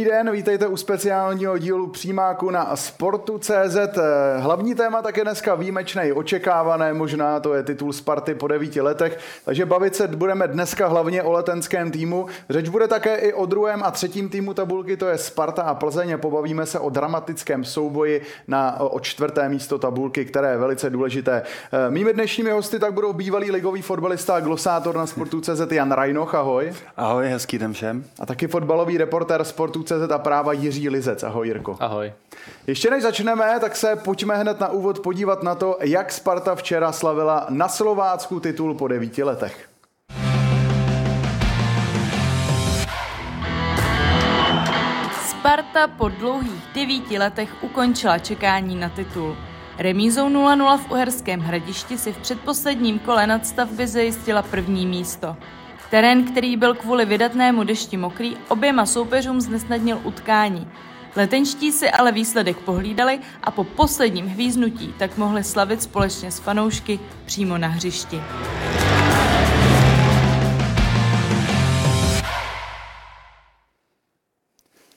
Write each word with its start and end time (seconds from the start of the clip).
Dobrý 0.00 0.12
den, 0.12 0.32
vítejte 0.32 0.66
u 0.66 0.76
speciálního 0.76 1.58
dílu 1.58 1.86
přímáku 1.86 2.50
na 2.50 2.76
Sportu.cz. 2.76 3.98
Hlavní 4.38 4.74
téma 4.74 5.02
také 5.02 5.22
dneska 5.22 5.54
výjimečné, 5.54 6.12
očekávané, 6.12 6.94
možná 6.94 7.40
to 7.40 7.54
je 7.54 7.62
titul 7.62 7.92
Sparty 7.92 8.34
po 8.34 8.48
devíti 8.48 8.80
letech, 8.80 9.18
takže 9.44 9.66
bavit 9.66 9.96
se 9.96 10.08
budeme 10.08 10.48
dneska 10.48 10.86
hlavně 10.86 11.22
o 11.22 11.32
letenském 11.32 11.90
týmu. 11.90 12.26
Řeč 12.50 12.68
bude 12.68 12.88
také 12.88 13.16
i 13.16 13.32
o 13.32 13.46
druhém 13.46 13.82
a 13.82 13.90
třetím 13.90 14.28
týmu 14.28 14.54
tabulky, 14.54 14.96
to 14.96 15.06
je 15.06 15.18
Sparta 15.18 15.62
a 15.62 15.74
Plzeň. 15.74 16.18
Pobavíme 16.18 16.66
se 16.66 16.78
o 16.78 16.90
dramatickém 16.90 17.64
souboji 17.64 18.22
na, 18.48 18.80
o 18.80 19.00
čtvrté 19.00 19.48
místo 19.48 19.78
tabulky, 19.78 20.24
které 20.24 20.50
je 20.50 20.58
velice 20.58 20.90
důležité. 20.90 21.42
Mými 21.88 22.12
dnešními 22.12 22.50
hosty 22.50 22.78
tak 22.78 22.92
budou 22.92 23.12
bývalý 23.12 23.50
ligový 23.50 23.82
fotbalista 23.82 24.36
a 24.36 24.40
glosátor 24.40 24.96
na 24.96 25.06
Sportu.cz 25.06 25.72
Jan 25.72 25.92
Rajnoch, 25.92 26.34
ahoj. 26.34 26.72
Ahoj, 26.96 27.28
hezký 27.28 27.58
den 27.58 27.72
všem. 27.72 28.04
A 28.20 28.26
taky 28.26 28.46
fotbalový 28.46 28.98
reportér 28.98 29.44
Sport 29.44 29.76
Sportu.cz 29.90 30.12
a 30.12 30.18
práva 30.18 30.52
Jiří 30.52 30.88
Lizec. 30.88 31.22
Ahoj 31.22 31.46
Jirko. 31.46 31.76
Ahoj. 31.80 32.12
Ještě 32.66 32.90
než 32.90 33.02
začneme, 33.02 33.60
tak 33.60 33.76
se 33.76 33.96
pojďme 33.96 34.36
hned 34.36 34.60
na 34.60 34.68
úvod 34.68 35.00
podívat 35.00 35.42
na 35.42 35.54
to, 35.54 35.78
jak 35.80 36.12
Sparta 36.12 36.54
včera 36.54 36.92
slavila 36.92 37.46
na 37.48 37.68
Slovácku 37.68 38.40
titul 38.40 38.74
po 38.74 38.88
devíti 38.88 39.22
letech. 39.22 39.68
Sparta 45.28 45.88
po 45.88 46.08
dlouhých 46.08 46.64
devíti 46.74 47.18
letech 47.18 47.50
ukončila 47.62 48.18
čekání 48.18 48.76
na 48.76 48.88
titul. 48.88 49.36
Remízou 49.78 50.28
0-0 50.28 50.78
v 50.78 50.90
Uherském 50.90 51.40
hradišti 51.40 51.98
si 51.98 52.12
v 52.12 52.18
předposledním 52.18 52.98
kole 52.98 53.26
nadstavby 53.26 53.86
zajistila 53.86 54.42
první 54.42 54.86
místo. 54.86 55.36
Terén, 55.90 56.24
který 56.24 56.56
byl 56.56 56.74
kvůli 56.74 57.04
vydatnému 57.04 57.64
dešti 57.64 57.96
mokrý, 57.96 58.36
oběma 58.48 58.86
soupeřům 58.86 59.40
znesnadnil 59.40 60.00
utkání. 60.04 60.68
Letenští 61.16 61.72
si 61.72 61.90
ale 61.90 62.12
výsledek 62.12 62.56
pohlídali 62.56 63.20
a 63.42 63.50
po 63.50 63.64
posledním 63.64 64.26
hvíznutí 64.26 64.94
tak 64.98 65.16
mohli 65.16 65.44
slavit 65.44 65.82
společně 65.82 66.30
s 66.30 66.38
fanoušky 66.38 67.00
přímo 67.24 67.58
na 67.58 67.68
hřišti. 67.68 68.22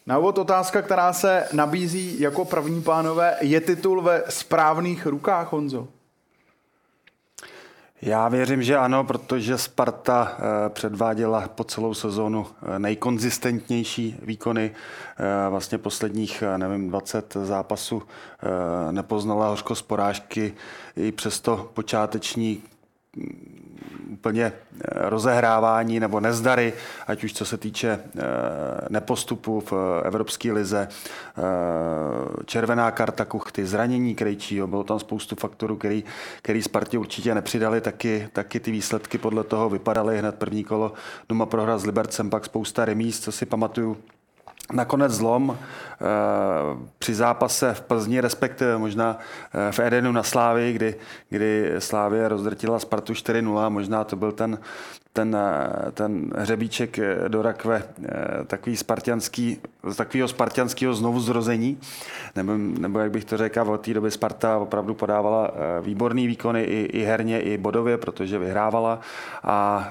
Na 0.05 0.17
úvod 0.17 0.37
otázka, 0.37 0.81
která 0.81 1.13
se 1.13 1.47
nabízí 1.53 2.19
jako 2.19 2.45
první 2.45 2.81
pánové, 2.81 3.37
je 3.41 3.61
titul 3.61 4.01
ve 4.01 4.23
správných 4.29 5.05
rukách, 5.05 5.51
Honzo? 5.51 5.87
Já 8.05 8.29
věřím, 8.29 8.63
že 8.63 8.77
ano, 8.77 9.03
protože 9.03 9.57
Sparta 9.57 10.37
eh, 10.37 10.69
předváděla 10.69 11.47
po 11.47 11.63
celou 11.63 11.93
sezónu 11.93 12.47
eh, 12.47 12.79
nejkonzistentnější 12.79 14.15
výkony. 14.21 14.71
Eh, 15.17 15.49
vlastně 15.49 15.77
posledních, 15.77 16.43
nevím, 16.57 16.89
20 16.89 17.37
zápasů 17.43 18.03
nepoznala 18.91 19.49
hořko 19.49 19.75
z 19.75 19.81
porážky. 19.81 20.53
I 20.95 21.11
přesto 21.11 21.71
počáteční 21.73 22.63
úplně 24.13 24.43
eh, 24.45 24.53
rozehrávání 24.93 25.99
nebo 25.99 26.19
nezdary, 26.19 26.73
ať 27.07 27.23
už 27.23 27.33
co 27.33 27.45
se 27.45 27.57
týče 27.57 27.89
eh, 27.89 28.21
nepostupu 28.89 29.59
v 29.59 29.73
eh, 29.73 30.07
Evropské 30.07 30.51
lize, 30.51 30.87
červená 32.45 32.91
karta 32.91 33.25
Kuchty, 33.25 33.65
zranění 33.65 34.15
Krejčího, 34.15 34.67
bylo 34.67 34.83
tam 34.83 34.99
spoustu 34.99 35.35
faktorů, 35.35 35.75
který, 35.75 36.03
který 36.41 36.61
Spartě 36.61 36.97
určitě 36.97 37.35
nepřidali, 37.35 37.81
taky, 37.81 38.29
taky 38.33 38.59
ty 38.59 38.71
výsledky 38.71 39.17
podle 39.17 39.43
toho 39.43 39.69
vypadaly. 39.69 40.19
Hned 40.19 40.35
první 40.35 40.63
kolo 40.63 40.93
doma 41.29 41.45
prohra 41.45 41.77
s 41.77 41.85
Libercem, 41.85 42.29
pak 42.29 42.45
spousta 42.45 42.85
remíz, 42.85 43.19
co 43.19 43.31
si 43.31 43.45
pamatuju, 43.45 43.97
Nakonec 44.71 45.11
zlom 45.11 45.57
eh, 45.57 46.05
při 46.97 47.13
zápase 47.13 47.73
v 47.73 47.81
Plzni, 47.81 48.21
respektive 48.21 48.77
možná 48.77 49.19
eh, 49.53 49.71
v 49.71 49.79
Edenu 49.79 50.11
na 50.11 50.23
Slávii, 50.23 50.73
kdy, 50.73 50.95
kdy 51.29 51.71
Slávie 51.79 52.27
rozdrtila 52.27 52.79
Spartu 52.79 53.13
4-0, 53.13 53.69
možná 53.69 54.03
to 54.03 54.15
byl 54.15 54.31
ten, 54.31 54.59
ten, 55.13 55.35
eh, 55.35 55.91
ten 55.91 56.31
hřebíček 56.35 56.99
do 57.27 57.41
rakve 57.41 57.83
takový 58.47 58.77
spartianský, 58.77 59.61
takového 59.97 60.27
spartianského 60.27 60.93
znovu 60.93 61.19
zrození, 61.19 61.77
nebo, 62.35 62.53
nebo 62.57 62.99
jak 62.99 63.11
bych 63.11 63.25
to 63.25 63.37
řekl, 63.37 63.61
od 63.61 63.81
té 63.81 63.93
doby 63.93 64.11
Sparta 64.11 64.57
opravdu 64.57 64.93
podávala 64.93 65.51
výborný 65.81 66.27
výkony 66.27 66.63
i, 66.63 66.81
i 66.85 67.03
herně, 67.03 67.41
i 67.41 67.57
bodově, 67.57 67.97
protože 67.97 68.39
vyhrávala 68.39 68.99
a 69.43 69.89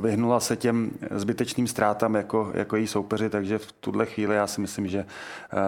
vyhnula 0.00 0.40
se 0.40 0.56
těm 0.56 0.90
zbytečným 1.10 1.66
ztrátám 1.66 2.14
jako, 2.14 2.50
jako 2.54 2.76
její 2.76 2.86
soupeři, 2.86 3.30
takže 3.30 3.58
v 3.58 3.72
tuhle 3.72 4.06
chvíli 4.06 4.36
já 4.36 4.46
si 4.46 4.60
myslím, 4.60 4.88
že 4.88 5.04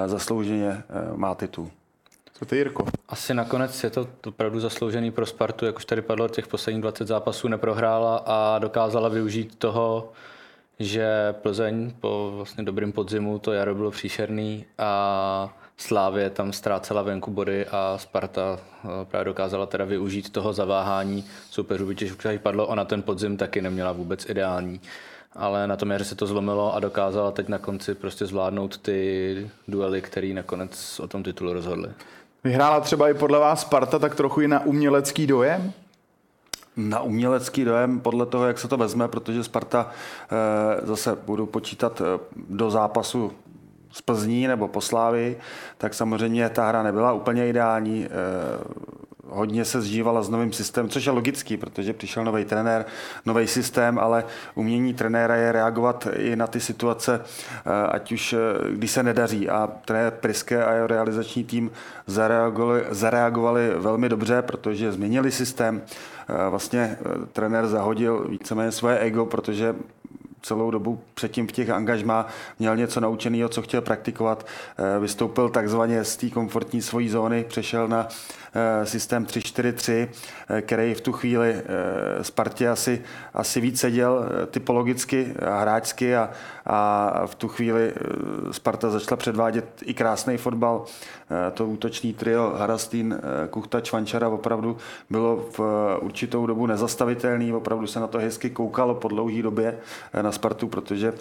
zaslouženě 0.07 0.83
má 1.17 1.35
titul. 1.35 1.71
Co 2.33 2.45
ty, 2.45 2.57
Jirko? 2.57 2.87
Asi 3.09 3.35
nakonec 3.35 3.85
je 3.85 3.91
to 3.91 4.09
opravdu 4.27 4.61
zasloužený 4.61 5.11
pro 5.11 5.27
Spartu, 5.27 5.67
jak 5.67 5.77
už 5.77 5.85
tady 5.85 6.03
padlo, 6.03 6.29
těch 6.29 6.47
posledních 6.47 6.83
20 6.83 7.09
zápasů 7.09 7.49
neprohrála 7.49 8.23
a 8.27 8.59
dokázala 8.59 9.09
využít 9.09 9.55
toho, 9.59 10.13
že 10.79 11.35
Plzeň 11.43 11.93
po 12.01 12.33
vlastně 12.37 12.65
dobrým 12.65 12.93
podzimu 12.93 13.39
to 13.39 13.53
jaro 13.53 13.75
bylo 13.75 13.91
příšerný 13.91 14.65
a 14.79 15.57
Slávě 15.79 16.31
tam 16.31 16.53
ztrácela 16.53 17.03
venku 17.03 17.31
body 17.31 17.67
a 17.67 17.99
Sparta 17.99 18.59
eh, 18.85 18.89
právě 19.05 19.25
dokázala 19.25 19.67
teda 19.67 19.85
využít 19.85 20.31
toho 20.31 20.53
zaváhání 20.53 21.25
soupeřů, 21.51 21.87
když 21.87 22.13
už 22.13 22.39
padlo, 22.39 22.67
ona 22.67 22.85
ten 22.85 23.03
podzim 23.03 23.37
taky 23.37 23.63
neměla 23.63 23.93
vůbec 23.93 24.29
ideální. 24.29 24.81
Ale 25.33 25.67
na 25.67 25.77
tom 25.77 25.91
jaře 25.91 26.05
se 26.05 26.15
to 26.15 26.27
zlomilo 26.27 26.75
a 26.75 26.81
dokázala 26.81 27.31
teď 27.31 27.49
na 27.49 27.59
konci 27.59 27.95
prostě 27.95 28.27
zvládnout 28.27 28.79
ty 28.79 29.51
duely, 29.69 30.03
které 30.03 30.29
nakonec 30.35 31.01
o 31.01 31.09
tom 31.09 31.23
titulu 31.23 31.53
rozhodly. 31.53 31.89
Vyhrála 32.45 32.81
třeba 32.81 33.09
i 33.09 33.15
podle 33.15 33.39
vás 33.39 33.61
Sparta 33.61 33.99
tak 33.99 34.15
trochu 34.15 34.41
i 34.41 34.49
na 34.49 34.65
umělecký 34.65 35.27
dojem? 35.27 35.73
Na 36.77 37.01
umělecký 37.01 37.65
dojem 37.65 38.01
podle 38.01 38.27
toho, 38.27 38.47
jak 38.47 38.59
se 38.59 38.69
to 38.69 38.77
vezme, 38.77 39.09
protože 39.09 39.45
Sparta 39.45 39.91
eh, 39.91 40.87
zase 40.87 41.17
budu 41.27 41.47
počítat 41.47 42.01
eh, 42.01 42.21
do 42.49 42.71
zápasu 42.71 43.33
z 43.93 44.03
Plzní 44.03 44.47
nebo 44.47 44.69
Poslávy, 44.69 45.37
tak 45.79 45.95
samozřejmě 45.95 46.49
ta 46.49 46.69
hra 46.69 46.83
nebyla 46.83 47.13
úplně 47.13 47.49
ideální. 47.49 48.09
Hodně 49.29 49.65
se 49.65 49.81
zžívala 49.81 50.23
s 50.23 50.29
novým 50.29 50.53
systémem, 50.53 50.89
což 50.89 51.05
je 51.05 51.13
logický, 51.13 51.57
protože 51.57 51.93
přišel 51.93 52.25
nový 52.25 52.45
trenér, 52.45 52.85
nový 53.27 53.47
systém, 53.47 53.99
ale 53.99 54.25
umění 54.55 54.95
trenéra 54.95 55.37
je 55.37 55.53
reagovat 55.53 56.09
i 56.17 56.37
na 56.37 56.47
ty 56.47 56.61
situace, 56.61 57.21
eh, 57.67 57.87
ať 57.87 58.13
už 58.13 58.33
eh, 58.33 58.39
když 58.71 58.91
se 58.91 59.03
nedaří. 59.03 59.49
A 59.49 59.71
trenér 59.85 60.13
Priske 60.21 60.65
a 60.65 60.73
jeho 60.73 60.87
realizační 60.87 61.45
tým 61.45 61.71
zareagovali, 62.07 62.85
zareagovali 62.91 63.71
velmi 63.77 64.09
dobře, 64.09 64.43
protože 64.43 64.93
změnili 64.93 65.33
systém. 65.33 65.83
Eh, 66.29 66.51
vlastně 66.51 66.99
trenér 67.33 67.67
zahodil 67.67 68.27
víceméně 68.29 68.73
svoje 68.73 68.99
ego, 68.99 69.27
protože 69.27 69.75
celou 70.43 70.71
dobu 70.71 71.01
předtím 71.15 71.47
v 71.47 71.53
těch 71.53 71.71
angažmá 71.71 72.27
měl 72.59 72.77
něco 72.77 73.01
naučeného, 73.01 73.49
co 73.49 73.63
chtěl 73.63 73.81
praktikovat. 73.81 74.47
Vystoupil 75.01 75.49
takzvaně 75.49 76.05
z 76.05 76.17
té 76.17 76.31
komfortní 76.31 76.83
svojí 76.83 77.09
zóny, 77.09 77.45
přešel 77.49 77.89
na 77.89 78.09
systém 78.85 79.25
3-4-3, 79.25 80.09
eh, 80.49 80.63
který 80.63 80.95
v 80.95 81.01
tu 81.01 81.13
chvíli 81.13 81.55
eh, 81.55 82.25
Spartě 82.25 82.69
asi, 82.69 83.03
asi 83.35 83.61
víc 83.61 83.81
seděl 83.81 84.25
typologicky 84.51 85.35
a 85.47 85.61
hráčsky 85.61 86.17
a, 86.17 86.31
a 86.67 87.23
v 87.27 87.35
tu 87.35 87.49
chvíli 87.49 87.93
Sparta 88.51 88.91
začala 88.91 89.17
předvádět 89.17 89.67
i 89.83 89.95
krásný 89.95 90.37
fotbal. 90.37 90.85
To 91.55 91.67
útoční 91.67 92.13
trio 92.15 92.55
Harastín, 92.59 93.21
Kuchta, 93.51 93.81
Čvančara 93.81 94.29
opravdu 94.29 94.77
bylo 95.11 95.45
v 95.57 95.61
určitou 96.01 96.47
dobu 96.47 96.67
nezastavitelný, 96.67 97.53
opravdu 97.53 97.87
se 97.87 98.01
na 98.01 98.07
to 98.07 98.19
hezky 98.19 98.51
koukalo 98.51 98.95
po 98.95 99.09
dlouhé 99.09 99.43
době 99.43 99.79
na 100.23 100.33
Spartu, 100.33 100.69
protože 100.69 101.13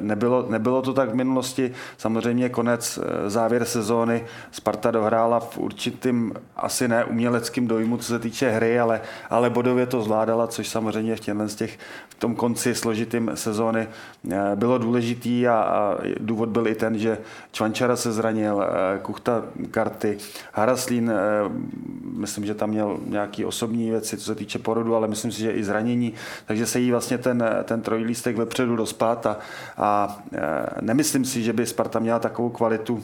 nebylo, 0.00 0.46
nebylo 0.48 0.82
to 0.82 0.92
tak 0.92 1.10
v 1.10 1.14
minulosti. 1.14 1.72
Samozřejmě 1.98 2.48
konec, 2.48 2.98
závěr 3.26 3.64
sezóny, 3.64 4.24
Sparta 4.50 4.90
dohrála 4.90 5.40
v 5.40 5.58
určitý 5.58 6.09
určitým, 6.10 6.34
asi 6.56 6.88
ne 6.88 7.04
uměleckým 7.04 7.66
dojmu, 7.66 7.96
co 7.96 8.04
se 8.04 8.18
týče 8.18 8.50
hry, 8.50 8.80
ale, 8.80 9.00
ale 9.30 9.50
bodově 9.50 9.86
to 9.86 10.02
zvládala, 10.02 10.46
což 10.46 10.68
samozřejmě 10.68 11.16
v, 11.16 11.20
těchto 11.20 11.48
z 11.48 11.54
těch, 11.54 11.78
v 12.08 12.14
tom 12.14 12.34
konci 12.34 12.74
složitým 12.74 13.30
sezóny 13.34 13.88
eh, 14.30 14.36
bylo 14.54 14.78
důležitý 14.78 15.48
a, 15.48 15.54
a 15.54 15.96
důvod 16.20 16.48
byl 16.48 16.66
i 16.68 16.74
ten, 16.74 16.98
že 16.98 17.18
Čvančara 17.52 17.96
se 17.96 18.12
zranil, 18.12 18.62
eh, 18.62 18.98
Kuchta 18.98 19.42
karty, 19.70 20.18
Haraslín, 20.52 21.10
eh, 21.10 21.14
myslím, 22.16 22.46
že 22.46 22.54
tam 22.54 22.70
měl 22.70 22.98
nějaký 23.06 23.44
osobní 23.44 23.90
věci, 23.90 24.16
co 24.16 24.24
se 24.24 24.34
týče 24.34 24.58
porodu, 24.58 24.96
ale 24.96 25.08
myslím 25.08 25.32
si, 25.32 25.40
že 25.40 25.52
i 25.52 25.64
zranění, 25.64 26.14
takže 26.46 26.66
se 26.66 26.80
jí 26.80 26.90
vlastně 26.90 27.18
ten, 27.18 27.44
ten 27.64 27.82
trojlístek 27.82 28.36
vepředu 28.36 28.76
dospát 28.76 29.26
a, 29.26 29.36
a 29.78 30.18
nemyslím 30.80 31.24
si, 31.24 31.42
že 31.42 31.52
by 31.52 31.66
Sparta 31.66 31.98
měla 31.98 32.18
takovou 32.18 32.48
kvalitu, 32.48 33.02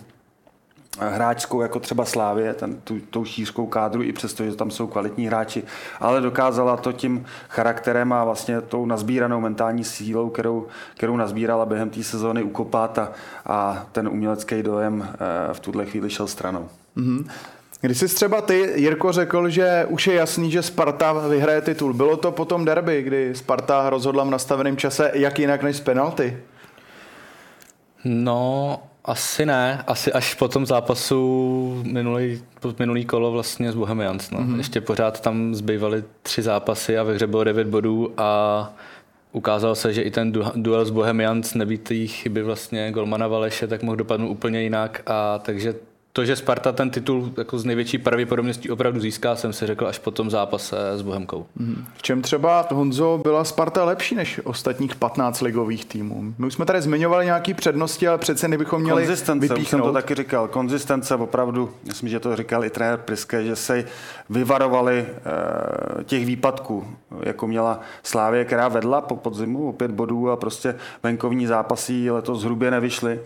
hráčskou 0.99 1.61
jako 1.61 1.81
třeba 1.81 2.05
Slávě, 2.05 2.55
ten, 2.55 2.81
tu, 2.85 3.01
tou 3.11 3.25
šířkou 3.25 3.67
kádru, 3.67 4.03
i 4.03 4.13
přesto, 4.13 4.45
že 4.45 4.57
tam 4.57 4.71
jsou 4.71 4.87
kvalitní 4.87 5.27
hráči, 5.27 5.63
ale 6.01 6.21
dokázala 6.21 6.77
to 6.77 6.93
tím 6.93 7.25
charakterem 7.49 8.13
a 8.13 8.25
vlastně 8.25 8.61
tou 8.61 8.87
nazbíranou 8.87 9.41
mentální 9.41 9.85
sílou, 9.85 10.31
kterou, 10.31 10.67
kterou 10.95 11.17
nazbírala 11.17 11.67
během 11.67 11.91
té 11.91 12.03
sezóny 12.03 12.43
ukopat 12.43 12.99
a, 12.99 13.13
a 13.47 13.87
ten 13.93 14.09
umělecký 14.09 14.63
dojem 14.63 15.09
eh, 15.13 15.55
v 15.55 15.61
tuhle 15.61 15.87
chvíli 15.87 16.11
šel 16.11 16.27
stranou. 16.27 16.69
Mm-hmm. 16.97 17.31
Když 17.81 17.99
jsi 17.99 18.09
třeba 18.09 18.41
ty, 18.41 18.73
Jirko, 18.75 19.13
řekl, 19.13 19.49
že 19.49 19.87
už 19.89 20.07
je 20.07 20.15
jasný, 20.15 20.51
že 20.51 20.63
Sparta 20.63 21.13
vyhraje 21.13 21.61
titul. 21.61 21.93
Bylo 21.93 22.17
to 22.17 22.33
potom 22.33 22.65
derby, 22.65 23.03
kdy 23.03 23.35
Sparta 23.35 23.91
rozhodla 23.91 24.25
v 24.25 24.31
nastaveném 24.31 24.77
čase, 24.77 25.11
jak 25.15 25.39
jinak 25.39 25.63
než 25.63 25.77
z 25.77 25.81
penalty? 25.81 26.39
No, 28.05 28.83
asi 29.06 29.47
ne, 29.47 29.85
asi 29.87 30.12
až 30.12 30.35
po 30.35 30.49
tom 30.49 30.67
zápasu 30.67 31.82
minulý, 31.87 32.43
minulý 32.79 33.05
kolo 33.05 33.32
vlastně 33.32 33.73
s 33.73 33.75
Bohemians. 33.75 34.31
No. 34.31 34.38
Mm-hmm. 34.38 34.56
Ještě 34.56 34.81
pořád 34.81 35.20
tam 35.20 35.55
zbývaly 35.55 36.05
tři 36.23 36.43
zápasy 36.43 36.99
a 36.99 37.03
ve 37.03 37.14
hře 37.14 37.26
bylo 37.26 37.44
devět 37.44 37.67
bodů 37.67 38.12
a 38.17 38.73
ukázalo 39.32 39.75
se, 39.75 39.93
že 39.93 40.03
i 40.03 40.11
ten 40.11 40.32
duel 40.55 40.85
s 40.85 40.91
Bohemians 40.91 41.55
nebýtý 41.55 42.08
chyby 42.08 42.43
vlastně 42.43 42.93
Golmana 42.93 43.29
Valeše, 43.29 43.67
tak 43.67 43.82
mohl 43.82 43.97
dopadnout 43.97 44.31
úplně 44.31 44.62
jinak 44.62 45.03
a 45.06 45.38
takže 45.38 45.75
to, 46.17 46.25
že 46.25 46.37
Sparta 46.37 46.73
ten 46.73 46.91
titul 46.91 47.33
jako 47.39 47.59
z 47.59 47.65
největší 47.65 47.99
pravděpodobností 47.99 48.71
opravdu 48.71 49.01
získá, 49.01 49.37
jsem 49.37 49.53
si 49.53 49.67
řekl 49.67 49.87
až 49.87 49.99
po 49.99 50.11
tom 50.11 50.31
zápase 50.31 50.77
s 50.95 51.03
Bohemkou. 51.03 51.47
V 51.95 52.03
čem 52.03 52.23
třeba, 52.23 52.67
Honzo, 52.71 53.21
byla 53.23 53.45
Sparta 53.45 53.85
lepší 53.85 54.15
než 54.15 54.41
ostatních 54.45 54.95
15 54.95 55.41
ligových 55.41 55.85
týmů? 55.85 56.35
My 56.39 56.47
už 56.47 56.55
jsme 56.55 56.65
tady 56.65 56.83
zmiňovali 56.83 57.25
nějaké 57.25 57.55
přednosti, 57.55 58.09
ale 58.09 58.19
přece 58.19 58.49
bychom 58.49 58.83
měli 58.83 59.03
Konzistence, 59.03 59.49
vypíchnout. 59.49 59.69
jsem 59.69 59.81
to 59.81 59.93
taky 59.93 60.15
říkal. 60.15 60.49
Konzistence 60.49 61.15
opravdu, 61.15 61.71
myslím, 61.85 62.09
že 62.09 62.21
to 62.21 62.37
říkal 62.37 62.65
i 62.65 62.71
trenér 62.71 62.99
Priske, 62.99 63.45
že 63.45 63.57
se 63.57 63.85
vyvarovali 64.31 64.99
e, 64.99 66.05
těch 66.05 66.27
výpadků, 66.27 66.87
jako 67.21 67.47
měla 67.47 67.81
Slávě, 68.03 68.45
která 68.45 68.69
vedla 68.69 69.01
po 69.01 69.17
podzimu 69.17 69.69
o 69.69 69.73
pět 69.73 69.91
bodů 69.91 70.31
a 70.31 70.37
prostě 70.37 70.75
venkovní 71.03 71.47
zápasy 71.47 72.11
letos 72.11 72.45
hrubě 72.45 72.71
nevyšly. 72.71 73.12
E, 73.12 73.21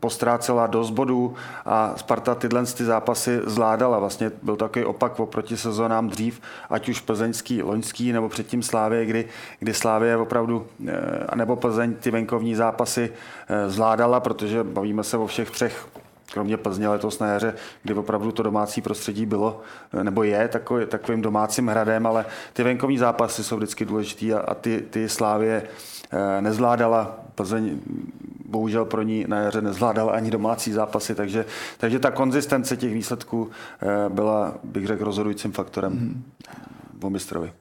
postrácela 0.00 0.66
dost 0.66 0.90
bodů, 0.90 1.23
a 1.66 1.94
Sparta 1.96 2.34
tyhle 2.34 2.66
ty 2.66 2.84
zápasy 2.84 3.40
zvládala. 3.46 3.98
Vlastně 3.98 4.32
byl 4.42 4.56
takový 4.56 4.84
opak 4.84 5.20
oproti 5.20 5.56
sezónám 5.56 6.08
dřív, 6.08 6.40
ať 6.70 6.88
už 6.88 7.00
plzeňský, 7.00 7.62
loňský 7.62 8.12
nebo 8.12 8.28
předtím 8.28 8.62
Slávě, 8.62 9.06
kdy, 9.06 9.24
kdy 9.58 9.74
Slávě 9.74 10.16
opravdu, 10.16 10.66
eh, 10.88 11.36
nebo 11.36 11.56
Plzeň 11.56 11.94
ty 11.94 12.10
venkovní 12.10 12.54
zápasy 12.54 13.12
eh, 13.48 13.70
zvládala, 13.70 14.20
protože 14.20 14.64
bavíme 14.64 15.02
se 15.02 15.16
o 15.16 15.26
všech 15.26 15.50
třech 15.50 15.86
kromě 16.32 16.56
Plzně 16.56 16.88
letos 16.88 17.18
na 17.18 17.26
jaře, 17.26 17.54
kdy 17.82 17.94
opravdu 17.94 18.32
to 18.32 18.42
domácí 18.42 18.80
prostředí 18.80 19.26
bylo, 19.26 19.60
eh, 19.92 20.04
nebo 20.04 20.22
je 20.22 20.48
takový, 20.48 20.86
takovým 20.86 21.22
domácím 21.22 21.68
hradem, 21.68 22.06
ale 22.06 22.26
ty 22.52 22.62
venkovní 22.62 22.98
zápasy 22.98 23.44
jsou 23.44 23.56
vždycky 23.56 23.84
důležitý 23.84 24.34
a, 24.34 24.38
a 24.38 24.54
ty, 24.54 24.84
ty 24.90 25.08
Slávě 25.08 25.62
nezvládala. 26.40 27.20
Plzeň 27.34 27.78
bohužel 28.54 28.84
pro 28.84 29.02
ní 29.02 29.24
na 29.28 29.38
jaře 29.38 29.60
nezvládala 29.60 30.12
ani 30.12 30.30
domácí 30.30 30.72
zápasy, 30.72 31.14
takže, 31.14 31.44
takže 31.78 31.98
ta 31.98 32.10
konzistence 32.10 32.76
těch 32.76 32.94
výsledků 32.94 33.50
eh, 33.50 33.86
byla, 34.08 34.54
bych 34.64 34.86
řekl, 34.86 35.04
rozhodujícím 35.04 35.52
faktorem 35.52 35.92
mm-hmm. 35.92 37.06
o 37.06 37.10
mistrovi. 37.10 37.52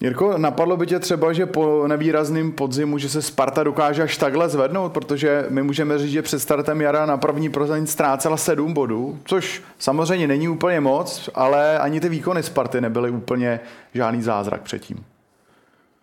Jirko, 0.00 0.38
napadlo 0.38 0.76
by 0.76 0.86
tě 0.86 0.98
třeba, 0.98 1.32
že 1.32 1.46
po 1.46 1.84
nevýrazným 1.86 2.52
podzimu, 2.52 2.98
že 2.98 3.08
se 3.08 3.22
Sparta 3.22 3.64
dokáže 3.64 4.02
až 4.02 4.16
takhle 4.16 4.48
zvednout, 4.48 4.92
protože 4.92 5.46
my 5.48 5.62
můžeme 5.62 5.98
říct, 5.98 6.12
že 6.12 6.22
před 6.22 6.38
startem 6.38 6.80
jara 6.80 7.06
na 7.06 7.16
první 7.16 7.48
Plzeň 7.48 7.86
ztrácela 7.86 8.36
sedm 8.36 8.72
bodů, 8.72 9.18
což 9.24 9.62
samozřejmě 9.78 10.26
není 10.26 10.48
úplně 10.48 10.80
moc, 10.80 11.30
ale 11.34 11.78
ani 11.78 12.00
ty 12.00 12.08
výkony 12.08 12.42
Sparty 12.42 12.80
nebyly 12.80 13.10
úplně 13.10 13.60
žádný 13.94 14.22
zázrak 14.22 14.62
předtím. 14.62 15.04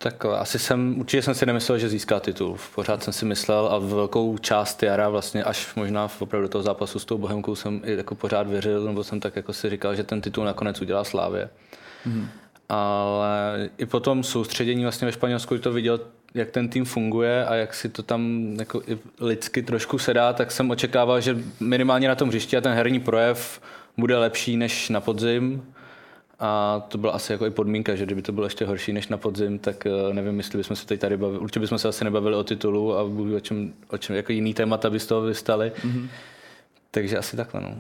Tak 0.04 0.26
asi 0.26 0.60
jsem, 0.60 1.00
určitě 1.00 1.22
jsem 1.22 1.36
si 1.36 1.46
nemyslel, 1.46 1.78
že 1.78 1.90
získá 1.90 2.20
titul. 2.20 2.58
Pořád 2.76 3.04
jsem 3.04 3.14
si 3.14 3.26
myslel 3.26 3.68
a 3.68 3.80
velkou 3.80 4.38
část 4.38 4.84
jara 4.84 5.10
vlastně 5.10 5.44
až 5.44 5.76
možná 5.76 6.08
v 6.08 6.22
opravdu 6.22 6.48
toho 6.48 6.64
zápasu 6.64 7.00
s 7.00 7.06
tou 7.06 7.18
Bohemkou 7.18 7.56
jsem 7.56 7.82
i 7.86 7.96
jako 7.98 8.16
pořád 8.16 8.48
věřil, 8.48 8.86
nebo 8.86 9.04
jsem 9.04 9.20
tak 9.20 9.36
jako 9.36 9.54
si 9.54 9.70
říkal, 9.70 9.96
že 9.96 10.04
ten 10.04 10.22
titul 10.22 10.46
nakonec 10.46 10.82
udělá 10.82 11.04
Slávě. 11.04 11.50
Mm. 12.06 12.28
Ale 12.70 13.70
i 13.78 13.86
po 13.86 14.00
tom 14.00 14.24
soustředění 14.24 14.84
vlastně 14.84 15.06
ve 15.06 15.12
Španělsku, 15.12 15.58
to 15.58 15.72
viděl, 15.72 16.00
jak 16.34 16.52
ten 16.52 16.70
tým 16.70 16.86
funguje 16.86 17.46
a 17.46 17.56
jak 17.56 17.74
si 17.74 17.90
to 17.90 18.04
tam 18.04 18.54
jako 18.60 18.82
i 18.88 19.00
lidsky 19.20 19.64
trošku 19.64 19.98
sedá, 19.98 20.34
tak 20.34 20.52
jsem 20.52 20.72
očekával, 20.72 21.22
že 21.22 21.38
minimálně 21.60 22.08
na 22.08 22.16
tom 22.16 22.30
hřišti 22.30 22.58
a 22.58 22.62
ten 22.62 22.74
herní 22.74 23.00
projev 23.00 23.62
bude 23.98 24.18
lepší 24.18 24.58
než 24.58 24.90
na 24.90 25.02
podzim 25.02 25.73
a 26.46 26.80
to 26.88 26.98
byla 26.98 27.14
asi 27.14 27.32
jako 27.32 27.46
i 27.46 27.52
podmínka, 27.52 27.96
že 27.96 28.06
kdyby 28.06 28.22
to 28.22 28.32
bylo 28.32 28.46
ještě 28.46 28.66
horší 28.66 28.94
než 28.94 29.08
na 29.08 29.18
podzim, 29.18 29.60
tak 29.60 29.86
eh, 29.86 30.14
nevím, 30.14 30.38
jestli 30.38 30.58
bychom 30.58 30.76
se 30.76 30.86
teď 30.86 31.00
tady 31.00 31.18
bavili. 31.18 31.40
Určitě 31.40 31.60
bychom 31.60 31.78
se 31.78 31.88
asi 31.88 32.04
nebavili 32.04 32.36
o 32.36 32.44
titulu 32.44 32.98
a 32.98 33.04
o 33.36 33.40
čem, 33.40 33.74
o 33.88 33.98
čem 33.98 34.16
jako 34.16 34.32
jiný 34.32 34.54
témata 34.54 34.90
by 34.90 35.00
z 35.00 35.06
toho 35.06 35.22
vystali. 35.22 35.72
Mm-hmm. 35.76 36.08
Takže 36.92 37.18
asi 37.18 37.38
takhle. 37.38 37.62
No. 37.62 37.76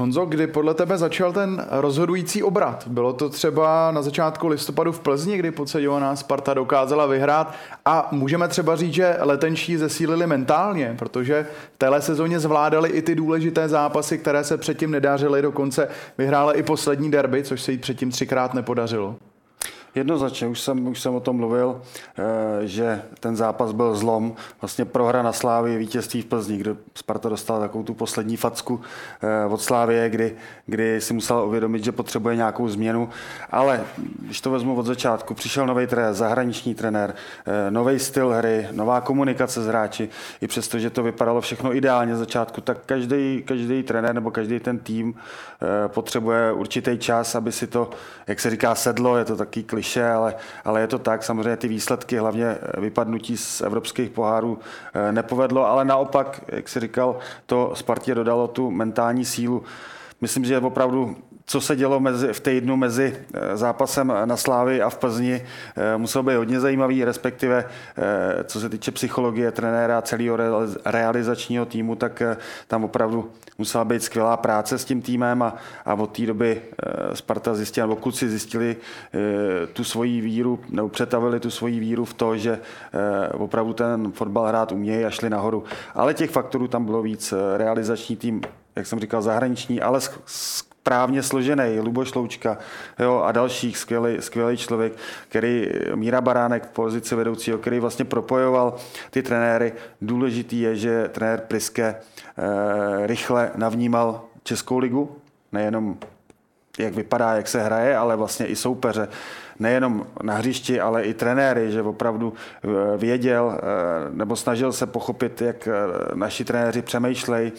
Honzo, 0.00 0.26
kdy 0.26 0.46
podle 0.46 0.74
tebe 0.74 0.98
začal 0.98 1.32
ten 1.32 1.66
rozhodující 1.70 2.42
obrat? 2.42 2.84
Bylo 2.86 3.12
to 3.12 3.28
třeba 3.28 3.90
na 3.90 4.02
začátku 4.02 4.48
listopadu 4.48 4.92
v 4.92 5.00
Plzni, 5.00 5.38
kdy 5.38 5.50
podsedovaná 5.50 6.16
Sparta 6.16 6.54
dokázala 6.54 7.06
vyhrát 7.06 7.54
a 7.84 8.08
můžeme 8.12 8.48
třeba 8.48 8.76
říct, 8.76 8.94
že 8.94 9.16
letenčí 9.20 9.76
zesílili 9.76 10.26
mentálně, 10.26 10.94
protože 10.98 11.46
v 11.74 11.78
téhle 11.78 12.02
sezóně 12.02 12.40
zvládali 12.40 12.88
i 12.90 13.02
ty 13.02 13.14
důležité 13.14 13.68
zápasy, 13.68 14.18
které 14.18 14.44
se 14.44 14.58
předtím 14.58 14.90
nedařily, 14.90 15.42
dokonce 15.42 15.88
vyhráli 16.18 16.58
i 16.58 16.62
poslední 16.62 17.10
derby, 17.10 17.42
což 17.42 17.62
se 17.62 17.72
jí 17.72 17.78
předtím 17.78 18.10
třikrát 18.10 18.54
nepodařilo. 18.54 19.16
Jednoznačně, 19.94 20.46
už 20.46 20.60
jsem, 20.60 20.86
už 20.86 21.00
jsem 21.00 21.14
o 21.14 21.20
tom 21.20 21.36
mluvil, 21.36 21.82
eh, 22.18 22.66
že 22.66 23.02
ten 23.20 23.36
zápas 23.36 23.72
byl 23.72 23.94
zlom. 23.94 24.34
Vlastně 24.60 24.84
prohra 24.84 25.22
na 25.22 25.32
Slávě, 25.32 25.78
vítězství 25.78 26.22
v 26.22 26.26
Plzni, 26.26 26.56
kde 26.56 26.76
Sparta 26.94 27.28
dostala 27.28 27.60
takovou 27.60 27.84
tu 27.84 27.94
poslední 27.94 28.36
facku 28.36 28.80
eh, 29.22 29.46
od 29.46 29.62
Slávě, 29.62 30.10
kdy, 30.10 30.36
kdy 30.66 31.00
si 31.00 31.14
musela 31.14 31.42
uvědomit, 31.42 31.84
že 31.84 31.92
potřebuje 31.92 32.36
nějakou 32.36 32.68
změnu. 32.68 33.08
Ale 33.50 33.84
když 34.20 34.40
to 34.40 34.50
vezmu 34.50 34.76
od 34.76 34.86
začátku, 34.86 35.34
přišel 35.34 35.66
nový 35.66 35.86
trenér, 35.86 36.14
zahraniční 36.14 36.74
trenér, 36.74 37.14
eh, 37.46 37.70
nový 37.70 37.98
styl 37.98 38.30
hry, 38.30 38.68
nová 38.72 39.00
komunikace 39.00 39.62
s 39.62 39.66
hráči. 39.66 40.08
I 40.40 40.46
přesto, 40.46 40.78
že 40.78 40.90
to 40.90 41.02
vypadalo 41.02 41.40
všechno 41.40 41.74
ideálně 41.76 42.16
z 42.16 42.18
začátku, 42.18 42.60
tak 42.60 42.78
každý, 42.86 43.42
každý 43.46 43.82
trenér 43.82 44.14
nebo 44.14 44.30
každý 44.30 44.60
ten 44.60 44.78
tým 44.78 45.14
potřebuje 45.86 46.52
určitý 46.52 46.98
čas, 46.98 47.34
aby 47.34 47.52
si 47.52 47.66
to, 47.66 47.90
jak 48.26 48.40
se 48.40 48.50
říká, 48.50 48.74
sedlo. 48.74 49.16
Je 49.16 49.24
to 49.24 49.36
taky 49.36 49.62
kliše, 49.80 50.04
ale, 50.04 50.34
ale 50.64 50.80
je 50.80 50.86
to 50.86 50.98
tak. 50.98 51.22
Samozřejmě 51.24 51.56
ty 51.56 51.68
výsledky, 51.68 52.18
hlavně 52.18 52.58
vypadnutí 52.78 53.36
z 53.36 53.60
evropských 53.60 54.10
pohárů, 54.10 54.58
eh, 54.94 55.12
nepovedlo, 55.12 55.66
ale 55.66 55.84
naopak, 55.84 56.40
jak 56.48 56.68
si 56.68 56.80
říkal, 56.80 57.18
to 57.46 57.72
Spartě 57.74 58.14
dodalo 58.14 58.48
tu 58.48 58.70
mentální 58.70 59.24
sílu. 59.24 59.62
Myslím, 60.20 60.44
že 60.44 60.58
opravdu 60.60 61.16
co 61.50 61.60
se 61.60 61.76
dělo 61.76 62.00
mezi, 62.00 62.32
v 62.32 62.40
týdnu 62.40 62.76
mezi 62.76 63.16
eh, 63.34 63.56
zápasem 63.56 64.12
na 64.24 64.36
Slávy 64.36 64.82
a 64.82 64.90
v 64.90 64.98
Plzni, 64.98 65.42
eh, 65.76 65.98
muselo 65.98 66.22
být 66.22 66.34
hodně 66.34 66.60
zajímavý, 66.60 67.04
respektive 67.04 67.64
eh, 67.98 68.44
co 68.44 68.60
se 68.60 68.68
týče 68.68 68.90
psychologie 68.90 69.52
trenéra 69.52 70.02
celého 70.02 70.38
realizačního 70.84 71.66
týmu, 71.66 71.96
tak 71.96 72.22
tam 72.68 72.84
opravdu 72.84 73.30
musela 73.58 73.84
být 73.84 74.02
skvělá 74.02 74.36
práce 74.36 74.78
s 74.78 74.84
tím 74.84 75.02
týmem 75.02 75.42
a, 75.42 75.54
a 75.84 75.94
od 75.94 76.16
té 76.16 76.26
doby 76.26 76.62
Sparta 77.14 77.54
zjistila, 77.54 77.86
nebo 77.86 77.96
kluci 77.96 78.28
zjistili 78.28 78.76
tu 79.72 79.84
svoji 79.84 80.20
víru, 80.20 80.60
nebo 80.68 80.88
přetavili 80.88 81.40
tu 81.40 81.50
svoji 81.50 81.80
víru 81.80 82.04
v 82.04 82.14
to, 82.14 82.36
že 82.36 82.60
opravdu 83.32 83.72
ten 83.72 84.12
fotbal 84.12 84.46
hrát 84.46 84.72
umějí 84.72 85.04
a 85.04 85.10
šli 85.10 85.30
nahoru. 85.30 85.64
Ale 85.94 86.14
těch 86.14 86.30
faktorů 86.30 86.68
tam 86.68 86.84
bylo 86.84 87.02
víc. 87.02 87.34
Realizační 87.56 88.16
tým 88.16 88.40
jak 88.76 88.86
jsem 88.86 89.00
říkal, 89.00 89.22
zahraniční, 89.22 89.80
ale 89.80 90.00
správně 90.80 91.22
složený, 91.22 91.80
Luboš 91.80 92.14
Loučka 92.14 92.58
jo, 92.98 93.22
a 93.24 93.32
dalších, 93.32 93.78
skvělý, 93.78 94.16
skvělý 94.20 94.56
člověk, 94.56 94.92
který 95.28 95.68
Míra 95.94 96.20
Baránek 96.20 96.66
v 96.66 96.70
pozici 96.70 97.14
vedoucího, 97.14 97.58
který 97.58 97.80
vlastně 97.80 98.04
propojoval 98.04 98.76
ty 99.10 99.22
trenéry. 99.22 99.72
Důležitý 100.02 100.60
je, 100.60 100.76
že 100.76 101.08
trenér 101.08 101.40
Priske 101.48 101.94
eh, 101.94 103.06
rychle 103.06 103.50
navnímal 103.56 104.24
Českou 104.42 104.78
ligu, 104.78 105.16
nejenom 105.52 105.98
jak 106.80 106.94
vypadá, 106.94 107.34
jak 107.34 107.48
se 107.48 107.62
hraje, 107.62 107.96
ale 107.96 108.16
vlastně 108.16 108.46
i 108.46 108.56
soupeře 108.56 109.08
nejenom 109.58 110.06
na 110.22 110.34
hřišti, 110.34 110.80
ale 110.80 111.02
i 111.02 111.14
trenéry, 111.14 111.72
že 111.72 111.82
opravdu 111.82 112.32
věděl 112.96 113.60
nebo 114.10 114.36
snažil 114.36 114.72
se 114.72 114.86
pochopit, 114.86 115.42
jak 115.42 115.68
naši 116.14 116.44
trenéři 116.44 116.82
přemýšlej. 116.82 117.52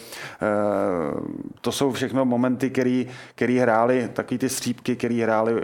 To 1.60 1.72
jsou 1.72 1.92
všechno 1.92 2.24
momenty, 2.24 2.70
které 3.34 3.60
hráli, 3.60 4.08
takový 4.12 4.38
ty 4.38 4.48
střípky, 4.48 4.96
které 4.96 5.14
hráli 5.14 5.54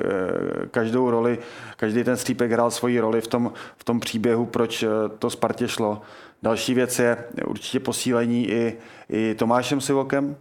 každou 0.70 1.10
roli, 1.10 1.38
každý 1.76 2.04
ten 2.04 2.16
střípek 2.16 2.52
hrál 2.52 2.70
svoji 2.70 3.00
roli 3.00 3.20
v 3.20 3.26
tom, 3.26 3.52
v 3.76 3.84
tom 3.84 4.00
příběhu, 4.00 4.46
proč 4.46 4.84
to 5.18 5.30
Spartě 5.30 5.68
šlo. 5.68 6.00
Další 6.42 6.74
věc 6.74 6.98
je 6.98 7.16
určitě 7.46 7.80
posílení 7.80 8.50
i, 8.50 8.76
i 9.10 9.34
Tomášem 9.34 9.80
Sivokem, 9.80 10.36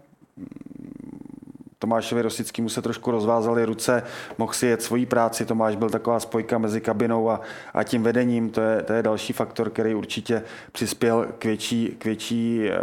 Tomášovi 1.79 2.21
Rosickému 2.21 2.69
se 2.69 2.81
trošku 2.81 3.11
rozvázaly 3.11 3.65
ruce, 3.65 4.03
mohl 4.37 4.53
si 4.53 4.65
jet 4.65 4.81
svoji 4.81 5.05
práci, 5.05 5.45
Tomáš 5.45 5.75
byl 5.75 5.89
taková 5.89 6.19
spojka 6.19 6.57
mezi 6.57 6.81
kabinou 6.81 7.29
a, 7.29 7.41
a 7.73 7.83
tím 7.83 8.03
vedením, 8.03 8.49
to 8.49 8.61
je, 8.61 8.83
to 8.83 8.93
je 8.93 9.03
další 9.03 9.33
faktor, 9.33 9.69
který 9.69 9.95
určitě 9.95 10.43
přispěl 10.71 11.27
k 11.39 11.45
větší, 11.45 11.95
k, 11.97 12.05
větší, 12.05 12.69
eh, 12.69 12.79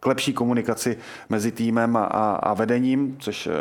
k 0.00 0.06
lepší 0.06 0.32
komunikaci 0.32 0.98
mezi 1.28 1.52
týmem 1.52 1.96
a, 1.96 2.02
a 2.02 2.54
vedením, 2.54 3.16
což, 3.20 3.46
eh, 3.46 3.52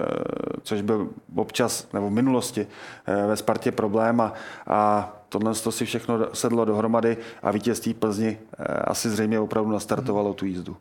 což 0.64 0.82
byl 0.82 1.10
občas, 1.36 1.88
nebo 1.94 2.10
v 2.10 2.14
minulosti 2.14 2.68
eh, 3.06 3.28
ve 3.28 3.38
Spartě 3.38 3.72
problém. 3.72 4.22
A, 4.22 4.34
a 4.68 5.14
tohle 5.30 5.54
to 5.54 5.72
si 5.72 5.86
všechno 5.86 6.20
sedlo 6.34 6.66
dohromady 6.66 7.18
a 7.44 7.52
vítězství 7.52 7.94
Plzni 7.94 8.38
asi 8.84 9.10
zřejmě 9.10 9.40
opravdu 9.40 9.72
nastartovalo 9.72 10.34
tu 10.34 10.46
jízdu. 10.46 10.78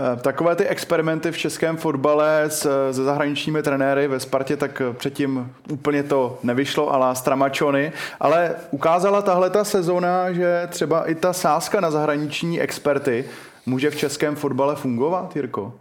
Eh, 0.00 0.16
takové 0.16 0.56
ty 0.56 0.66
experimenty 0.66 1.32
v 1.32 1.38
českém 1.38 1.76
fotbale 1.76 2.44
s, 2.48 2.92
se 2.92 3.04
zahraničními 3.04 3.62
trenéry 3.62 4.08
ve 4.08 4.20
Spartě, 4.20 4.56
tak 4.56 4.82
předtím 4.92 5.52
úplně 5.70 6.02
to 6.02 6.38
nevyšlo, 6.42 6.92
ale 6.92 7.16
Stramačony, 7.16 7.92
ale 8.20 8.54
ukázala 8.70 9.22
tahle 9.22 9.50
ta 9.50 9.64
sezona, 9.64 10.32
že 10.32 10.68
třeba 10.70 11.10
i 11.10 11.14
ta 11.14 11.32
sázka 11.32 11.80
na 11.80 11.90
zahraniční 11.90 12.60
experty 12.60 13.24
může 13.66 13.90
v 13.90 13.96
českém 13.96 14.36
fotbale 14.36 14.76
fungovat, 14.76 15.36
Jirko? 15.36 15.74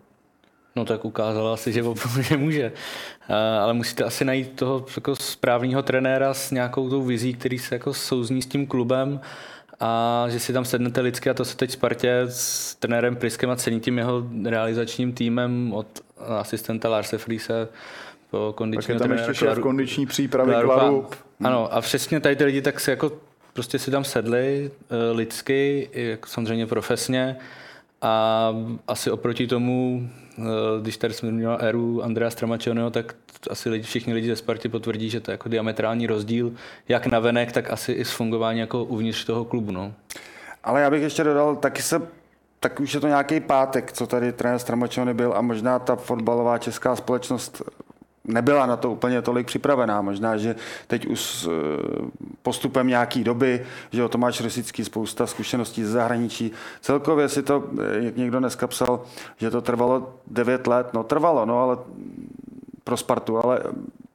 No 0.75 0.85
tak 0.85 1.05
ukázala 1.05 1.57
si, 1.57 1.71
že, 1.71 1.83
že 2.21 2.37
může. 2.37 2.71
Eh, 3.29 3.59
ale 3.59 3.73
musíte 3.73 4.03
asi 4.03 4.25
najít 4.25 4.51
toho 4.55 4.85
jako 4.95 5.15
správného 5.15 5.81
trenéra 5.81 6.33
s 6.33 6.51
nějakou 6.51 6.89
tou 6.89 7.01
vizí, 7.01 7.33
který 7.33 7.59
se 7.59 7.75
jako 7.75 7.93
souzní 7.93 8.41
s 8.41 8.45
tím 8.45 8.67
klubem 8.67 9.19
a 9.79 10.25
že 10.29 10.39
si 10.39 10.53
tam 10.53 10.65
sednete 10.65 11.01
lidsky 11.01 11.29
a 11.29 11.33
to 11.33 11.45
se 11.45 11.57
teď 11.57 11.71
Spartě 11.71 12.21
s 12.27 12.75
trenérem 12.75 13.15
Priskem 13.15 13.49
a 13.49 13.55
celým 13.55 13.79
tím 13.79 13.97
jeho 13.97 14.23
realizačním 14.43 15.13
týmem 15.13 15.73
od 15.73 15.87
asistenta 16.39 16.89
Larse 16.89 17.17
Friese 17.17 17.67
po 18.31 18.53
kondičního 18.57 18.99
trenéra. 18.99 19.27
ještě 19.27 19.45
šéf 19.45 19.59
kondiční 19.59 20.05
přípravy 20.05 20.53
Klarup. 20.63 21.15
Ano 21.43 21.73
a 21.73 21.81
přesně 21.81 22.19
tady 22.19 22.35
ty 22.35 22.43
lidi 22.43 22.61
tak 22.61 22.79
se 22.79 22.91
jako 22.91 23.11
prostě 23.53 23.79
si 23.79 23.91
tam 23.91 24.03
sedli 24.03 24.71
eh, 24.89 25.11
lidsky, 25.11 25.89
samozřejmě 26.25 26.67
profesně 26.67 27.37
a 28.01 28.53
asi 28.87 29.11
oproti 29.11 29.47
tomu, 29.47 30.09
když 30.81 30.97
tady 30.97 31.13
jsme 31.13 31.31
měli 31.31 31.55
éru 31.59 32.03
Andrea 32.03 32.29
Stramačoneho, 32.29 32.89
tak 32.89 33.15
asi 33.49 33.69
lidi, 33.69 33.83
všichni 33.83 34.13
lidi 34.13 34.27
ze 34.27 34.35
Sparty 34.35 34.69
potvrdí, 34.69 35.09
že 35.09 35.19
to 35.19 35.31
je 35.31 35.33
jako 35.33 35.49
diametrální 35.49 36.07
rozdíl, 36.07 36.51
jak 36.87 37.07
na 37.07 37.19
venek, 37.19 37.51
tak 37.51 37.71
asi 37.71 37.91
i 37.91 38.05
s 38.05 38.11
fungování 38.11 38.59
jako 38.59 38.83
uvnitř 38.83 39.25
toho 39.25 39.45
klubu. 39.45 39.71
No. 39.71 39.93
Ale 40.63 40.81
já 40.81 40.89
bych 40.89 41.01
ještě 41.01 41.23
dodal, 41.23 41.55
taky 41.55 41.81
se 41.81 42.01
tak 42.59 42.79
už 42.79 42.93
je 42.93 42.99
to 42.99 43.07
nějaký 43.07 43.39
pátek, 43.39 43.91
co 43.91 44.07
tady 44.07 44.31
trenér 44.31 44.59
Stramačony 44.59 45.13
byl 45.13 45.33
a 45.33 45.41
možná 45.41 45.79
ta 45.79 45.95
fotbalová 45.95 46.57
česká 46.57 46.95
společnost 46.95 47.61
nebyla 48.29 48.65
na 48.65 48.77
to 48.77 48.91
úplně 48.91 49.21
tolik 49.21 49.47
připravená. 49.47 50.01
Možná, 50.01 50.37
že 50.37 50.55
teď 50.87 51.07
už 51.07 51.21
s 51.21 51.47
eh, 51.47 51.49
postupem 52.41 52.87
nějaký 52.87 53.23
doby, 53.23 53.65
že 53.91 54.03
o 54.03 54.09
Tomáš 54.09 54.41
Rosický 54.41 54.85
spousta 54.85 55.27
zkušeností 55.27 55.83
ze 55.83 55.91
zahraničí. 55.91 56.51
Celkově 56.81 57.29
si 57.29 57.43
to, 57.43 57.63
eh, 57.79 58.03
jak 58.05 58.17
někdo 58.17 58.39
dneska 58.39 58.67
psal, 58.67 59.03
že 59.37 59.51
to 59.51 59.61
trvalo 59.61 60.13
9 60.27 60.67
let. 60.67 60.87
No 60.93 61.03
trvalo, 61.03 61.45
no 61.45 61.61
ale 61.61 61.77
pro 62.83 62.97
Spartu, 62.97 63.45
ale 63.45 63.59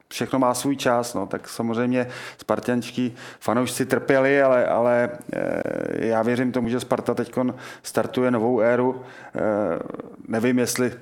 všechno 0.08 0.38
má 0.38 0.54
svůj 0.54 0.76
čas, 0.76 1.14
no, 1.14 1.26
tak 1.26 1.48
samozřejmě 1.48 2.06
spartiančtí 2.38 3.14
fanoušci 3.40 3.86
trpěli, 3.86 4.42
ale, 4.42 4.66
ale 4.66 5.10
e, 5.32 6.06
já 6.06 6.22
věřím 6.22 6.52
tomu, 6.52 6.68
že 6.68 6.80
Sparta 6.80 7.14
teď 7.14 7.34
startuje 7.82 8.30
novou 8.30 8.60
éru. 8.60 9.02
Nevím, 10.28 10.58
jestli 10.58 10.92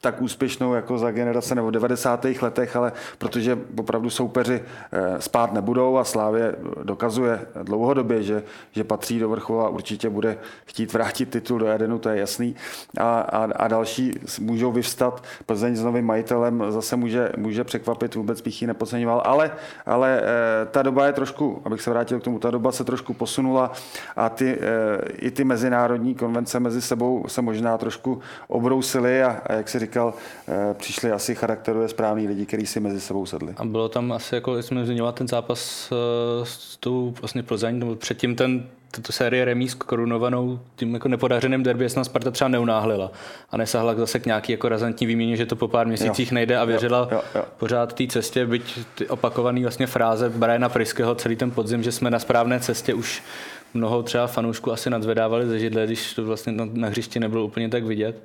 tak 0.00 0.22
úspěšnou 0.22 0.74
jako 0.74 0.98
za 0.98 1.10
generace 1.10 1.54
nebo 1.54 1.68
v 1.68 1.72
90. 1.72 2.26
letech, 2.42 2.76
ale 2.76 2.92
protože 3.18 3.58
opravdu 3.78 4.10
soupeři 4.10 4.62
eh, 4.92 5.20
spát 5.20 5.52
nebudou 5.52 5.96
a 5.96 6.04
Slávě 6.04 6.54
dokazuje 6.82 7.46
dlouhodobě, 7.62 8.22
že, 8.22 8.42
že 8.72 8.84
patří 8.84 9.18
do 9.18 9.28
vrchu 9.28 9.60
a 9.60 9.68
určitě 9.68 10.10
bude 10.10 10.38
chtít 10.66 10.92
vrátit 10.92 11.30
titul 11.30 11.58
do 11.58 11.68
Edenu, 11.68 11.98
to 11.98 12.08
je 12.08 12.20
jasný. 12.20 12.56
A, 12.98 13.20
a, 13.20 13.44
a 13.56 13.68
další 13.68 14.12
můžou 14.40 14.72
vyvstat. 14.72 15.24
Plzeň 15.46 15.76
s 15.76 15.84
novým 15.84 16.06
majitelem 16.06 16.64
zase 16.68 16.96
může, 16.96 17.32
může 17.36 17.64
překvapit, 17.64 18.14
vůbec 18.14 18.40
bych 18.40 18.62
ji 18.62 18.66
nepodceňoval, 18.66 19.22
ale, 19.24 19.50
ale 19.86 20.20
eh, 20.22 20.66
ta 20.66 20.82
doba 20.82 21.06
je 21.06 21.12
trošku, 21.12 21.62
abych 21.64 21.82
se 21.82 21.90
vrátil 21.90 22.20
k 22.20 22.22
tomu, 22.24 22.38
ta 22.38 22.50
doba 22.50 22.72
se 22.72 22.84
trošku 22.84 23.14
posunula 23.14 23.72
a 24.16 24.28
ty, 24.28 24.58
eh, 24.60 25.12
i 25.12 25.30
ty 25.30 25.44
mezinárodní 25.44 26.14
konvence 26.14 26.60
mezi 26.60 26.82
sebou 26.82 27.24
se 27.28 27.42
možná 27.42 27.78
trošku 27.78 28.20
obrousily 28.48 29.22
a, 29.22 29.40
a 29.46 29.52
jak 29.52 29.68
si 29.68 29.78
říká, 29.78 29.89
říkal, 29.90 30.14
eh, 30.48 30.74
přišli 30.74 31.12
asi 31.12 31.34
charakteruje 31.34 31.88
správní 31.88 32.28
lidi, 32.28 32.46
kteří 32.46 32.66
si 32.66 32.80
mezi 32.80 33.00
sebou 33.00 33.26
sedli. 33.26 33.54
A 33.56 33.64
bylo 33.64 33.88
tam 33.88 34.12
asi, 34.12 34.34
jako 34.34 34.62
jsme 34.62 34.86
zmiňovali 34.86 35.14
ten 35.14 35.28
zápas 35.28 35.92
eh, 35.92 36.46
s 36.46 36.76
tou 36.76 37.14
vlastně 37.20 37.42
Plzeň, 37.42 37.78
nebo 37.78 37.96
předtím 37.96 38.36
ten 38.36 38.66
tato 38.90 39.12
série 39.12 39.44
remíz 39.44 39.74
korunovanou 39.74 40.60
tím 40.76 40.94
jako 40.94 41.08
nepodařeným 41.08 41.62
derby, 41.62 41.84
jestli 41.84 42.04
Sparta 42.04 42.30
třeba 42.30 42.48
neunáhlila 42.48 43.12
a 43.50 43.56
nesahla 43.56 43.94
zase 43.94 44.18
k 44.18 44.26
nějaký 44.26 44.52
jako 44.52 44.68
razantní 44.68 45.06
výměně, 45.06 45.36
že 45.36 45.46
to 45.46 45.56
po 45.56 45.68
pár 45.68 45.86
měsících 45.86 46.30
jo. 46.30 46.34
nejde 46.34 46.58
a 46.58 46.64
věřila 46.64 46.98
jo, 46.98 47.08
jo, 47.12 47.22
jo. 47.34 47.44
pořád 47.58 47.92
té 47.92 48.06
cestě, 48.06 48.46
byť 48.46 48.78
ty 48.94 49.08
opakovaný 49.08 49.62
vlastně 49.62 49.86
fráze 49.86 50.30
Briana 50.30 50.68
Priského 50.68 51.14
celý 51.14 51.36
ten 51.36 51.50
podzim, 51.50 51.82
že 51.82 51.92
jsme 51.92 52.10
na 52.10 52.18
správné 52.18 52.60
cestě 52.60 52.94
už 52.94 53.22
mnoho 53.74 54.02
třeba 54.02 54.26
fanoušků 54.26 54.72
asi 54.72 54.90
nadzvedávali 54.90 55.46
ze 55.46 55.58
židle, 55.58 55.86
když 55.86 56.14
to 56.14 56.24
vlastně 56.24 56.52
na, 56.52 56.68
na 56.72 56.88
hřišti 56.88 57.20
nebylo 57.20 57.44
úplně 57.44 57.68
tak 57.68 57.84
vidět 57.84 58.22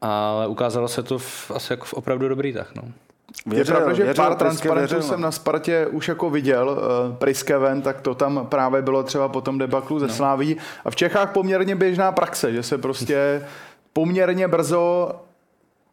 ale 0.00 0.46
ukázalo 0.46 0.88
se 0.88 1.02
to 1.02 1.18
v, 1.18 1.50
asi 1.54 1.72
jako 1.72 1.84
v 1.84 1.94
opravdu 1.94 2.28
dobrý 2.28 2.52
tak. 2.52 2.74
No. 2.74 2.82
Věřil, 3.46 3.74
je 3.74 3.78
pravda, 3.78 3.94
že 3.94 4.04
věřil, 4.04 4.24
pár 4.24 4.34
transparentů 4.34 4.94
věřil, 4.94 5.02
jsem 5.02 5.20
no. 5.20 5.24
na 5.24 5.30
Spartě 5.30 5.86
už 5.86 6.08
jako 6.08 6.30
viděl, 6.30 6.68
uh, 7.08 7.16
Priskeven, 7.16 7.82
tak 7.82 8.00
to 8.00 8.14
tam 8.14 8.46
právě 8.48 8.82
bylo 8.82 9.02
třeba 9.02 9.28
po 9.28 9.40
tom 9.40 9.58
debaklu 9.58 9.98
ze 9.98 10.06
no. 10.06 10.12
Sláví. 10.12 10.56
A 10.84 10.90
v 10.90 10.96
Čechách 10.96 11.32
poměrně 11.32 11.76
běžná 11.76 12.12
praxe, 12.12 12.52
že 12.52 12.62
se 12.62 12.78
prostě 12.78 13.46
poměrně 13.92 14.48
brzo 14.48 15.10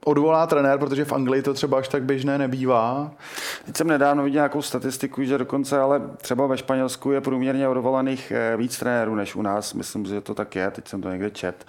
odvolá 0.05 0.47
trenér, 0.47 0.79
protože 0.79 1.05
v 1.05 1.13
Anglii 1.13 1.41
to 1.41 1.53
třeba 1.53 1.77
až 1.77 1.87
tak 1.87 2.03
běžné 2.03 2.37
nebývá. 2.37 3.11
Teď 3.65 3.77
jsem 3.77 3.87
nedávno 3.87 4.23
viděl 4.23 4.35
nějakou 4.35 4.61
statistiku, 4.61 5.23
že 5.23 5.37
dokonce 5.37 5.79
ale 5.79 6.01
třeba 6.17 6.47
ve 6.47 6.57
Španělsku 6.57 7.11
je 7.11 7.21
průměrně 7.21 7.67
odvolaných 7.67 8.31
eh, 8.31 8.57
víc 8.57 8.79
trenérů 8.79 9.15
než 9.15 9.35
u 9.35 9.41
nás. 9.41 9.73
Myslím, 9.73 10.05
že 10.05 10.21
to 10.21 10.35
tak 10.35 10.55
je, 10.55 10.71
teď 10.71 10.87
jsem 10.87 11.01
to 11.01 11.09
někde 11.09 11.31
čet. 11.31 11.65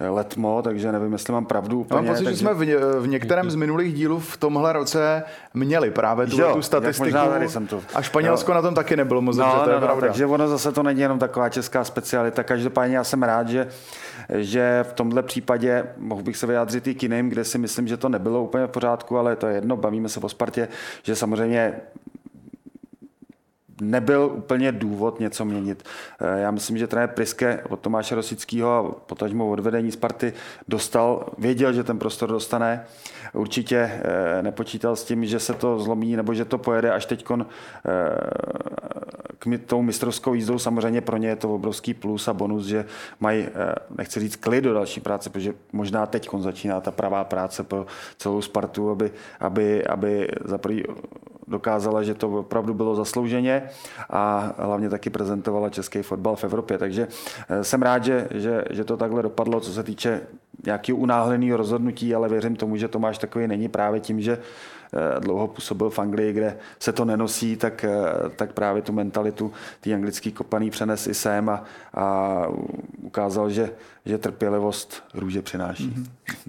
Letmo, 0.00 0.62
takže 0.62 0.92
nevím, 0.92 1.12
jestli 1.12 1.32
mám 1.32 1.46
pravdu 1.46 1.80
úplně. 1.80 1.96
Mám 1.96 2.06
pocit, 2.06 2.24
takže... 2.24 2.38
že 2.38 2.40
jsme 2.40 2.54
v, 2.54 3.00
v 3.00 3.08
některém 3.08 3.50
z 3.50 3.54
minulých 3.54 3.94
dílů 3.94 4.20
v 4.20 4.36
tomhle 4.36 4.72
roce 4.72 5.22
měli 5.54 5.90
právě 5.90 6.26
tu, 6.26 6.38
tu 6.52 6.62
statistiku. 6.62 7.10
Tady 7.12 7.48
jsem 7.48 7.66
to. 7.66 7.82
A 7.94 8.02
Španělsko 8.02 8.50
jo. 8.50 8.54
na 8.54 8.62
tom 8.62 8.74
taky 8.74 8.96
nebylo 8.96 9.22
moc 9.22 9.36
no, 9.36 9.60
to 9.64 9.70
je 9.70 9.74
no, 9.74 9.80
no, 9.80 9.86
pravda. 9.86 10.06
Takže 10.06 10.26
ono 10.26 10.48
zase 10.48 10.72
to 10.72 10.82
není 10.82 11.00
jenom 11.00 11.18
taková 11.18 11.48
česká 11.48 11.84
specialita. 11.84 12.42
Každopádně 12.42 12.96
já 12.96 13.04
jsem 13.04 13.22
rád, 13.22 13.48
že 13.48 13.68
že 14.28 14.84
v 14.88 14.92
tomhle 14.92 15.22
případě 15.22 15.84
mohl 15.98 16.22
bych 16.22 16.36
se 16.36 16.46
vyjádřit 16.46 16.86
i 16.86 16.94
k 16.94 17.02
jiným, 17.02 17.28
kde 17.28 17.44
si 17.44 17.58
myslím, 17.58 17.88
že 17.88 17.96
to 17.96 18.08
nebylo 18.08 18.42
úplně 18.42 18.66
v 18.66 18.70
pořádku, 18.70 19.18
ale 19.18 19.36
to 19.36 19.46
je 19.46 19.54
jedno, 19.54 19.76
bavíme 19.76 20.08
se 20.08 20.20
o 20.20 20.28
Spartě, 20.28 20.68
že 21.02 21.16
samozřejmě 21.16 21.80
nebyl 23.80 24.32
úplně 24.34 24.72
důvod 24.72 25.20
něco 25.20 25.44
měnit. 25.44 25.84
Eh, 26.20 26.40
já 26.40 26.50
myslím, 26.50 26.78
že 26.78 26.86
trenér 26.86 27.08
Priske 27.08 27.62
od 27.68 27.80
Tomáše 27.80 28.14
Rosického 28.14 28.70
a 28.72 28.92
potažmo 28.92 29.50
od 29.50 29.60
vedení 29.60 29.92
Sparty 29.92 30.32
dostal, 30.68 31.26
věděl, 31.38 31.72
že 31.72 31.84
ten 31.84 31.98
prostor 31.98 32.28
dostane. 32.28 32.84
Určitě 33.32 33.76
eh, 33.76 34.42
nepočítal 34.42 34.96
s 34.96 35.04
tím, 35.04 35.24
že 35.24 35.40
se 35.40 35.54
to 35.54 35.78
zlomí 35.78 36.16
nebo 36.16 36.34
že 36.34 36.44
to 36.44 36.58
pojede 36.58 36.90
až 36.92 37.06
teď 37.06 37.26
eh, 37.30 37.44
k 39.38 39.58
tou 39.66 39.82
mistrovskou 39.82 40.34
jízdou. 40.34 40.58
Samozřejmě 40.58 41.00
pro 41.00 41.16
ně 41.16 41.28
je 41.28 41.36
to 41.36 41.54
obrovský 41.54 41.94
plus 41.94 42.28
a 42.28 42.32
bonus, 42.32 42.66
že 42.66 42.84
mají, 43.20 43.46
nechci 43.98 44.20
říct 44.20 44.36
klid 44.36 44.60
do 44.60 44.74
další 44.74 45.00
práce, 45.00 45.30
protože 45.30 45.54
možná 45.72 46.06
teď 46.06 46.28
začíná 46.38 46.80
ta 46.80 46.90
pravá 46.90 47.24
práce 47.24 47.62
pro 47.62 47.86
celou 48.18 48.42
Spartu, 48.42 48.90
aby, 48.90 49.10
aby, 49.40 49.86
aby 49.86 50.28
za 50.44 50.58
prvý 50.58 50.84
dokázala, 51.48 52.02
že 52.02 52.14
to 52.14 52.28
opravdu 52.28 52.74
bylo 52.74 52.94
zaslouženě 52.94 53.62
a 54.10 54.52
hlavně 54.58 54.88
taky 54.88 55.10
prezentovala 55.10 55.70
český 55.70 56.02
fotbal 56.02 56.36
v 56.36 56.44
Evropě. 56.44 56.78
Takže 56.78 57.08
eh, 57.48 57.64
jsem 57.64 57.82
rád, 57.82 58.04
že, 58.04 58.28
že, 58.30 58.64
že 58.70 58.84
to 58.84 58.96
takhle 58.96 59.22
dopadlo, 59.22 59.60
co 59.60 59.72
se 59.72 59.82
týče 59.82 60.20
nějakého 60.64 60.98
unáhleného 60.98 61.56
rozhodnutí, 61.56 62.14
ale 62.14 62.28
věřím 62.28 62.56
tomu, 62.56 62.76
že 62.76 62.88
Tomáš 62.88 63.18
takový 63.18 63.46
není 63.46 63.68
právě 63.68 64.00
tím, 64.00 64.20
že 64.20 64.38
dlouho 65.18 65.48
působil 65.48 65.90
v 65.90 65.98
Anglii, 65.98 66.32
kde 66.32 66.56
se 66.78 66.92
to 66.92 67.04
nenosí, 67.04 67.56
tak, 67.56 67.84
tak 68.36 68.52
právě 68.52 68.82
tu 68.82 68.92
mentalitu 68.92 69.52
tý 69.80 69.94
anglický 69.94 70.32
kopaný 70.32 70.70
přenes 70.70 71.06
i 71.06 71.14
sem 71.14 71.48
a, 71.48 71.64
a 71.94 72.46
ukázal, 73.02 73.50
že, 73.50 73.70
že 74.06 74.18
trpělivost 74.18 75.02
růže 75.14 75.42
přináší. 75.42 75.88
Mm-hmm. 75.88 76.06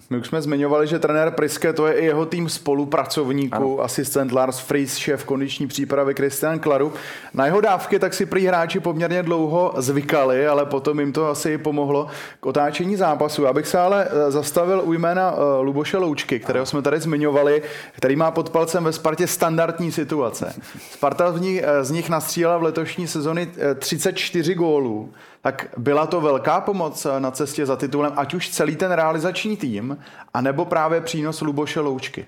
My 0.09 0.17
už 0.17 0.27
jsme 0.27 0.41
zmiňovali, 0.41 0.87
že 0.87 0.99
trenér 0.99 1.31
Priske 1.31 1.73
to 1.73 1.87
je 1.87 1.93
i 1.93 2.05
jeho 2.05 2.25
tým 2.25 2.49
spolupracovníků, 2.49 3.55
ano. 3.55 3.79
asistent 3.79 4.31
Lars 4.31 4.59
Fries, 4.59 4.95
šéf 4.95 5.23
kondiční 5.23 5.67
přípravy 5.67 6.13
Christian 6.13 6.59
Klaru. 6.59 6.93
Na 7.33 7.45
jeho 7.45 7.61
dávky 7.61 7.99
tak 7.99 8.13
si 8.13 8.25
prý 8.25 8.45
hráči 8.45 8.79
poměrně 8.79 9.23
dlouho 9.23 9.73
zvykali, 9.77 10.47
ale 10.47 10.65
potom 10.65 10.99
jim 10.99 11.13
to 11.13 11.27
asi 11.29 11.57
pomohlo 11.57 12.07
k 12.39 12.45
otáčení 12.45 12.95
zápasu. 12.95 13.43
Já 13.43 13.53
bych 13.53 13.67
se 13.67 13.79
ale 13.79 14.07
eh, 14.09 14.31
zastavil 14.31 14.81
u 14.85 14.93
jména 14.93 15.33
eh, 15.33 15.61
Luboše 15.61 15.97
Loučky, 15.97 16.39
kterého 16.39 16.65
jsme 16.65 16.81
tady 16.81 16.99
zmiňovali, 16.99 17.61
který 17.91 18.15
má 18.15 18.31
pod 18.31 18.49
palcem 18.49 18.83
ve 18.83 18.93
Spartě 18.93 19.27
standardní 19.27 19.91
situace. 19.91 20.53
Sparta 20.91 21.31
z 21.31 21.41
nich, 21.41 21.63
eh, 21.63 21.83
z 21.83 21.91
nich 21.91 22.09
nastřílela 22.09 22.57
v 22.57 22.63
letošní 22.63 23.07
sezony 23.07 23.47
34 23.79 24.53
gólů 24.53 25.13
tak 25.41 25.67
byla 25.77 26.07
to 26.07 26.21
velká 26.21 26.61
pomoc 26.61 27.07
na 27.19 27.31
cestě 27.31 27.65
za 27.65 27.75
titulem, 27.75 28.13
ať 28.15 28.33
už 28.33 28.49
celý 28.49 28.75
ten 28.75 28.91
realizační 28.91 29.57
tým, 29.57 29.97
anebo 30.33 30.65
právě 30.65 31.01
přínos 31.01 31.41
Luboše 31.41 31.79
Loučky. 31.79 32.27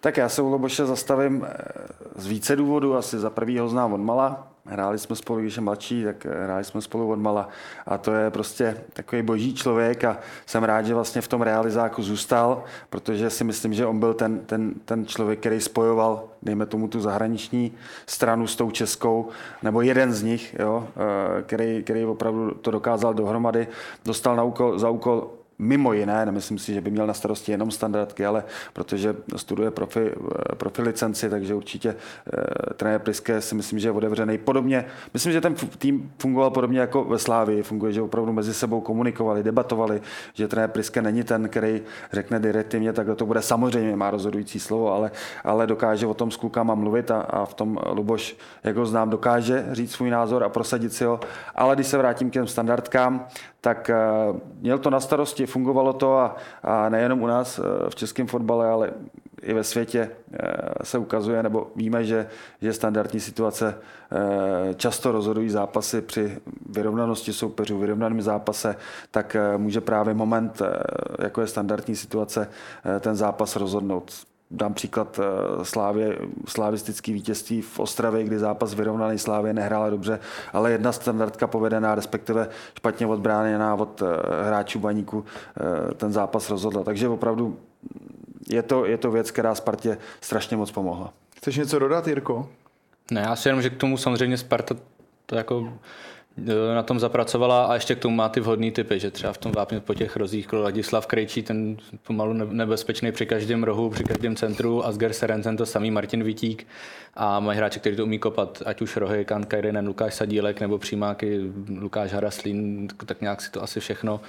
Tak 0.00 0.16
já 0.16 0.28
se 0.28 0.42
u 0.42 0.48
Luboše 0.48 0.86
zastavím 0.86 1.46
eh, 1.46 1.54
z 2.16 2.26
více 2.26 2.56
důvodů. 2.56 2.96
Asi 2.96 3.18
za 3.18 3.30
prvý 3.30 3.58
ho 3.58 3.68
znám 3.68 3.92
od 3.92 4.00
mala, 4.00 4.53
Hráli 4.66 4.98
jsme 4.98 5.16
spolu, 5.16 5.40
když 5.40 5.56
je 5.56 5.62
mladší, 5.62 6.04
tak 6.04 6.24
hráli 6.24 6.64
jsme 6.64 6.80
spolu 6.80 7.10
od 7.10 7.18
mala. 7.18 7.48
A 7.86 7.98
to 7.98 8.12
je 8.12 8.30
prostě 8.30 8.76
takový 8.92 9.22
boží 9.22 9.54
člověk 9.54 10.04
a 10.04 10.18
jsem 10.46 10.64
rád, 10.64 10.82
že 10.82 10.94
vlastně 10.94 11.20
v 11.20 11.28
tom 11.28 11.42
realizáku 11.42 12.02
zůstal, 12.02 12.64
protože 12.90 13.30
si 13.30 13.44
myslím, 13.44 13.74
že 13.74 13.86
on 13.86 13.98
byl 13.98 14.14
ten, 14.14 14.38
ten, 14.38 14.74
ten 14.84 15.06
člověk, 15.06 15.40
který 15.40 15.60
spojoval, 15.60 16.24
dejme 16.42 16.66
tomu, 16.66 16.88
tu 16.88 17.00
zahraniční 17.00 17.72
stranu 18.06 18.46
s 18.46 18.56
tou 18.56 18.70
českou, 18.70 19.28
nebo 19.62 19.80
jeden 19.80 20.12
z 20.12 20.22
nich, 20.22 20.56
jo, 20.58 20.88
eh, 20.96 21.42
který, 21.42 21.82
který 21.82 22.04
opravdu 22.04 22.50
to 22.50 22.70
dokázal 22.70 23.14
dohromady. 23.14 23.68
Dostal 24.04 24.36
na 24.36 24.42
úkol, 24.42 24.78
za 24.78 24.90
úkol 24.90 25.30
mimo 25.58 25.92
jiné, 25.92 26.26
nemyslím 26.26 26.58
si, 26.58 26.74
že 26.74 26.80
by 26.80 26.90
měl 26.90 27.06
na 27.06 27.14
starosti 27.14 27.52
jenom 27.52 27.70
standardky, 27.70 28.26
ale 28.26 28.44
protože 28.72 29.16
studuje 29.36 29.70
profi, 29.70 30.10
eh, 30.10 30.54
profi 30.54 30.82
licenci, 30.82 31.30
takže 31.30 31.54
určitě 31.54 31.88
e, 31.88 32.74
trenér 32.74 33.00
Priske 33.00 33.40
si 33.40 33.54
myslím, 33.54 33.78
že 33.78 33.88
je 33.88 33.92
otevřený. 33.92 34.38
Podobně, 34.38 34.84
myslím, 35.14 35.32
že 35.32 35.40
ten 35.40 35.54
tým 35.54 36.12
fungoval 36.18 36.50
podobně 36.50 36.80
jako 36.80 37.04
ve 37.04 37.18
Slávii, 37.18 37.62
funguje, 37.62 37.92
že 37.92 38.02
opravdu 38.02 38.32
mezi 38.32 38.54
sebou 38.54 38.80
komunikovali, 38.80 39.42
debatovali, 39.42 40.02
že 40.34 40.48
trenér 40.48 40.70
Priske 40.70 41.02
není 41.02 41.22
ten, 41.22 41.48
který 41.48 41.82
řekne 42.12 42.40
direktivně, 42.40 42.92
tak 42.92 43.06
to 43.16 43.26
bude 43.26 43.42
samozřejmě, 43.42 43.96
má 43.96 44.10
rozhodující 44.10 44.60
slovo, 44.60 44.92
ale, 44.92 45.10
ale 45.44 45.66
dokáže 45.66 46.06
o 46.06 46.14
tom 46.14 46.30
s 46.30 46.36
klukama 46.36 46.74
mluvit 46.74 47.10
a, 47.10 47.20
a 47.20 47.44
v 47.44 47.54
tom 47.54 47.78
Luboš, 47.92 48.36
jak 48.64 48.76
ho 48.76 48.86
znám, 48.86 49.10
dokáže 49.10 49.66
říct 49.72 49.92
svůj 49.92 50.10
názor 50.10 50.44
a 50.44 50.48
prosadit 50.48 50.92
si 50.92 51.04
ho. 51.04 51.20
Ale 51.54 51.74
když 51.74 51.86
se 51.86 51.98
vrátím 51.98 52.30
k 52.30 52.32
těm 52.32 52.46
standardkám, 52.46 53.26
tak 53.64 53.90
eh, 53.90 53.96
měl 54.60 54.78
to 54.78 54.90
na 54.90 55.00
starosti, 55.00 55.43
fungovalo 55.46 55.92
to 55.92 56.18
a, 56.18 56.36
a 56.62 56.88
nejenom 56.88 57.22
u 57.22 57.26
nás 57.26 57.58
eh, 57.58 57.90
v 57.90 57.94
českém 57.94 58.26
fotbale, 58.26 58.68
ale 58.68 58.92
i 59.42 59.54
ve 59.54 59.64
světě 59.64 60.10
eh, 60.32 60.48
se 60.82 60.98
ukazuje, 60.98 61.42
nebo 61.42 61.70
víme, 61.76 62.04
že, 62.04 62.26
že 62.62 62.72
standardní 62.72 63.20
situace 63.20 63.78
často 64.76 65.12
rozhodují 65.12 65.50
zápasy 65.50 66.00
při 66.00 66.38
vyrovnanosti 66.70 67.32
soupeřů, 67.32 67.78
vyrovnaném 67.78 68.22
zápase, 68.22 68.76
tak 69.10 69.36
může 69.56 69.80
právě 69.80 70.14
moment, 70.14 70.62
jako 71.18 71.40
je 71.40 71.46
standardní 71.46 71.96
situace, 71.96 72.48
ten 73.00 73.16
zápas 73.16 73.56
rozhodnout 73.56 74.12
dám 74.56 74.74
příklad 74.74 75.20
eh, 75.22 75.64
Slávě, 75.64 76.18
slávistický 76.46 77.12
vítězství 77.12 77.62
v 77.62 77.80
Ostravě, 77.80 78.24
kdy 78.24 78.38
zápas 78.38 78.74
vyrovnaný 78.74 79.18
Slávě 79.18 79.52
nehrála 79.52 79.90
dobře, 79.90 80.20
ale 80.52 80.72
jedna 80.72 80.92
standardka 80.92 81.46
povedená, 81.46 81.94
respektive 81.94 82.48
špatně 82.78 83.06
odbráněná 83.06 83.74
od 83.74 84.02
eh, 84.02 84.06
hráčů 84.46 84.78
baníku, 84.78 85.24
eh, 85.24 85.94
ten 85.94 86.12
zápas 86.12 86.50
rozhodla. 86.50 86.84
Takže 86.84 87.08
opravdu 87.08 87.58
je 88.48 88.62
to, 88.62 88.84
je 88.84 88.98
to 88.98 89.10
věc, 89.10 89.30
která 89.30 89.54
Spartě 89.54 89.98
strašně 90.20 90.56
moc 90.56 90.70
pomohla. 90.72 91.12
Chceš 91.36 91.56
něco 91.56 91.78
dodat, 91.78 92.08
Jirko? 92.08 92.48
Ne, 93.10 93.20
já 93.20 93.36
si 93.36 93.48
jenom, 93.48 93.62
že 93.62 93.70
k 93.70 93.76
tomu 93.76 93.96
samozřejmě 93.96 94.38
Sparta 94.38 94.74
to 95.26 95.36
jako 95.36 95.72
na 96.74 96.82
tom 96.82 97.00
zapracovala 97.00 97.64
a 97.64 97.74
ještě 97.74 97.94
k 97.94 97.98
tomu 97.98 98.16
má 98.16 98.28
ty 98.28 98.40
vhodný 98.40 98.70
typy, 98.70 99.00
že 99.00 99.10
třeba 99.10 99.32
v 99.32 99.38
tom 99.38 99.52
vápně 99.52 99.80
po 99.80 99.94
těch 99.94 100.16
rozích 100.16 100.52
Ladislav 100.52 101.06
Krejčí, 101.06 101.42
ten 101.42 101.76
pomalu 102.06 102.32
nebezpečný 102.32 103.12
při 103.12 103.26
každém 103.26 103.64
rohu, 103.64 103.90
při 103.90 104.04
každém 104.04 104.36
centru, 104.36 104.86
Asger 104.86 105.12
Serencen, 105.12 105.56
to 105.56 105.66
samý 105.66 105.90
Martin 105.90 106.22
Vitík 106.22 106.66
a 107.14 107.40
mají 107.40 107.58
hráči, 107.58 107.80
kteří 107.80 107.96
to 107.96 108.04
umí 108.04 108.18
kopat, 108.18 108.62
ať 108.66 108.82
už 108.82 108.96
rohy, 108.96 109.24
Kan 109.24 109.44
Kajrinen, 109.44 109.86
Lukáš 109.86 110.14
Sadílek 110.14 110.60
nebo 110.60 110.78
přímáky 110.78 111.40
Lukáš 111.80 112.12
Haraslín, 112.12 112.88
tak 113.06 113.20
nějak 113.20 113.42
si 113.42 113.50
to 113.50 113.62
asi 113.62 113.80
všechno 113.80 114.20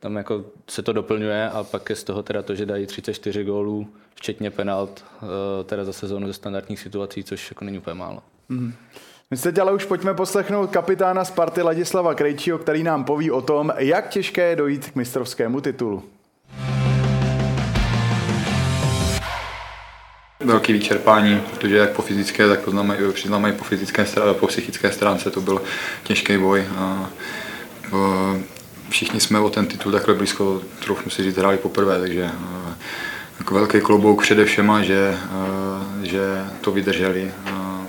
tam 0.00 0.16
jako 0.16 0.44
se 0.70 0.82
to 0.82 0.92
doplňuje 0.92 1.50
a 1.50 1.64
pak 1.64 1.90
je 1.90 1.96
z 1.96 2.04
toho 2.04 2.22
teda 2.22 2.42
to, 2.42 2.54
že 2.54 2.66
dají 2.66 2.86
34 2.86 3.44
gólů, 3.44 3.88
včetně 4.14 4.50
penalt, 4.50 5.04
eh, 5.22 5.64
teda 5.64 5.84
za 5.84 5.92
sezónu 5.92 6.26
ze 6.26 6.32
standardních 6.32 6.80
situací, 6.80 7.24
což 7.24 7.50
jako 7.50 7.64
není 7.64 7.78
úplně 7.78 7.94
málo. 7.94 8.22
Mm-hmm. 8.50 8.72
My 9.30 9.36
se 9.36 9.52
ale 9.60 9.72
už 9.72 9.84
pojďme 9.84 10.14
poslechnout 10.14 10.70
kapitána 10.70 11.24
Sparty 11.24 11.62
Ladislava 11.62 12.14
Krejčího, 12.14 12.58
který 12.58 12.82
nám 12.82 13.04
poví 13.04 13.30
o 13.30 13.42
tom, 13.42 13.72
jak 13.78 14.08
těžké 14.08 14.48
je 14.48 14.56
dojít 14.56 14.90
k 14.90 14.94
mistrovskému 14.94 15.60
titulu. 15.60 16.02
velký 20.44 20.72
vyčerpání, 20.72 21.40
protože 21.50 21.76
jak 21.76 21.90
po 21.90 22.02
fyzické, 22.02 22.48
tak 22.48 22.60
přiznáme 23.12 23.50
i 23.50 23.52
po 23.52 23.64
fyzické, 23.64 24.06
po 24.32 24.46
psychické 24.46 24.92
stránce 24.92 25.30
to 25.30 25.40
byl 25.40 25.62
těžký 26.02 26.38
boj. 26.38 26.64
A, 26.76 27.10
všichni 28.88 29.20
jsme 29.20 29.40
o 29.40 29.50
ten 29.50 29.66
titul 29.66 29.92
takhle 29.92 30.14
blízko, 30.14 30.62
trochu 30.84 31.10
si 31.10 31.22
říct, 31.22 31.36
hráli 31.36 31.56
poprvé, 31.56 32.00
takže 32.00 32.30
velký 33.50 33.80
klobouk 33.80 34.22
především, 34.22 34.72
že, 34.82 35.18
že 36.02 36.44
to 36.60 36.72
vydrželi 36.72 37.32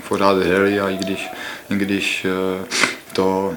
pořád 0.08 0.38
hřeli 0.38 0.80
a 0.80 0.90
i 0.90 0.98
když, 0.98 1.30
i 1.70 1.76
když 1.76 2.26
eh, 2.26 2.66
to 3.14 3.54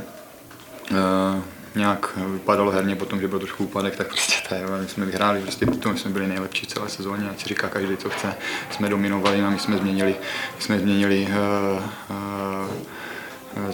eh, 0.90 1.42
nějak 1.74 2.18
vypadalo 2.32 2.70
herně 2.70 2.96
potom, 2.96 3.20
že 3.20 3.28
byl 3.28 3.38
trošku 3.38 3.64
úpadek, 3.64 3.96
tak 3.96 4.06
prostě 4.06 4.34
to 4.48 4.54
je, 4.54 4.66
my 4.80 4.88
jsme 4.88 5.06
vyhráli, 5.06 5.40
prostě 5.40 5.66
my 5.66 5.98
jsme 5.98 6.10
byli 6.10 6.26
nejlepší 6.26 6.66
celé 6.66 6.88
sezóně, 6.88 7.30
ať 7.30 7.40
si 7.40 7.48
říká 7.48 7.68
každý, 7.68 7.96
co 7.96 8.10
chce, 8.10 8.34
jsme 8.70 8.88
dominovali 8.88 9.42
a 9.42 9.50
my 9.50 9.58
jsme 9.58 9.78
změnili, 9.78 10.14
my 10.56 10.62
jsme 10.62 10.78
změnili 10.78 11.28
uh, 11.28 11.82
uh, 12.10 12.70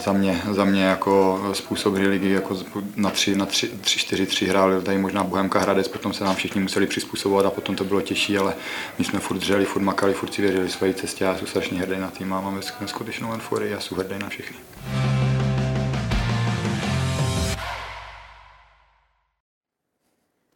za 0.04 0.12
mě, 0.12 0.42
za 0.50 0.64
mě 0.64 0.84
jako 0.84 1.40
způsob 1.52 1.94
hry 1.94 2.06
ligy 2.06 2.30
jako 2.30 2.56
na 2.96 3.10
3, 3.10 3.36
na 3.36 3.46
3, 3.46 3.68
3 3.68 3.98
4, 3.98 4.26
3 4.26 4.46
hráli 4.46 4.82
tady 4.82 4.98
možná 4.98 5.24
Bohemka 5.24 5.58
Hradec, 5.58 5.88
potom 5.88 6.12
se 6.12 6.24
nám 6.24 6.34
všichni 6.34 6.60
museli 6.60 6.86
přizpůsobovat 6.86 7.46
a 7.46 7.50
potom 7.50 7.76
to 7.76 7.84
bylo 7.84 8.00
těžší, 8.00 8.38
ale 8.38 8.54
my 8.98 9.04
jsme 9.04 9.20
furt 9.20 9.38
dřeli, 9.38 9.64
furt 9.64 9.82
makali, 9.82 10.14
furt 10.14 10.34
si 10.34 10.42
věřili 10.42 10.68
své 10.68 10.94
cestě 10.94 11.26
a 11.26 11.38
jsem 11.38 11.46
strašně 11.46 11.80
hrdý 11.80 12.00
na 12.00 12.10
tým 12.10 12.32
a 12.32 12.40
máme 12.40 12.60
skutečnou 12.86 13.32
enfory 13.32 13.74
a 13.74 13.80
jsem 13.80 13.98
hrdý 13.98 14.18
na 14.18 14.28
všechny. 14.28 14.56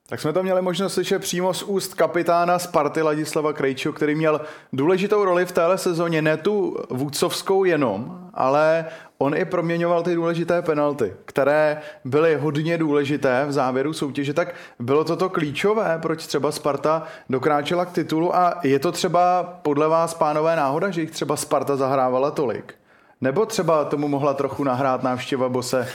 Tak 0.06 0.20
jsme 0.20 0.32
to 0.32 0.42
měli 0.42 0.62
možnost 0.62 0.94
slyšet 0.94 1.18
přímo 1.18 1.54
z 1.54 1.62
úst 1.62 1.94
kapitána 1.94 2.58
Sparty 2.58 3.02
Ladislava 3.02 3.52
Krejčího, 3.52 3.94
který 3.94 4.14
měl 4.14 4.40
důležitou 4.72 5.24
roli 5.24 5.46
v 5.46 5.52
téhle 5.52 5.78
sezóně, 5.78 6.22
ne 6.22 6.36
tu 6.36 6.76
vůdcovskou 6.90 7.64
jenom, 7.64 8.30
ale 8.34 8.84
on 9.22 9.36
i 9.36 9.44
proměňoval 9.44 10.02
ty 10.02 10.14
důležité 10.14 10.62
penalty, 10.62 11.14
které 11.24 11.80
byly 12.04 12.36
hodně 12.36 12.78
důležité 12.78 13.44
v 13.48 13.52
závěru 13.52 13.92
soutěže, 13.92 14.34
tak 14.34 14.54
bylo 14.78 15.04
toto 15.04 15.28
klíčové, 15.28 15.98
proč 16.02 16.26
třeba 16.26 16.52
Sparta 16.52 17.02
dokráčela 17.30 17.84
k 17.84 17.92
titulu 17.92 18.36
a 18.36 18.60
je 18.62 18.78
to 18.78 18.92
třeba 18.92 19.42
podle 19.62 19.88
vás, 19.88 20.14
pánové, 20.14 20.56
náhoda, 20.56 20.90
že 20.90 21.00
jich 21.00 21.10
třeba 21.10 21.36
Sparta 21.36 21.76
zahrávala 21.76 22.30
tolik? 22.30 22.74
Nebo 23.20 23.46
třeba 23.46 23.84
tomu 23.84 24.08
mohla 24.08 24.34
trochu 24.34 24.64
nahrát 24.64 25.02
návštěva 25.02 25.48
Bose 25.48 25.88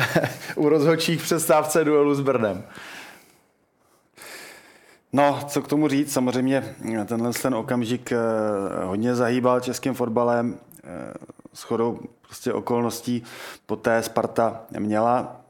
u 0.56 0.68
rozhodčích 0.68 1.22
přestávce 1.22 1.84
duelu 1.84 2.14
s 2.14 2.20
Brnem? 2.20 2.64
No, 5.12 5.40
co 5.46 5.62
k 5.62 5.68
tomu 5.68 5.88
říct, 5.88 6.12
samozřejmě 6.12 6.74
tenhle 7.06 7.32
ten 7.32 7.54
okamžik 7.54 8.12
eh, 8.12 8.18
hodně 8.84 9.14
zahýbal 9.14 9.60
českým 9.60 9.94
fotbalem. 9.94 10.58
Eh, 10.84 11.12
s 11.52 11.62
chodou 11.62 11.98
prostě 12.26 12.52
okolností 12.52 13.22
poté 13.66 14.02
Sparta 14.02 14.60
měla 14.78 15.40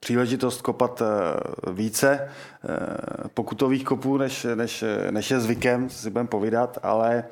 příležitost 0.00 0.62
kopat 0.62 1.02
eh, 1.02 1.72
více 1.72 2.28
pokutových 3.34 3.84
kopů, 3.84 4.16
než, 4.16 4.46
než, 4.54 4.84
než 5.10 5.30
je 5.30 5.40
zvykem, 5.40 5.90
si 5.90 6.10
budeme 6.10 6.28
povídat, 6.28 6.78
ale 6.82 7.24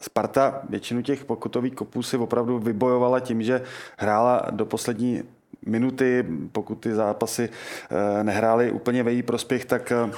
Sparta 0.00 0.62
většinu 0.68 1.02
těch 1.02 1.24
pokutových 1.24 1.74
kopů 1.74 2.02
si 2.02 2.16
opravdu 2.16 2.58
vybojovala 2.58 3.20
tím, 3.20 3.42
že 3.42 3.62
hrála 3.96 4.46
do 4.50 4.66
poslední 4.66 5.22
minuty, 5.66 6.26
pokud 6.52 6.74
ty 6.74 6.94
zápasy 6.94 7.48
eh, 7.48 8.24
nehrály 8.24 8.72
úplně 8.72 9.02
ve 9.02 9.12
její 9.12 9.22
prospěch, 9.22 9.64
tak 9.64 9.92
eh, 9.92 10.10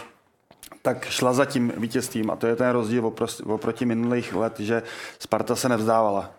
tak 0.87 1.05
šla 1.05 1.33
za 1.33 1.45
tím 1.45 1.73
vítězstvím 1.77 2.31
a 2.31 2.37
to 2.37 2.47
je 2.47 2.57
ten 2.57 2.71
rozdíl 2.71 3.13
oproti 3.45 3.85
minulých 3.85 4.35
let, 4.35 4.61
že 4.61 4.83
Sparta 5.19 5.57
se 5.57 5.69
nevzdávala. 5.69 6.31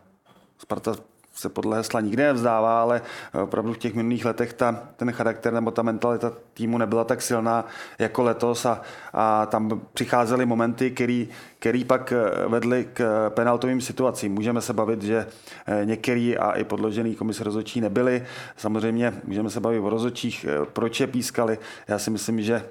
Sparta 0.58 0.96
se 1.36 1.50
podle 1.50 1.78
hesla 1.78 2.02
nikdy 2.02 2.24
nevzdává, 2.24 2.82
ale 2.82 3.02
opravdu 3.44 3.74
v 3.74 3.78
těch 3.78 3.94
minulých 3.94 4.26
letech 4.26 4.54
ta, 4.54 4.80
ten 4.96 5.12
charakter 5.12 5.54
nebo 5.54 5.72
ta 5.72 5.82
mentalita 5.82 6.32
týmu 6.54 6.78
nebyla 6.78 7.04
tak 7.04 7.22
silná 7.22 7.66
jako 8.00 8.24
letos 8.24 8.66
a, 8.66 8.82
a 9.14 9.46
tam 9.46 9.82
přicházely 9.94 10.46
momenty, 10.46 10.92
který, 10.92 11.30
který 11.68 11.84
pak 11.84 12.12
eh, 12.12 12.48
vedly 12.48 12.88
k 12.94 13.30
penaltovým 13.30 13.82
situacím. 13.82 14.34
Můžeme 14.34 14.62
se 14.62 14.74
bavit, 14.74 15.02
že 15.02 15.28
eh, 15.68 15.86
některý 15.86 16.38
a 16.38 16.52
i 16.52 16.64
podložený 16.64 17.16
komise 17.16 17.44
rozhodčí 17.44 17.82
nebyli. 17.82 18.24
Samozřejmě 18.58 19.14
můžeme 19.24 19.50
se 19.50 19.60
bavit 19.60 19.80
o 19.80 19.90
rozhodčích, 19.90 20.46
eh, 20.50 20.66
proč 20.74 21.00
je 21.00 21.08
pískali. 21.08 21.60
Já 21.88 22.00
si 22.00 22.12
myslím, 22.12 22.42
že 22.42 22.64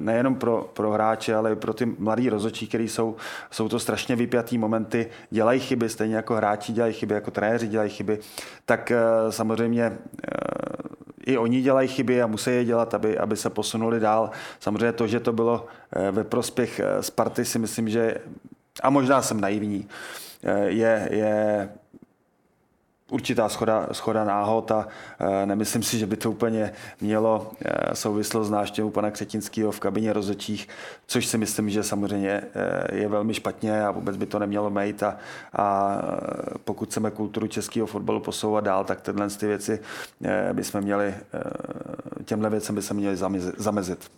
nejenom 0.00 0.34
pro, 0.34 0.70
pro 0.72 0.90
hráče, 0.90 1.34
ale 1.34 1.52
i 1.52 1.56
pro 1.56 1.74
ty 1.74 1.86
mladý 1.98 2.28
rozhodčí, 2.28 2.66
který 2.66 2.88
jsou, 2.88 3.16
jsou 3.50 3.68
to 3.68 3.78
strašně 3.78 4.16
vypjatý 4.16 4.58
momenty, 4.58 5.06
dělají 5.30 5.60
chyby, 5.60 5.88
stejně 5.88 6.16
jako 6.16 6.34
hráči 6.34 6.72
dělají 6.72 6.94
chyby, 6.94 7.14
jako 7.14 7.30
trenéři 7.30 7.68
dělají 7.68 7.90
chyby, 7.90 8.18
tak 8.64 8.92
samozřejmě 9.30 9.98
i 11.26 11.38
oni 11.38 11.60
dělají 11.62 11.88
chyby 11.88 12.22
a 12.22 12.26
musí 12.26 12.50
je 12.50 12.64
dělat, 12.64 12.94
aby, 12.94 13.18
aby 13.18 13.36
se 13.36 13.50
posunuli 13.50 14.00
dál. 14.00 14.30
Samozřejmě 14.60 14.92
to, 14.92 15.06
že 15.06 15.20
to 15.20 15.32
bylo 15.32 15.66
eh, 15.92 16.10
ve 16.10 16.24
prospěch 16.24 16.80
eh, 16.80 17.02
Sparty, 17.02 17.44
si 17.44 17.58
myslím, 17.58 17.88
že, 17.88 18.14
a 18.82 18.90
možná 18.90 19.22
jsem 19.22 19.40
naivní, 19.40 19.88
eh, 20.44 20.64
je, 20.68 21.08
je 21.12 21.68
určitá 23.10 23.48
schoda, 23.48 23.86
schoda 23.92 24.24
náhod 24.24 24.70
a 24.70 24.88
e, 25.18 25.46
nemyslím 25.46 25.82
si, 25.82 25.98
že 25.98 26.06
by 26.06 26.16
to 26.16 26.30
úplně 26.30 26.72
mělo 27.00 27.52
e, 27.64 27.96
souvislost 27.96 28.48
s 28.48 28.50
návštěvou 28.50 28.90
pana 28.90 29.10
Křetinského 29.10 29.72
v 29.72 29.80
kabině 29.80 30.12
rozhodčích, 30.12 30.68
což 31.06 31.26
si 31.26 31.38
myslím, 31.38 31.70
že 31.70 31.82
samozřejmě 31.82 32.30
e, 32.30 32.96
je 32.96 33.08
velmi 33.08 33.34
špatně 33.34 33.84
a 33.84 33.90
vůbec 33.90 34.16
by 34.16 34.26
to 34.26 34.38
nemělo 34.38 34.70
mít 34.70 35.02
a, 35.02 35.16
a 35.56 35.98
pokud 36.64 36.88
chceme 36.88 37.10
kulturu 37.10 37.46
českého 37.46 37.86
fotbalu 37.86 38.20
posouvat 38.20 38.64
dál, 38.64 38.84
tak 38.84 39.00
tyhle 39.00 39.28
ty 39.30 39.46
věci 39.46 39.80
e, 40.24 40.52
bychom 40.52 40.80
měli, 40.80 41.14
těmhle 42.24 42.50
věcem 42.50 42.74
by 42.74 42.82
se 42.82 42.94
měli 42.94 43.16
zamezit. 43.56 44.10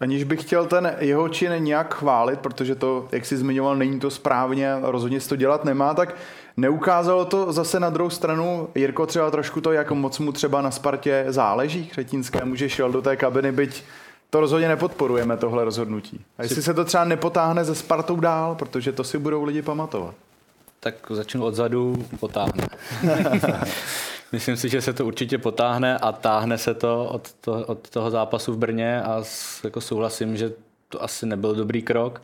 Aniž 0.00 0.24
bych 0.24 0.42
chtěl 0.42 0.66
ten 0.66 0.96
jeho 0.98 1.28
čin 1.28 1.52
nějak 1.58 1.94
chválit, 1.94 2.40
protože 2.40 2.74
to, 2.74 3.08
jak 3.12 3.26
jsi 3.26 3.36
zmiňoval, 3.36 3.76
není 3.76 4.00
to 4.00 4.10
správně, 4.10 4.74
rozhodně 4.82 5.20
se 5.20 5.28
to 5.28 5.36
dělat 5.36 5.64
nemá, 5.64 5.94
tak 5.94 6.14
Neukázalo 6.56 7.24
to 7.24 7.52
zase 7.52 7.80
na 7.80 7.90
druhou 7.90 8.10
stranu, 8.10 8.68
Jirko, 8.74 9.06
třeba 9.06 9.30
trošku 9.30 9.60
to, 9.60 9.72
jak 9.72 9.90
moc 9.90 10.18
mu 10.18 10.32
třeba 10.32 10.62
na 10.62 10.70
Spartě 10.70 11.24
záleží 11.28 11.86
Křetinskému, 11.86 12.54
že 12.54 12.68
šel 12.68 12.92
do 12.92 13.02
té 13.02 13.16
kabiny, 13.16 13.52
byť 13.52 13.84
to 14.30 14.40
rozhodně 14.40 14.68
nepodporujeme, 14.68 15.36
tohle 15.36 15.64
rozhodnutí. 15.64 16.24
A 16.38 16.42
jestli 16.42 16.62
se 16.62 16.74
to 16.74 16.84
třeba 16.84 17.04
nepotáhne 17.04 17.64
ze 17.64 17.74
Spartou 17.74 18.20
dál, 18.20 18.54
protože 18.54 18.92
to 18.92 19.04
si 19.04 19.18
budou 19.18 19.44
lidi 19.44 19.62
pamatovat. 19.62 20.14
Tak 20.80 20.94
začnu 21.10 21.44
odzadu, 21.44 22.06
potáhne. 22.20 22.66
Myslím 24.32 24.56
si, 24.56 24.68
že 24.68 24.82
se 24.82 24.92
to 24.92 25.06
určitě 25.06 25.38
potáhne 25.38 25.98
a 25.98 26.12
táhne 26.12 26.58
se 26.58 26.74
to 26.74 27.04
od, 27.04 27.32
to, 27.32 27.66
od 27.66 27.90
toho 27.90 28.10
zápasu 28.10 28.52
v 28.52 28.58
Brně 28.58 29.02
a 29.02 29.22
jako 29.64 29.80
souhlasím, 29.80 30.36
že 30.36 30.52
to 30.88 31.02
asi 31.02 31.26
nebyl 31.26 31.54
dobrý 31.54 31.82
krok. 31.82 32.22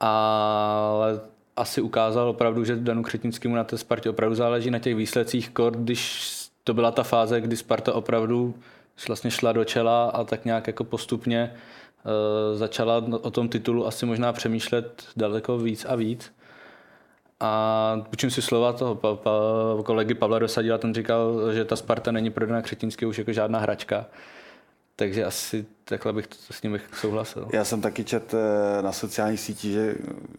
Ale 0.00 1.20
asi 1.60 1.80
ukázal 1.80 2.28
opravdu, 2.28 2.64
že 2.64 2.76
Danu 2.76 3.02
Křetinskému 3.02 3.54
na 3.54 3.64
té 3.64 3.78
Spartě 3.78 4.10
opravdu 4.10 4.34
záleží 4.34 4.70
na 4.70 4.78
těch 4.78 4.94
výsledcích, 4.94 5.50
kor, 5.50 5.76
když 5.76 6.30
to 6.64 6.74
byla 6.74 6.90
ta 6.90 7.02
fáze, 7.02 7.40
kdy 7.40 7.56
Sparta 7.56 7.92
opravdu 7.92 8.54
vlastně 9.08 9.30
šla 9.30 9.52
do 9.52 9.64
čela 9.64 10.10
a 10.10 10.24
tak 10.24 10.44
nějak 10.44 10.66
jako 10.66 10.84
postupně 10.84 11.52
uh, 11.52 12.58
začala 12.58 13.04
o 13.20 13.30
tom 13.30 13.48
titulu 13.48 13.86
asi 13.86 14.06
možná 14.06 14.32
přemýšlet 14.32 15.04
daleko 15.16 15.58
víc 15.58 15.86
a 15.88 15.94
víc. 15.94 16.32
A 17.40 18.02
učím 18.12 18.30
si 18.30 18.42
slova 18.42 18.72
toho 18.72 18.94
pa, 18.94 19.16
pa, 19.16 19.30
kolegy 19.84 20.14
Pavla 20.14 20.38
Dosadila, 20.38 20.78
ten 20.78 20.94
říkal, 20.94 21.52
že 21.52 21.64
ta 21.64 21.76
Sparta 21.76 22.12
není 22.12 22.30
pro 22.30 22.46
Dana 22.46 22.62
Křetinského 22.62 23.10
už 23.10 23.18
jako 23.18 23.32
žádná 23.32 23.58
hračka. 23.58 24.06
Takže 24.96 25.24
asi 25.24 25.66
takhle 25.90 26.12
bych 26.12 26.26
to, 26.26 26.36
s 26.50 26.62
ním 26.62 26.72
bych 26.72 26.82
souhlasil. 27.00 27.48
Já 27.52 27.64
jsem 27.64 27.80
taky 27.80 28.04
čet 28.04 28.34
eh, 28.34 28.82
na 28.82 28.92
sociálních 28.92 29.40
sítích, 29.40 29.72
že 29.72 29.94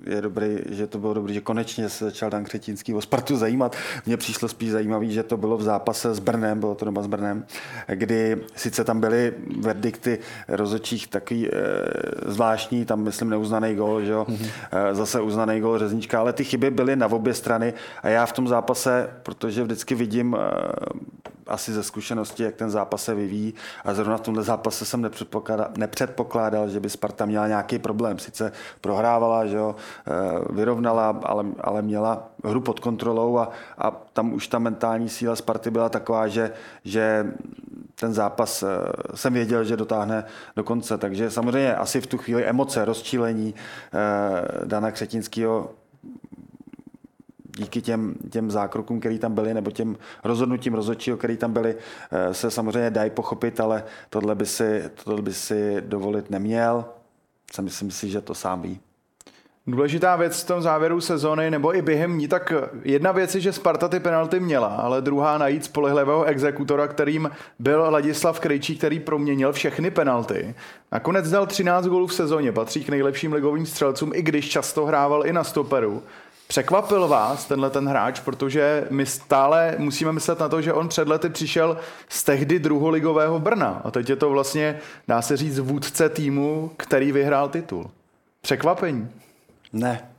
je 0.06 0.22
dobrý, 0.22 0.58
že 0.70 0.88
to 0.88 1.00
bylo 1.00 1.14
dobré, 1.14 1.34
že 1.34 1.42
konečně 1.42 1.90
se 1.90 2.06
začal 2.06 2.30
Dan 2.30 2.44
Křetínský 2.44 2.94
o 2.94 3.02
Spartu 3.02 3.38
zajímat. 3.38 3.76
Mně 4.06 4.18
přišlo 4.18 4.48
spíš 4.48 4.72
zajímavý, 4.72 5.14
že 5.14 5.24
to 5.24 5.38
bylo 5.38 5.58
v 5.58 5.64
zápase 5.64 6.14
s 6.14 6.20
Brnem, 6.20 6.60
bylo 6.60 6.76
to 6.76 6.86
doma 6.86 7.04
s 7.04 7.08
Brnem, 7.08 7.46
kdy 7.88 8.38
sice 8.56 8.84
tam 8.84 9.00
byly 9.00 9.34
verdikty 9.60 10.20
rozhodčích 10.48 11.08
takový 11.08 11.48
e, 11.48 11.52
zvláštní, 12.26 12.86
tam 12.86 13.04
myslím 13.04 13.30
neuznaný 13.30 13.76
gol, 13.76 14.02
že 14.02 14.12
jo? 14.12 14.26
Mm-hmm. 14.30 14.50
E, 14.72 14.96
zase 14.96 15.22
uznaný 15.22 15.60
gol 15.60 15.80
Řeznička, 15.80 16.20
ale 16.20 16.34
ty 16.34 16.44
chyby 16.44 16.72
byly 16.72 16.96
na 16.96 17.08
obě 17.08 17.34
strany 17.34 17.74
a 18.04 18.08
já 18.08 18.26
v 18.26 18.34
tom 18.34 18.48
zápase, 18.48 19.10
protože 19.24 19.64
vždycky 19.64 19.96
vidím 19.96 20.36
e, 20.36 20.40
asi 21.52 21.74
ze 21.74 21.84
zkušenosti, 21.84 22.44
jak 22.44 22.56
ten 22.56 22.70
zápas 22.70 23.04
se 23.04 23.16
vyvíjí 23.16 23.54
a 23.86 23.94
zrovna 23.94 24.18
v 24.18 24.22
tomhle 24.22 24.44
zápase 24.44 24.86
jsem 24.86 25.02
nepředpokládal, 25.02 25.41
nepředpokládal 25.78 26.70
že 26.70 26.80
by 26.80 26.90
Sparta 26.90 27.26
měla 27.26 27.48
nějaký 27.48 27.80
problém. 27.80 28.20
Sice 28.20 28.52
prohrávala, 28.82 29.46
že 29.46 29.58
jo, 29.58 29.76
eh, 30.08 30.12
vyrovnala, 30.54 31.20
ale, 31.24 31.46
ale 31.62 31.82
měla 31.82 32.30
hru 32.44 32.62
pod 32.62 32.80
kontrolou 32.80 33.38
a, 33.38 33.50
a 33.78 33.92
tam 34.14 34.34
už 34.34 34.48
ta 34.48 34.60
mentální 34.60 35.10
síla 35.10 35.36
Sparty 35.36 35.72
byla 35.72 35.90
taková, 35.90 36.28
že, 36.28 36.52
že 36.84 37.34
ten 37.96 38.14
zápas 38.14 38.64
eh, 38.64 38.68
jsem 39.16 39.34
věděl, 39.34 39.64
že 39.64 39.78
dotáhne 39.78 40.24
do 40.56 40.64
konce. 40.64 40.98
Takže 40.98 41.32
samozřejmě 41.32 41.76
asi 41.76 42.02
v 42.02 42.08
tu 42.08 42.18
chvíli 42.18 42.46
emoce, 42.46 42.86
rozčílení 42.86 43.56
eh, 43.94 44.66
Dana 44.66 44.92
Křetinského 44.92 45.70
díky 47.58 47.82
těm, 47.82 48.16
těm 48.30 48.52
zákrokům, 48.52 49.00
které 49.00 49.18
tam 49.18 49.36
byly, 49.36 49.54
nebo 49.54 49.72
těm 49.72 49.98
rozhodnutím 50.24 50.74
rozhodčího, 50.74 51.18
které 51.18 51.38
tam 51.38 51.54
byly, 51.54 51.76
eh, 52.12 52.34
se 52.34 52.52
samozřejmě 52.52 52.90
dají 52.90 53.10
pochopit, 53.10 53.60
ale 53.60 53.84
tohle 54.10 54.36
by 54.36 54.46
si, 54.46 54.84
tohle 55.04 55.22
by 55.22 55.34
si 55.34 55.82
dovolit 55.82 56.30
neměl. 56.30 56.86
Jsem 57.54 57.66
myslím 57.66 57.92
si, 57.92 58.10
že 58.10 58.22
to 58.22 58.36
sám 58.36 58.62
ví. 58.62 58.80
Důležitá 59.68 60.16
věc 60.16 60.44
v 60.44 60.48
tom 60.48 60.62
závěru 60.62 61.02
sezóny, 61.02 61.52
nebo 61.52 61.76
i 61.76 61.82
během 61.82 62.18
ní, 62.18 62.28
tak 62.28 62.54
jedna 62.84 63.12
věc 63.12 63.36
je, 63.36 63.42
že 63.42 63.54
Sparta 63.54 63.88
ty 63.88 64.00
penalty 64.00 64.40
měla, 64.40 64.68
ale 64.68 65.02
druhá 65.02 65.38
najít 65.38 65.66
spolehlivého 65.66 66.24
exekutora, 66.24 66.88
kterým 66.88 67.32
byl 67.60 67.86
Ladislav 67.90 68.40
Krejčí, 68.40 68.78
který 68.78 69.00
proměnil 69.00 69.54
všechny 69.54 69.92
penalty. 69.92 70.56
Nakonec 70.92 71.30
dal 71.30 71.46
13 71.46 71.86
gólů 71.86 72.08
v 72.08 72.14
sezóně, 72.14 72.52
patří 72.52 72.84
k 72.84 72.90
nejlepším 72.90 73.34
ligovým 73.34 73.66
střelcům, 73.66 74.12
i 74.16 74.22
když 74.22 74.50
často 74.50 74.86
hrával 74.86 75.26
i 75.26 75.34
na 75.34 75.44
stoperu. 75.44 76.04
Překvapil 76.52 77.08
vás 77.08 77.46
tenhle 77.46 77.70
ten 77.70 77.88
hráč, 77.88 78.20
protože 78.20 78.88
my 78.90 79.06
stále 79.06 79.76
musíme 79.78 80.12
myslet 80.12 80.40
na 80.40 80.50
to, 80.50 80.62
že 80.62 80.74
on 80.74 80.88
před 80.88 81.08
lety 81.08 81.30
přišel 81.30 81.78
z 82.10 82.24
tehdy 82.24 82.60
druholigového 82.60 83.40
Brna 83.40 83.82
a 83.84 83.92
teď 83.92 84.10
je 84.10 84.16
to 84.16 84.30
vlastně, 84.30 84.80
dá 85.08 85.22
se 85.22 85.38
říct, 85.38 85.60
vůdce 85.60 86.10
týmu, 86.10 86.72
který 86.78 87.12
vyhrál 87.12 87.50
titul. 87.50 87.92
Překvapení? 88.42 89.10
Ne. 89.74 90.10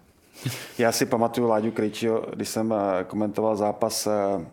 Já 0.78 0.92
si 0.92 1.06
pamatuju 1.06 1.48
Láďu 1.48 1.70
Krejčího, 1.70 2.26
když 2.34 2.48
jsem 2.48 2.72
eh, 2.72 3.04
komentoval 3.04 3.56
zápas 3.56 4.06
eh, 4.06 4.46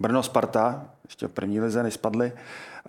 Brno-Sparta, 0.00 0.82
ještě 1.04 1.26
v 1.26 1.32
první 1.32 1.60
lize, 1.60 1.82
než 1.82 1.94
spadli, 1.94 2.32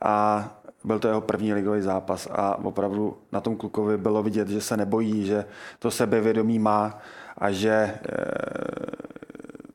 a 0.01 0.47
byl 0.83 0.99
to 0.99 1.07
jeho 1.07 1.21
první 1.21 1.53
ligový 1.53 1.81
zápas 1.81 2.27
a 2.31 2.65
opravdu 2.65 3.17
na 3.31 3.41
tom 3.41 3.55
klukovi 3.55 3.97
bylo 3.97 4.23
vidět, 4.23 4.47
že 4.47 4.61
se 4.61 4.77
nebojí, 4.77 5.25
že 5.25 5.45
to 5.79 5.91
sebevědomí 5.91 6.59
má 6.59 7.01
a 7.37 7.51
že 7.51 7.71
eh, 7.71 8.01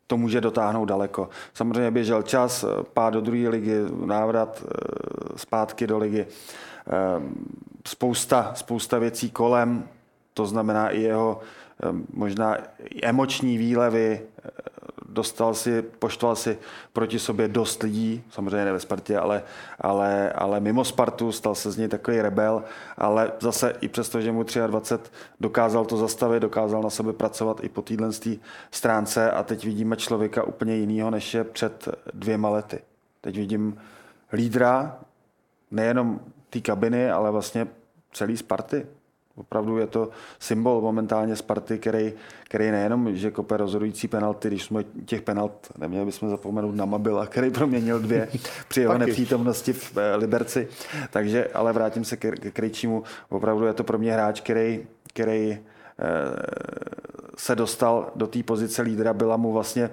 to 0.06 0.16
může 0.16 0.40
dotáhnout 0.40 0.84
daleko. 0.84 1.28
Samozřejmě 1.54 1.90
běžel 1.90 2.22
čas, 2.22 2.64
pád 2.92 3.14
do 3.14 3.20
druhé 3.20 3.48
ligy, 3.48 3.80
návrat 4.06 4.64
eh, 4.64 4.68
zpátky 5.36 5.86
do 5.86 5.98
ligy, 5.98 6.26
eh, 6.26 6.92
spousta, 7.86 8.52
spousta 8.54 8.98
věcí 8.98 9.30
kolem, 9.30 9.88
to 10.34 10.46
znamená 10.46 10.90
i 10.90 11.00
jeho 11.00 11.40
možná 12.12 12.56
emoční 13.02 13.58
výlevy, 13.58 14.20
dostal 15.08 15.54
si, 15.54 15.82
poštval 15.82 16.36
si 16.36 16.58
proti 16.92 17.18
sobě 17.18 17.48
dost 17.48 17.82
lidí, 17.82 18.24
samozřejmě 18.30 18.64
ne 18.64 18.72
ve 18.72 18.80
Spartě, 18.80 19.18
ale, 19.18 19.42
ale, 19.80 20.32
ale 20.32 20.60
mimo 20.60 20.84
Spartu, 20.84 21.32
stal 21.32 21.54
se 21.54 21.70
z 21.70 21.76
něj 21.76 21.88
takový 21.88 22.20
rebel, 22.20 22.64
ale 22.98 23.32
zase 23.40 23.74
i 23.80 23.88
přesto, 23.88 24.20
že 24.20 24.32
mu 24.32 24.42
23 24.66 25.10
dokázal 25.40 25.84
to 25.84 25.96
zastavit, 25.96 26.40
dokázal 26.40 26.82
na 26.82 26.90
sebe 26.90 27.12
pracovat 27.12 27.64
i 27.64 27.68
po 27.68 27.82
téhle 27.82 28.10
stránce 28.70 29.30
a 29.30 29.42
teď 29.42 29.64
vidíme 29.64 29.96
člověka 29.96 30.42
úplně 30.42 30.76
jiného, 30.76 31.10
než 31.10 31.34
je 31.34 31.44
před 31.44 31.88
dvěma 32.14 32.48
lety. 32.48 32.78
Teď 33.20 33.36
vidím 33.36 33.78
lídra 34.32 34.98
nejenom 35.70 36.20
té 36.50 36.60
kabiny, 36.60 37.10
ale 37.10 37.30
vlastně 37.30 37.66
celý 38.12 38.36
Sparty. 38.36 38.86
Opravdu 39.36 39.78
je 39.78 39.86
to 39.86 40.08
symbol 40.38 40.80
momentálně 40.80 41.36
Sparty, 41.36 41.78
který, 41.78 42.12
který 42.44 42.70
nejenom, 42.70 43.16
že 43.16 43.30
kope 43.30 43.56
rozhodující 43.56 44.08
penalty, 44.08 44.48
když 44.48 44.64
jsme 44.64 44.84
těch 45.04 45.22
penalt, 45.22 45.72
neměli 45.78 46.04
bychom 46.04 46.30
zapomenout 46.30 46.74
na 46.74 46.84
Mabila, 46.84 47.26
který 47.26 47.50
proměnil 47.50 47.98
dvě 47.98 48.28
při 48.68 48.80
jeho 48.80 48.98
nepřítomnosti 48.98 49.72
v 49.72 49.96
eh, 49.96 50.16
Liberci. 50.16 50.68
Takže, 51.10 51.48
ale 51.54 51.72
vrátím 51.72 52.04
se 52.04 52.16
ke, 52.16 52.30
ke 52.30 52.50
Krejčímu. 52.50 53.02
Opravdu 53.28 53.66
je 53.66 53.72
to 53.72 53.84
pro 53.84 53.98
mě 53.98 54.12
hráč, 54.12 54.40
který, 54.40 54.86
který 55.08 55.52
eh, 55.52 55.60
se 57.36 57.54
dostal 57.54 58.10
do 58.14 58.26
té 58.26 58.42
pozice 58.42 58.82
lídra, 58.82 59.12
byla 59.12 59.36
mu 59.36 59.52
vlastně 59.52 59.90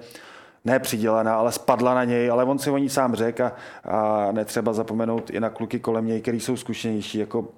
ne 0.64 0.78
přidělená, 0.78 1.36
ale 1.36 1.52
spadla 1.52 1.94
na 1.94 2.04
něj, 2.04 2.30
ale 2.30 2.44
on 2.44 2.58
si 2.58 2.70
o 2.70 2.78
ní 2.78 2.88
sám 2.88 3.14
řekl 3.14 3.42
a, 3.42 3.52
a 3.84 4.32
netřeba 4.32 4.72
zapomenout 4.72 5.30
i 5.30 5.40
na 5.40 5.50
kluky 5.50 5.80
kolem 5.80 6.06
něj, 6.06 6.20
který 6.20 6.40
jsou 6.40 6.56
zkušenější, 6.56 7.18
jako 7.18 7.48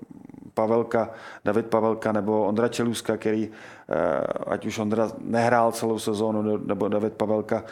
Pavelka, 0.56 1.10
David 1.44 1.66
Pavelka 1.66 2.12
nebo 2.12 2.44
Ondra 2.44 2.68
Čeluska, 2.68 3.16
který, 3.16 3.50
eh, 3.88 4.20
ať 4.46 4.66
už 4.66 4.78
Ondra 4.78 5.10
nehrál 5.20 5.72
celou 5.72 5.98
sezónu, 5.98 6.56
nebo 6.56 6.88
David 6.88 7.12
Pavelka, 7.12 7.64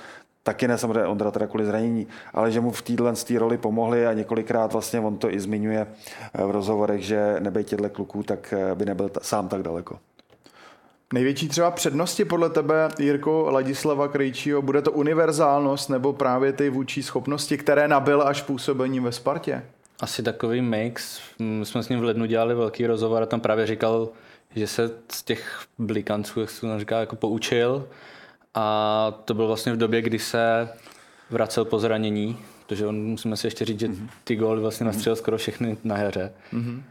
taky 0.42 0.68
ne 0.68 0.78
samozřejmě 0.78 1.06
Ondra 1.06 1.30
teda 1.30 1.46
kvůli 1.46 1.66
zranění, 1.66 2.06
ale 2.34 2.50
že 2.50 2.60
mu 2.60 2.70
v 2.70 2.82
téhle 2.82 3.12
roli 3.38 3.58
pomohli 3.58 4.06
a 4.06 4.12
několikrát 4.12 4.72
vlastně 4.72 5.00
on 5.00 5.16
to 5.16 5.32
i 5.34 5.40
zmiňuje 5.40 5.86
eh, 6.34 6.44
v 6.44 6.50
rozhovorech, 6.50 7.02
že 7.02 7.36
nebej 7.40 7.64
těchto 7.64 7.90
kluků, 7.90 8.22
tak 8.22 8.54
eh, 8.56 8.74
by 8.74 8.84
nebyl 8.84 9.10
sám 9.22 9.48
tak 9.48 9.62
daleko. 9.62 9.98
Největší 11.12 11.48
třeba 11.48 11.70
přednosti 11.70 12.24
podle 12.24 12.50
tebe, 12.50 12.88
Jirko 12.98 13.50
Ladislava 13.50 14.08
Krejčího, 14.08 14.62
bude 14.62 14.82
to 14.82 14.92
univerzálnost 14.92 15.90
nebo 15.90 16.12
právě 16.12 16.52
ty 16.52 16.70
vůči 16.70 17.02
schopnosti, 17.02 17.58
které 17.58 17.88
nabil 17.88 18.22
až 18.22 18.42
působení 18.42 19.00
ve 19.00 19.12
Spartě? 19.12 19.62
Asi 20.00 20.22
takový 20.22 20.60
mix. 20.60 21.20
My 21.38 21.66
jsme 21.66 21.82
s 21.82 21.88
ním 21.88 22.00
v 22.00 22.04
lednu 22.04 22.26
dělali 22.26 22.54
velký 22.54 22.86
rozhovor 22.86 23.22
a 23.22 23.26
tam 23.26 23.40
právě 23.40 23.66
říkal, 23.66 24.08
že 24.56 24.66
se 24.66 24.90
z 25.12 25.22
těch 25.22 25.64
blikanců, 25.78 26.40
jak 26.40 26.50
se 26.50 26.60
to 26.60 26.78
říká, 26.78 27.00
jako 27.00 27.16
poučil. 27.16 27.88
A 28.54 29.12
to 29.24 29.34
bylo 29.34 29.46
vlastně 29.46 29.72
v 29.72 29.76
době, 29.76 30.02
kdy 30.02 30.18
se 30.18 30.68
vracel 31.30 31.64
po 31.64 31.78
zranění, 31.78 32.38
protože 32.66 32.86
on, 32.86 32.96
musíme 32.96 33.36
si 33.36 33.46
ještě 33.46 33.64
říct, 33.64 33.80
že 33.80 33.88
ty 34.24 34.36
góly 34.36 34.60
vlastně 34.60 34.86
nastřelil 34.86 35.16
skoro 35.16 35.38
všechny 35.38 35.76
na 35.84 35.96
heře. 35.96 36.32
Mm-hmm. 36.52 36.82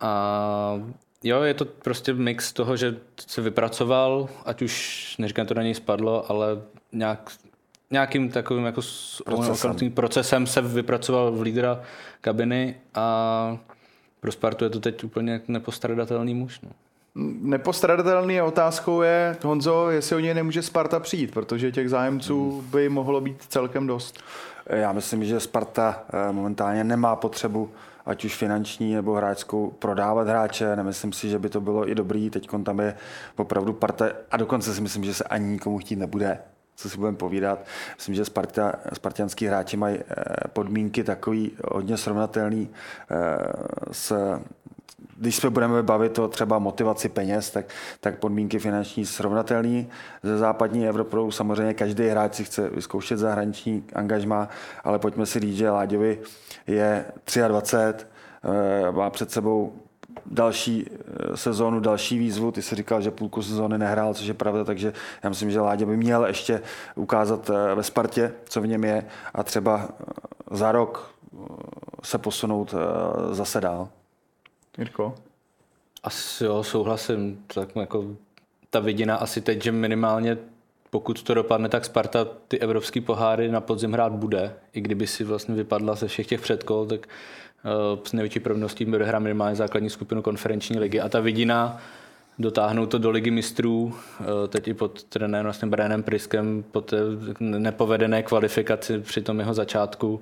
A 0.00 0.80
jo, 1.24 1.42
je 1.42 1.54
to 1.54 1.64
prostě 1.64 2.14
mix 2.14 2.52
toho, 2.52 2.76
že 2.76 2.96
se 3.26 3.40
vypracoval, 3.40 4.28
ať 4.44 4.62
už, 4.62 5.14
neříkám, 5.18 5.46
to 5.46 5.54
na 5.54 5.62
něj 5.62 5.74
spadlo, 5.74 6.30
ale 6.30 6.46
nějak 6.92 7.32
nějakým 7.90 8.28
takovým 8.30 8.64
jako 8.64 8.80
procesem. 9.24 9.90
procesem 9.94 10.46
se 10.46 10.60
vypracoval 10.60 11.32
v 11.32 11.42
lídra 11.42 11.80
kabiny 12.20 12.74
a 12.94 13.58
pro 14.20 14.32
Spartu 14.32 14.64
je 14.64 14.70
to 14.70 14.80
teď 14.80 15.04
úplně 15.04 15.40
nepostradatelný 15.48 16.34
muž. 16.34 16.60
No. 16.60 16.70
Nepostradatelný 17.40 18.42
otázkou 18.42 19.02
je, 19.02 19.36
Honzo, 19.44 19.90
jestli 19.90 20.16
o 20.16 20.18
něj 20.18 20.34
nemůže 20.34 20.62
Sparta 20.62 21.00
přijít, 21.00 21.30
protože 21.30 21.72
těch 21.72 21.90
zájemců 21.90 22.50
hmm. 22.50 22.70
by 22.70 22.88
mohlo 22.88 23.20
být 23.20 23.42
celkem 23.48 23.86
dost. 23.86 24.18
Já 24.66 24.92
myslím, 24.92 25.24
že 25.24 25.40
Sparta 25.40 26.04
eh, 26.12 26.32
momentálně 26.32 26.84
nemá 26.84 27.16
potřebu 27.16 27.70
ať 28.06 28.24
už 28.24 28.36
finanční 28.36 28.94
nebo 28.94 29.14
hráčskou, 29.14 29.70
prodávat 29.70 30.28
hráče. 30.28 30.76
Nemyslím 30.76 31.12
si, 31.12 31.28
že 31.28 31.38
by 31.38 31.48
to 31.48 31.60
bylo 31.60 31.90
i 31.90 31.94
dobrý. 31.94 32.30
Teď 32.30 32.48
tam 32.64 32.80
je 32.80 32.94
opravdu 33.36 33.72
parta 33.72 34.06
a 34.30 34.36
dokonce 34.36 34.74
si 34.74 34.80
myslím, 34.80 35.04
že 35.04 35.14
se 35.14 35.24
ani 35.24 35.46
nikomu 35.46 35.78
chtít 35.78 35.96
nebude 35.96 36.38
co 36.78 36.90
si 36.90 36.98
budeme 36.98 37.16
povídat. 37.16 37.64
Myslím, 37.96 38.14
že 38.14 38.24
Sparta, 38.24 38.72
spartianský 38.92 39.46
hráči 39.46 39.76
mají 39.76 39.98
eh, 39.98 40.24
podmínky 40.52 41.04
takový 41.04 41.52
hodně 41.64 41.96
srovnatelný 41.96 42.70
eh, 43.10 43.36
s 43.92 44.38
když 45.18 45.36
se 45.36 45.50
budeme 45.50 45.82
bavit 45.82 46.18
o 46.18 46.28
třeba 46.28 46.58
motivaci 46.58 47.08
peněz, 47.08 47.50
tak, 47.50 47.66
tak 48.00 48.18
podmínky 48.18 48.58
finanční 48.58 49.06
srovnatelné 49.06 49.84
ze 50.22 50.38
západní 50.38 50.88
Evropou. 50.88 51.30
Samozřejmě 51.30 51.74
každý 51.74 52.08
hráč 52.08 52.34
si 52.34 52.44
chce 52.44 52.68
vyzkoušet 52.68 53.18
zahraniční 53.18 53.84
angažma, 53.94 54.48
ale 54.84 54.98
pojďme 54.98 55.26
si 55.26 55.40
říct, 55.40 55.56
že 55.56 55.70
Láďovi 55.70 56.18
je 56.66 57.04
23, 57.48 58.06
eh, 58.44 58.92
má 58.92 59.10
před 59.10 59.30
sebou 59.30 59.72
další 60.26 60.86
eh, 60.90 61.36
sezónu, 61.36 61.80
další 61.80 62.18
výzvu. 62.18 62.52
Ty 62.52 62.62
jsi 62.62 62.74
říkal, 62.74 63.02
že 63.02 63.10
půlku 63.10 63.42
sezóny 63.42 63.78
nehrál, 63.78 64.14
což 64.14 64.26
je 64.26 64.34
pravda, 64.34 64.64
takže 64.64 64.92
já 65.22 65.28
myslím, 65.28 65.50
že 65.50 65.60
Láďa 65.60 65.86
by 65.86 65.96
měl 65.96 66.26
ještě 66.26 66.62
ukázat 66.94 67.50
eh, 67.50 67.74
ve 67.74 67.82
Spartě, 67.82 68.32
co 68.44 68.60
v 68.60 68.66
něm 68.66 68.84
je 68.84 69.06
a 69.34 69.42
třeba 69.42 69.88
eh, 69.88 70.04
za 70.56 70.72
rok 70.72 71.14
se 72.02 72.18
posunout 72.18 72.74
zase 73.30 73.60
dál. 73.60 73.88
Jirko? 74.78 75.14
Asi 76.02 76.44
jo, 76.44 76.62
souhlasím. 76.62 77.44
Tak 77.54 77.76
jako 77.76 78.04
ta 78.70 78.80
vidina 78.80 79.16
asi 79.16 79.40
teď, 79.40 79.62
že 79.62 79.72
minimálně 79.72 80.38
pokud 80.90 81.22
to 81.22 81.34
dopadne, 81.34 81.68
tak 81.68 81.84
Sparta 81.84 82.24
ty 82.24 82.58
evropské 82.58 83.00
poháry 83.00 83.48
na 83.48 83.60
podzim 83.60 83.92
hrát 83.92 84.12
bude. 84.12 84.54
I 84.72 84.80
kdyby 84.80 85.06
si 85.06 85.24
vlastně 85.24 85.54
vypadla 85.54 85.94
ze 85.94 86.08
všech 86.08 86.26
těch 86.26 86.40
předkol, 86.40 86.86
tak 86.86 87.08
s 88.04 88.12
největší 88.12 88.40
pravděpodobností 88.40 88.84
hrát 88.84 89.18
minimálně 89.18 89.56
základní 89.56 89.90
skupinu 89.90 90.22
konferenční 90.22 90.78
ligy. 90.78 91.00
A 91.00 91.08
ta 91.08 91.20
vidina 91.20 91.80
dotáhnout 92.38 92.86
to 92.86 92.98
do 92.98 93.10
ligy 93.10 93.30
mistrů, 93.30 93.94
eh, 94.20 94.24
teď 94.48 94.68
i 94.68 94.74
pod 94.74 95.02
trenérem 95.02 95.44
vlastně 95.44 95.68
Brianem 95.68 96.02
Priskem, 96.02 96.64
po 96.70 96.80
té 96.80 96.96
nepovedené 97.40 98.22
kvalifikaci 98.22 98.98
při 98.98 99.22
tom 99.22 99.40
jeho 99.40 99.54
začátku, 99.54 100.20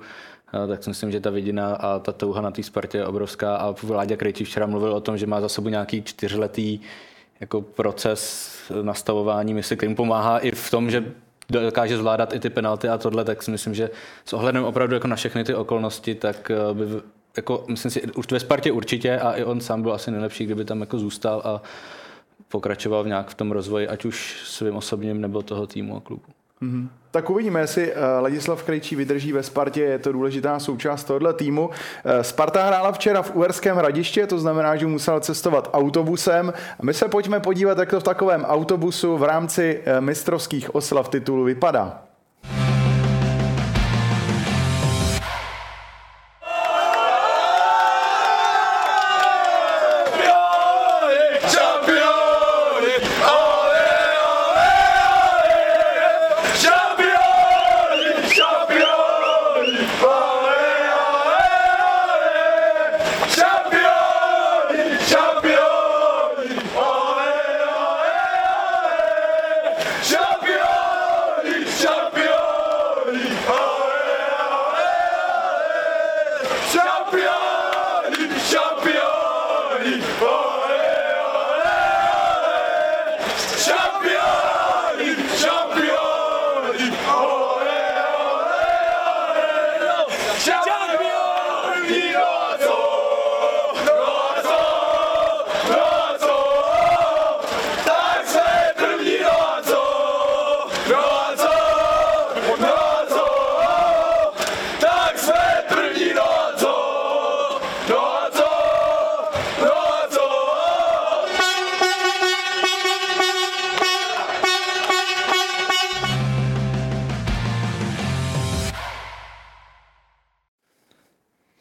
eh, 0.64 0.66
tak 0.66 0.84
si 0.84 0.90
myslím, 0.90 1.12
že 1.12 1.20
ta 1.20 1.30
vidina 1.30 1.74
a 1.74 1.98
ta 1.98 2.12
touha 2.12 2.40
na 2.40 2.50
té 2.50 2.62
Spartě 2.62 2.98
je 2.98 3.06
obrovská. 3.06 3.56
A 3.56 3.74
Vláďa 3.82 4.16
Krejčí 4.16 4.44
včera 4.44 4.66
mluvil 4.66 4.92
o 4.92 5.00
tom, 5.00 5.18
že 5.18 5.26
má 5.26 5.40
za 5.40 5.48
sebou 5.48 5.68
nějaký 5.68 6.02
čtyřletý 6.02 6.80
jako 7.40 7.62
proces 7.62 8.52
nastavování 8.82 9.54
mysli, 9.54 9.76
který 9.76 9.90
mu 9.90 9.96
pomáhá 9.96 10.38
i 10.38 10.50
v 10.50 10.70
tom, 10.70 10.90
že 10.90 11.04
dokáže 11.48 11.98
zvládat 11.98 12.34
i 12.34 12.40
ty 12.40 12.50
penalty 12.50 12.88
a 12.88 12.98
tohle, 12.98 13.24
tak 13.24 13.42
si 13.42 13.50
myslím, 13.50 13.74
že 13.74 13.90
s 14.24 14.32
ohledem 14.32 14.64
opravdu 14.64 14.94
jako 14.94 15.08
na 15.08 15.16
všechny 15.16 15.44
ty 15.44 15.54
okolnosti, 15.54 16.14
tak 16.14 16.50
by 16.72 16.86
jako, 17.36 17.64
myslím 17.68 17.90
si, 17.90 18.02
už 18.02 18.26
ve 18.30 18.40
Spartě 18.40 18.72
určitě 18.72 19.18
a 19.18 19.32
i 19.32 19.44
on 19.44 19.60
sám 19.60 19.82
byl 19.82 19.92
asi 19.92 20.10
nejlepší, 20.10 20.44
kdyby 20.44 20.64
tam 20.64 20.80
jako 20.80 20.98
zůstal 20.98 21.42
a 21.44 21.62
pokračoval 22.48 23.04
v 23.04 23.06
nějak 23.06 23.28
v 23.28 23.34
tom 23.34 23.52
rozvoji, 23.52 23.88
ať 23.88 24.04
už 24.04 24.42
svým 24.44 24.76
osobním 24.76 25.20
nebo 25.20 25.42
toho 25.42 25.66
týmu 25.66 25.96
a 25.96 26.00
klubu. 26.00 26.22
Mm-hmm. 26.62 26.88
Tak 27.10 27.30
uvidíme, 27.30 27.60
jestli 27.60 27.92
uh, 27.92 27.98
Ladislav 28.20 28.62
Krejčí 28.62 28.96
vydrží 28.96 29.32
ve 29.32 29.42
Spartě, 29.42 29.80
je 29.80 29.98
to 29.98 30.12
důležitá 30.12 30.58
součást 30.58 31.04
tohoto 31.04 31.32
týmu. 31.32 31.66
Uh, 31.68 31.72
Sparta 32.22 32.66
hrála 32.66 32.92
včera 32.92 33.22
v 33.22 33.36
Uerském 33.36 33.76
hradiště, 33.76 34.26
to 34.26 34.38
znamená, 34.38 34.76
že 34.76 34.86
musela 34.86 35.20
cestovat 35.20 35.70
autobusem. 35.72 36.52
A 36.80 36.82
my 36.82 36.94
se 36.94 37.08
pojďme 37.08 37.40
podívat, 37.40 37.78
jak 37.78 37.90
to 37.90 38.00
v 38.00 38.02
takovém 38.02 38.44
autobusu 38.44 39.16
v 39.16 39.22
rámci 39.22 39.82
uh, 39.86 40.00
mistrovských 40.00 40.74
oslav 40.74 41.08
titulu 41.08 41.44
vypadá. 41.44 42.05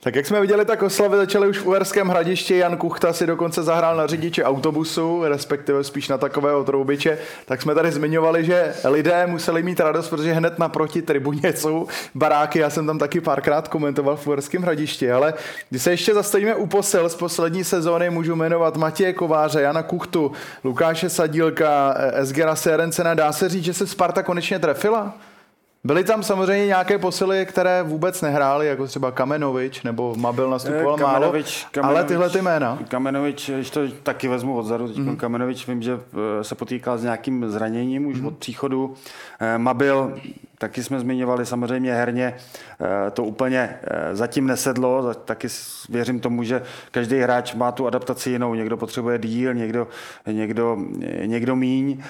Tak 0.05 0.15
jak 0.15 0.25
jsme 0.25 0.41
viděli, 0.41 0.65
tak 0.65 0.83
oslavy 0.83 1.17
začaly 1.17 1.47
už 1.47 1.59
v 1.59 1.67
Uherském 1.67 2.07
hradišti. 2.07 2.57
Jan 2.57 2.77
Kuchta 2.77 3.13
si 3.13 3.27
dokonce 3.27 3.63
zahrál 3.63 3.95
na 3.95 4.07
řidiči 4.07 4.43
autobusu, 4.43 5.23
respektive 5.23 5.83
spíš 5.83 6.07
na 6.07 6.17
takového 6.17 6.63
troubiče. 6.63 7.17
Tak 7.45 7.61
jsme 7.61 7.75
tady 7.75 7.91
zmiňovali, 7.91 8.45
že 8.45 8.73
lidé 8.83 9.27
museli 9.27 9.63
mít 9.63 9.79
radost, 9.79 10.09
protože 10.09 10.33
hned 10.33 10.59
naproti 10.59 11.01
tribuně 11.01 11.53
jsou 11.53 11.87
baráky. 12.15 12.59
Já 12.59 12.69
jsem 12.69 12.87
tam 12.87 12.99
taky 12.99 13.21
párkrát 13.21 13.67
komentoval 13.67 14.15
v 14.15 14.27
Uherském 14.27 14.61
hradišti. 14.61 15.11
Ale 15.11 15.33
když 15.69 15.81
se 15.81 15.91
ještě 15.91 16.13
zastavíme 16.13 16.55
u 16.55 16.67
posil 16.67 17.09
z 17.09 17.15
poslední 17.15 17.63
sezóny, 17.63 18.09
můžu 18.09 18.35
jmenovat 18.35 18.77
Matěje 18.77 19.13
Kováře, 19.13 19.61
Jana 19.61 19.83
Kuchtu, 19.83 20.31
Lukáše 20.63 21.09
Sadílka, 21.09 21.95
Esgera 22.13 22.55
Serencena. 22.55 23.13
Dá 23.13 23.31
se 23.31 23.49
říct, 23.49 23.63
že 23.65 23.73
se 23.73 23.87
Sparta 23.87 24.23
konečně 24.23 24.59
trefila? 24.59 25.13
Byly 25.85 26.03
tam 26.03 26.23
samozřejmě 26.23 26.65
nějaké 26.65 26.97
posily, 26.97 27.45
které 27.45 27.83
vůbec 27.83 28.21
nehrály, 28.21 28.67
jako 28.67 28.87
třeba 28.87 29.11
Kamenovič 29.11 29.83
nebo 29.83 30.15
Mabil 30.15 30.49
nastupoval 30.49 30.97
Kamenovič, 30.97 31.63
málo, 31.63 31.71
Kamenovič, 31.71 31.99
ale 31.99 32.03
tyhle 32.03 32.29
ty 32.29 32.41
jména. 32.41 32.79
Kamenovič, 32.87 33.49
když 33.49 33.69
to 33.69 33.81
taky 34.03 34.27
vezmu 34.27 34.57
odzadu, 34.57 34.87
teď 34.87 34.97
mm. 34.97 35.15
Kamenovič 35.17 35.67
vím, 35.67 35.81
že 35.81 35.99
eh, 36.39 36.43
se 36.43 36.55
potýkal 36.55 36.97
s 36.97 37.03
nějakým 37.03 37.49
zraněním 37.49 38.05
už 38.05 38.19
mm. 38.19 38.27
od 38.27 38.37
příchodu. 38.37 38.93
Eh, 39.39 39.57
Mabil 39.57 40.13
taky 40.65 40.83
jsme 40.83 40.99
zmiňovali 40.99 41.45
samozřejmě 41.45 41.93
herně, 41.93 42.33
eh, 42.33 43.11
to 43.11 43.23
úplně 43.23 43.79
eh, 43.83 44.15
zatím 44.15 44.47
nesedlo, 44.47 45.13
taky 45.13 45.47
věřím 45.89 46.19
tomu, 46.19 46.43
že 46.43 46.61
každý 46.91 47.19
hráč 47.19 47.53
má 47.53 47.71
tu 47.71 47.87
adaptaci 47.87 48.29
jinou, 48.29 48.55
někdo 48.55 48.77
potřebuje 48.77 49.17
díl, 49.19 49.53
někdo, 49.53 49.87
někdo, 50.31 50.77
eh, 51.01 51.27
někdo 51.27 51.55
míň, 51.55 52.01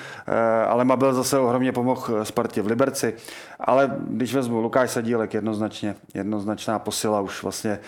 ale 0.67 0.85
Mabel 0.85 1.13
zase 1.13 1.39
ohromně 1.39 1.71
pomohl 1.71 2.25
Spartě 2.25 2.61
v 2.61 2.67
Liberci, 2.67 3.13
ale 3.59 3.95
když 4.07 4.35
vezmu 4.35 4.61
Lukáš 4.61 4.91
Sadílek, 4.91 5.33
jednoznačně, 5.33 5.95
jednoznačná 6.13 6.79
posila, 6.79 7.21
už 7.21 7.43
vlastně 7.43 7.79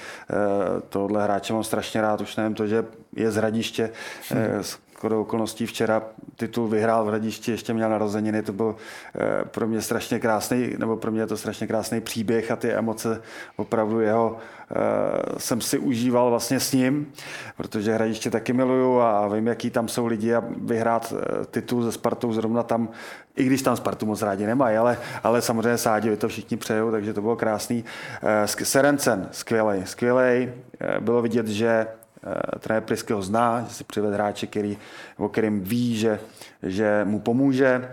tohle 0.89 1.23
hráče 1.23 1.53
mám 1.53 1.63
strašně 1.63 2.01
rád, 2.01 2.21
už 2.21 2.36
nevím 2.36 2.56
to, 2.56 2.67
že 2.67 2.86
je 3.15 3.32
z 3.32 3.36
hradiště, 3.36 3.89
hmm 4.30 4.87
shodou 4.99 5.21
okolností 5.21 5.65
včera 5.65 6.03
titul 6.36 6.67
vyhrál 6.67 7.05
v 7.05 7.07
Hradišti, 7.07 7.51
ještě 7.51 7.73
měl 7.73 7.89
narozeniny, 7.89 8.41
to 8.41 8.53
byl 8.53 8.75
eh, 9.15 9.45
pro 9.45 9.67
mě 9.67 9.81
strašně 9.81 10.19
krásný, 10.19 10.73
nebo 10.77 10.97
pro 10.97 11.12
mě 11.12 11.21
je 11.21 11.27
to 11.27 11.38
strašně 11.38 11.67
krásný 11.67 12.01
příběh 12.01 12.51
a 12.51 12.55
ty 12.55 12.71
emoce 12.71 13.21
opravdu 13.55 13.99
jeho 13.99 14.38
eh, 14.38 14.75
jsem 15.38 15.62
si 15.62 15.77
užíval 15.77 16.29
vlastně 16.29 16.60
s 16.60 16.73
ním, 16.73 17.12
protože 17.57 17.93
Hradiště 17.93 18.29
taky 18.29 18.53
miluju 18.53 18.99
a 18.99 19.27
vím, 19.27 19.47
jaký 19.47 19.69
tam 19.69 19.88
jsou 19.88 20.05
lidi 20.05 20.36
a 20.36 20.43
vyhrát 20.62 21.13
eh, 21.17 21.45
titul 21.45 21.83
ze 21.83 21.91
Spartou 21.91 22.33
zrovna 22.33 22.63
tam, 22.63 22.89
i 23.36 23.43
když 23.43 23.62
tam 23.62 23.75
Spartu 23.75 24.05
moc 24.05 24.21
rádi 24.21 24.45
nemají, 24.45 24.77
ale, 24.77 24.97
ale 25.23 25.41
samozřejmě 25.41 25.77
Sádě 25.77 26.17
to 26.17 26.27
všichni 26.27 26.57
přejou, 26.57 26.91
takže 26.91 27.13
to 27.13 27.21
bylo 27.21 27.36
krásný. 27.36 27.86
Serencen, 28.45 29.29
skvělej, 29.31 29.81
skvělej. 29.86 30.53
Bylo 30.99 31.21
vidět, 31.21 31.47
že 31.47 31.88
trenér 32.60 32.84
Prisky 32.84 33.13
ho 33.13 33.21
zná, 33.21 33.65
že 33.67 33.73
si 33.73 33.84
přived 33.84 34.13
hráče, 34.13 34.47
který, 34.47 34.77
o 35.17 35.30
kterým 35.30 35.62
ví, 35.62 35.97
že, 35.97 36.19
že 36.63 37.01
mu 37.06 37.19
pomůže. 37.19 37.89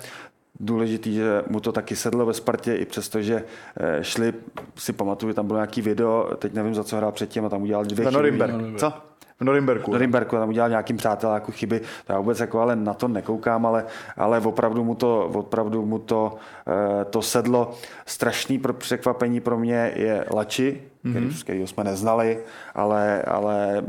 Důležitý, 0.60 1.14
že 1.14 1.42
mu 1.48 1.60
to 1.60 1.72
taky 1.72 1.96
sedlo 1.96 2.26
ve 2.26 2.34
Spartě, 2.34 2.74
i 2.74 2.86
přesto, 2.86 3.22
že 3.22 3.44
eh, 3.80 4.04
šli, 4.04 4.34
si 4.76 4.92
pamatuju, 4.92 5.32
tam 5.34 5.46
bylo 5.46 5.56
nějaký 5.56 5.82
video, 5.82 6.36
teď 6.38 6.54
nevím, 6.54 6.74
za 6.74 6.84
co 6.84 6.96
hrál 6.96 7.12
předtím, 7.12 7.44
a 7.44 7.48
tam 7.48 7.62
udělal 7.62 7.84
dvě 7.84 8.06
chyby. 8.06 8.40
Co? 8.78 8.92
V 9.40 9.44
Norimberku. 9.44 9.90
V 9.90 9.94
Norimberku 9.94 10.36
tam 10.36 10.48
udělal 10.48 10.68
nějakým 10.68 10.98
jako 11.34 11.52
chyby, 11.52 11.80
to 12.06 12.12
já 12.12 12.18
vůbec 12.18 12.40
jako 12.40 12.60
ale 12.60 12.76
na 12.76 12.94
to 12.94 13.08
nekoukám, 13.08 13.66
ale, 13.66 13.84
ale 14.16 14.40
opravdu 14.40 14.84
mu 14.84 14.94
to, 14.94 15.30
opravdu 15.34 15.86
mu 15.86 15.98
to, 15.98 16.36
eh, 16.66 17.04
to 17.04 17.22
sedlo. 17.22 17.74
Strašný 18.06 18.58
pro 18.58 18.72
překvapení 18.72 19.40
pro 19.40 19.58
mě 19.58 19.92
je 19.96 20.24
Lači, 20.34 20.82
mm-hmm. 21.04 21.42
který 21.42 21.66
jsme 21.66 21.84
neznali, 21.84 22.38
ale, 22.74 23.22
ale 23.22 23.84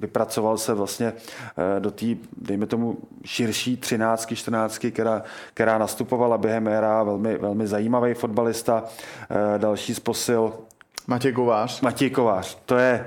vypracoval 0.00 0.58
se 0.58 0.74
vlastně 0.74 1.12
eh, 1.76 1.80
do 1.80 1.90
té, 1.90 2.06
dejme 2.36 2.66
tomu, 2.66 2.98
širší 3.24 3.76
třináctky, 3.76 4.36
čtrnáctky, 4.36 4.90
která, 4.90 5.22
která 5.54 5.78
nastupovala 5.78 6.38
během 6.38 6.68
éra, 6.68 7.02
velmi, 7.02 7.38
velmi 7.38 7.66
zajímavý 7.66 8.14
fotbalista. 8.14 8.84
Eh, 9.30 9.58
další 9.58 9.94
z 9.94 10.00
posil 10.00 10.52
Matěj 11.06 11.32
Kovář. 11.32 11.80
Matěj 11.80 12.10
Kovář. 12.10 12.58
To 12.64 12.76
je, 12.78 13.06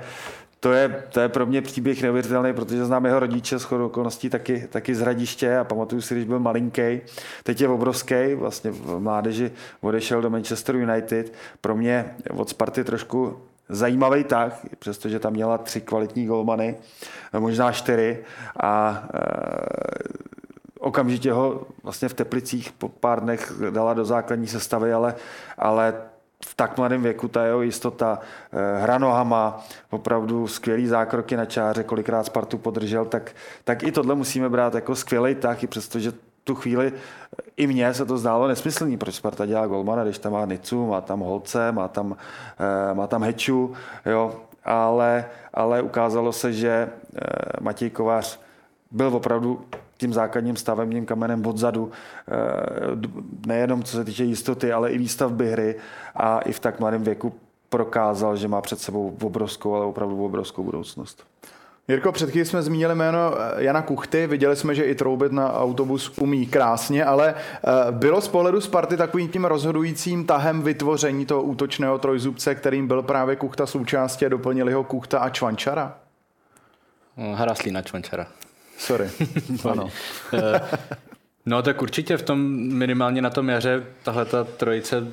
to 0.64 0.72
je, 0.72 1.02
to 1.12 1.20
je 1.20 1.28
pro 1.28 1.46
mě 1.46 1.62
příběh 1.62 2.02
neuvěřitelný, 2.02 2.52
protože 2.52 2.84
znám 2.84 3.04
jeho 3.04 3.20
rodiče 3.20 3.58
z 3.58 3.72
okolností 3.72 4.30
taky, 4.30 4.68
taky 4.70 4.94
z 4.94 5.00
Hradiště 5.00 5.58
a 5.58 5.64
pamatuju 5.64 6.00
si, 6.00 6.14
když 6.14 6.26
byl 6.26 6.38
malinký. 6.38 7.00
Teď 7.42 7.60
je 7.60 7.68
obrovský, 7.68 8.34
vlastně 8.34 8.70
v 8.70 9.00
mládeži 9.00 9.52
odešel 9.80 10.22
do 10.22 10.30
Manchester 10.30 10.76
United. 10.76 11.32
Pro 11.60 11.76
mě 11.76 12.14
od 12.30 12.48
Sparty 12.48 12.84
trošku 12.84 13.38
zajímavý 13.68 14.24
tak, 14.24 14.66
přestože 14.78 15.18
tam 15.18 15.32
měla 15.32 15.58
tři 15.58 15.80
kvalitní 15.80 16.26
golmany, 16.26 16.76
možná 17.38 17.72
čtyři 17.72 18.18
a 18.60 19.04
e, 19.14 19.20
okamžitě 20.78 21.32
ho 21.32 21.66
vlastně 21.82 22.08
v 22.08 22.14
Teplicích 22.14 22.72
po 22.72 22.88
pár 22.88 23.20
dnech 23.20 23.52
dala 23.70 23.94
do 23.94 24.04
základní 24.04 24.46
sestavy, 24.46 24.92
ale, 24.92 25.14
ale 25.58 25.94
v 26.46 26.54
tak 26.54 26.78
mladém 26.78 27.02
věku 27.02 27.28
ta 27.28 27.44
jeho 27.44 27.62
jistota, 27.62 28.18
eh, 28.52 28.82
hra 28.82 28.98
nohama, 28.98 29.64
opravdu 29.90 30.46
skvělý 30.46 30.86
zákroky 30.86 31.36
na 31.36 31.44
čáře, 31.44 31.82
kolikrát 31.82 32.26
Spartu 32.26 32.58
podržel, 32.58 33.04
tak, 33.04 33.32
tak 33.64 33.82
i 33.82 33.92
tohle 33.92 34.14
musíme 34.14 34.48
brát 34.48 34.74
jako 34.74 34.96
skvělý 34.96 35.34
tak, 35.34 35.62
i 35.62 35.66
přestože 35.66 36.12
tu 36.44 36.54
chvíli 36.54 36.92
i 37.56 37.66
mně 37.66 37.94
se 37.94 38.04
to 38.04 38.18
zdálo 38.18 38.48
nesmyslný, 38.48 38.96
proč 38.96 39.14
Sparta 39.14 39.46
dělá 39.46 39.66
golmana, 39.66 40.04
když 40.04 40.18
tam 40.18 40.32
má 40.32 40.44
Nicu, 40.44 40.86
má 40.86 41.00
tam 41.00 41.20
Holce, 41.20 41.72
má 41.72 41.88
tam, 41.88 42.16
eh, 42.58 42.94
má 42.94 43.06
tam 43.06 43.22
Heču, 43.22 43.72
jo, 44.06 44.40
ale, 44.64 45.24
ale 45.54 45.82
ukázalo 45.82 46.32
se, 46.32 46.52
že 46.52 46.68
eh, 46.68 47.20
Matěj 47.60 47.90
Kovář 47.90 48.40
byl 48.90 49.16
opravdu 49.16 49.64
tím 50.04 50.12
základním 50.12 50.56
stavebním 50.56 51.06
kamenem 51.06 51.46
odzadu, 51.46 51.90
eh, 51.90 52.32
nejenom 53.46 53.82
co 53.82 53.96
se 53.96 54.04
týče 54.04 54.24
jistoty, 54.24 54.72
ale 54.72 54.90
i 54.90 54.98
výstavby 54.98 55.50
hry 55.50 55.76
a 56.14 56.38
i 56.38 56.52
v 56.52 56.60
tak 56.60 56.80
mladém 56.80 57.02
věku 57.02 57.32
prokázal, 57.68 58.36
že 58.36 58.48
má 58.48 58.60
před 58.60 58.80
sebou 58.80 59.16
obrovskou, 59.22 59.74
ale 59.74 59.86
opravdu 59.86 60.24
obrovskou 60.24 60.62
budoucnost. 60.62 61.24
Jirko, 61.88 62.12
před 62.12 62.30
chvíli 62.30 62.46
jsme 62.46 62.62
zmínili 62.62 62.94
jméno 62.94 63.18
eh, 63.18 63.64
Jana 63.64 63.82
Kuchty, 63.82 64.26
viděli 64.26 64.56
jsme, 64.56 64.74
že 64.74 64.84
i 64.84 64.94
troubit 64.94 65.32
na 65.32 65.52
autobus 65.52 66.18
umí 66.18 66.46
krásně, 66.46 67.04
ale 67.04 67.34
eh, 67.34 67.92
bylo 67.92 68.20
z 68.20 68.28
pohledu 68.28 68.60
Sparty 68.60 68.96
takovým 68.96 69.28
tím 69.28 69.44
rozhodujícím 69.44 70.26
tahem 70.26 70.62
vytvoření 70.62 71.26
toho 71.26 71.42
útočného 71.42 71.98
trojzubce, 71.98 72.54
kterým 72.54 72.88
byl 72.88 73.02
právě 73.02 73.36
Kuchta 73.36 73.66
součástí 73.66 74.26
a 74.26 74.28
doplnili 74.28 74.72
ho 74.72 74.84
Kuchta 74.84 75.18
a 75.18 75.28
Čvančara? 75.30 75.96
Hraslína 77.16 77.82
Čvančara. 77.82 78.26
Sorry. 78.78 79.10
ano. 79.70 79.90
Eh, 80.32 80.60
no 81.46 81.62
tak 81.62 81.82
určitě 81.82 82.16
v 82.16 82.22
tom 82.22 82.40
minimálně 82.72 83.22
na 83.22 83.30
tom 83.30 83.48
jaře 83.48 83.86
tahle 84.02 84.24
ta 84.24 84.44
trojice 84.44 85.06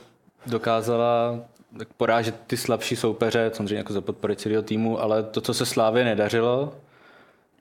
dokázala 0.46 1.40
porážet 1.98 2.36
ty 2.48 2.58
slabší 2.58 2.96
soupeře, 2.96 3.52
samozřejmě 3.54 3.78
jako 3.78 3.94
za 3.94 4.02
podpory 4.02 4.36
celého 4.36 4.62
týmu, 4.62 5.02
ale 5.02 5.24
to, 5.24 5.42
co 5.42 5.54
se 5.54 5.66
Slávě 5.66 6.04
nedařilo, 6.04 6.74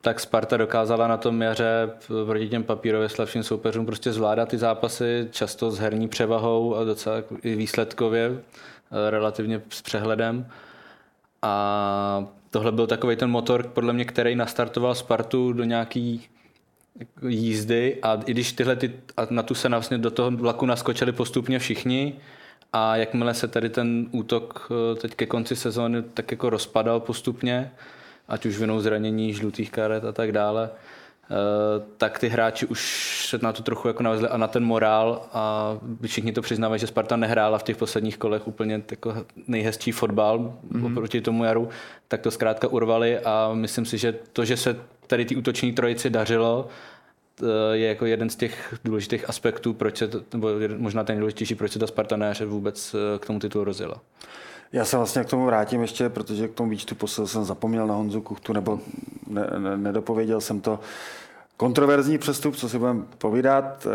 tak 0.01 0.21
Sparta 0.21 0.57
dokázala 0.57 1.09
na 1.09 1.17
tom 1.17 1.43
jaře 1.43 1.91
proti 2.27 2.49
těm 2.49 2.65
papírově 2.65 3.09
slabším 3.09 3.43
soupeřům 3.43 3.87
prostě 3.87 4.13
zvládat 4.13 4.49
ty 4.49 4.59
zápasy, 4.59 5.29
často 5.31 5.71
s 5.71 5.79
herní 5.79 6.09
převahou 6.09 6.77
a 6.77 6.85
docela 6.85 7.17
i 7.43 7.55
výsledkově, 7.55 8.31
eh, 8.31 9.11
relativně 9.11 9.63
s 9.71 9.83
přehledem. 9.83 10.47
A 11.43 12.27
tohle 12.51 12.73
byl 12.73 12.87
takový 12.87 13.17
ten 13.17 13.31
motor, 13.31 13.63
podle 13.63 13.93
mě, 13.93 14.05
který 14.05 14.35
nastartoval 14.35 14.95
Spartu 14.95 15.53
do 15.53 15.65
nějaký 15.65 16.29
jízdy 17.29 17.99
a 18.03 18.19
i 18.27 18.31
když 18.31 18.53
tyhle 18.53 18.77
ty, 18.77 18.93
a 19.17 19.27
na 19.31 19.43
tu 19.43 19.55
se 19.55 19.69
vlastně 19.69 19.99
do 19.99 20.11
toho 20.11 20.31
vlaku 20.31 20.67
naskočili 20.67 21.13
postupně 21.13 21.59
všichni 21.59 22.15
a 22.73 22.97
jakmile 22.97 23.35
se 23.35 23.49
tady 23.49 23.69
ten 23.69 24.07
útok 24.11 24.69
eh, 24.71 24.95
teď 25.01 25.15
ke 25.15 25.27
konci 25.27 25.57
sezóny 25.57 26.03
tak 26.03 26.31
jako 26.31 26.51
rozpadal 26.51 27.01
postupně, 27.01 27.73
ať 28.29 28.47
už 28.47 28.59
vinou 28.59 28.81
zranění, 28.81 29.35
žlutých 29.35 29.71
karet 29.71 30.05
a 30.05 30.13
tak 30.13 30.33
dále, 30.33 30.71
tak 31.97 32.19
ty 32.19 32.29
hráči 32.29 32.67
už 32.67 33.27
se 33.29 33.39
na 33.43 33.53
to 33.53 33.63
trochu 33.63 33.89
jako 33.89 34.03
navezli 34.03 34.29
a 34.29 34.37
na 34.37 34.47
ten 34.47 34.65
morál 34.65 35.23
a 35.33 35.75
všichni 36.07 36.33
to 36.33 36.43
přiznávají, 36.43 36.81
že 36.81 36.87
Sparta 36.87 37.17
nehrála 37.17 37.59
v 37.59 37.63
těch 37.63 37.77
posledních 37.77 38.19
kolech 38.19 38.49
úplně 38.49 38.83
jako 38.91 39.27
nejhezčí 39.47 39.93
fotbal 39.93 40.39
mm-hmm. 40.39 40.93
oproti 40.93 41.21
tomu 41.21 41.45
jaru, 41.45 41.69
tak 42.09 42.21
to 42.21 42.31
zkrátka 42.31 42.69
urvali 42.69 43.19
a 43.19 43.51
myslím 43.55 43.85
si, 43.85 43.99
že 43.99 44.15
to, 44.33 44.45
že 44.45 44.57
se 44.57 44.77
tady 45.07 45.25
ty 45.25 45.37
útoční 45.37 45.73
trojici 45.73 46.11
dařilo, 46.11 46.69
eh, 47.43 47.77
je 47.77 47.89
jako 47.89 48.07
jeden 48.07 48.31
z 48.31 48.37
těch 48.37 48.75
důležitých 48.85 49.29
aspektů, 49.29 49.75
proč 49.75 49.97
se 49.97 50.09
to, 50.09 50.21
nebo 50.33 50.49
možná 50.77 51.05
ten 51.05 51.15
nejdůležitější, 51.15 51.55
proč 51.55 51.73
se 51.73 51.79
ta 51.79 51.87
Sparta 51.87 52.17
na 52.17 52.33
vůbec 52.47 52.95
eh, 52.95 53.19
k 53.19 53.27
tomu 53.27 53.39
titulu 53.39 53.65
rozjela. 53.65 54.01
Já 54.73 54.85
se 54.85 54.97
vlastně 54.97 55.25
k 55.25 55.29
tomu 55.29 55.47
vrátím 55.47 55.83
ještě, 55.83 56.09
protože 56.09 56.49
k 56.49 56.55
tomu 56.55 56.71
výčtu 56.71 56.95
posil 56.95 57.27
jsem 57.27 57.45
zapomněl 57.45 57.87
na 57.87 57.95
Honzu 57.95 58.21
Kuchtu, 58.21 58.53
nebo 58.53 58.81
ne, 59.29 59.47
ne, 59.59 59.77
nedopověděl 59.77 60.41
jsem 60.41 60.61
to. 60.61 60.81
Kontroverzní 61.57 62.19
přestup, 62.19 62.57
co 62.57 62.69
si 62.69 62.79
budeme 62.79 63.03
povídat. 63.19 63.87
Eh, 63.87 63.91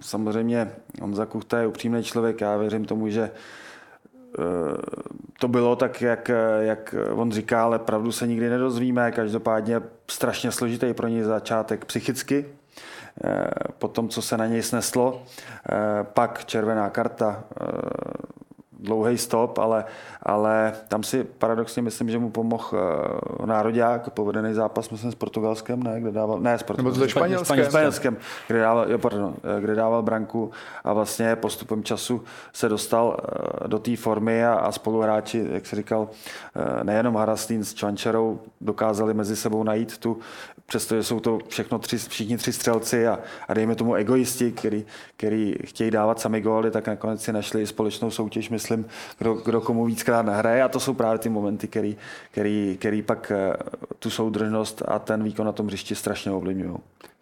samozřejmě 0.00 0.72
Honza 1.02 1.26
Kuchta 1.26 1.58
je 1.58 1.66
upřímný 1.66 2.04
člověk, 2.04 2.40
já 2.40 2.56
věřím 2.56 2.84
tomu, 2.84 3.08
že 3.08 3.30
to 5.38 5.48
bylo 5.48 5.76
tak, 5.76 6.02
jak, 6.02 6.30
jak 6.60 6.94
on 7.12 7.32
říká, 7.32 7.62
ale 7.62 7.78
pravdu 7.78 8.12
se 8.12 8.26
nikdy 8.26 8.50
nedozvíme. 8.50 9.12
Každopádně 9.12 9.80
strašně 10.10 10.52
složitý 10.52 10.94
pro 10.94 11.08
něj 11.08 11.22
začátek 11.22 11.84
psychicky, 11.84 12.46
po 13.78 13.88
tom, 13.88 14.08
co 14.08 14.22
se 14.22 14.36
na 14.36 14.46
něj 14.46 14.62
sneslo. 14.62 15.22
Pak 16.02 16.44
červená 16.44 16.90
karta, 16.90 17.44
dlouhý 18.86 19.18
stop, 19.18 19.58
ale, 19.58 19.84
ale 20.22 20.72
tam 20.88 21.02
si 21.02 21.24
paradoxně 21.24 21.82
myslím, 21.82 22.10
že 22.10 22.18
mu 22.18 22.30
pomohl 22.30 22.64
uh, 22.72 23.46
národák, 23.46 24.10
povedený 24.10 24.54
zápas 24.54 24.90
myslím 24.90 25.12
s 25.12 25.14
Portugalskem, 25.14 25.82
ne, 25.82 26.00
kde 26.00 26.12
dával, 26.12 26.40
ne, 26.40 26.58
s 26.58 26.62
Portugalskem, 26.62 27.00
Nebo 27.00 27.10
Španělskem. 27.10 27.64
Španělskem, 27.64 28.16
kde 28.46 28.60
dával, 28.60 28.90
jo, 28.90 28.98
pardon, 28.98 29.34
eh, 29.36 29.60
kde 29.60 29.74
dával 29.74 30.02
branku 30.02 30.50
a 30.84 30.92
vlastně 30.92 31.36
postupem 31.36 31.82
času 31.84 32.22
se 32.52 32.68
dostal 32.68 33.06
uh, 33.06 33.68
do 33.68 33.78
té 33.78 33.96
formy 33.96 34.44
a, 34.44 34.54
a 34.54 34.72
spoluhráči, 34.72 35.46
jak 35.52 35.66
se 35.66 35.76
říkal, 35.76 36.00
uh, 36.00 36.84
nejenom 36.84 37.16
Harastín 37.16 37.64
s 37.64 37.74
Čvančarou 37.74 38.40
dokázali 38.60 39.14
mezi 39.14 39.36
sebou 39.36 39.62
najít 39.62 39.98
tu, 39.98 40.18
přestože 40.66 41.02
jsou 41.02 41.20
to 41.20 41.38
všechno 41.48 41.78
tři, 41.78 41.98
všichni 41.98 42.36
tři 42.36 42.52
střelci 42.52 43.06
a, 43.06 43.18
a 43.48 43.54
dejme 43.54 43.74
tomu 43.74 43.94
egoisti, 43.94 44.52
který, 44.52 44.84
který 45.16 45.54
chtějí 45.64 45.90
dávat 45.90 46.20
sami 46.20 46.40
góly, 46.40 46.70
tak 46.70 46.86
nakonec 46.86 47.22
si 47.22 47.32
našli 47.32 47.66
společnou 47.66 48.10
soutěž, 48.10 48.50
myslím, 48.50 48.86
kdo, 49.18 49.34
kdo 49.34 49.60
komu 49.60 49.84
víckrát 49.84 50.26
nahraje 50.26 50.62
a 50.62 50.68
to 50.68 50.80
jsou 50.80 50.94
právě 50.94 51.18
ty 51.18 51.28
momenty, 51.28 51.68
který, 51.68 51.96
který, 52.30 52.76
který 52.78 53.02
pak 53.02 53.32
eh, 53.34 53.56
tu 53.98 54.10
soudržnost 54.10 54.82
a 54.88 54.98
ten 54.98 55.22
výkon 55.22 55.46
na 55.46 55.52
tom 55.52 55.66
hřišti 55.66 55.94
strašně 55.94 56.32
ovlivňují. 56.32 56.76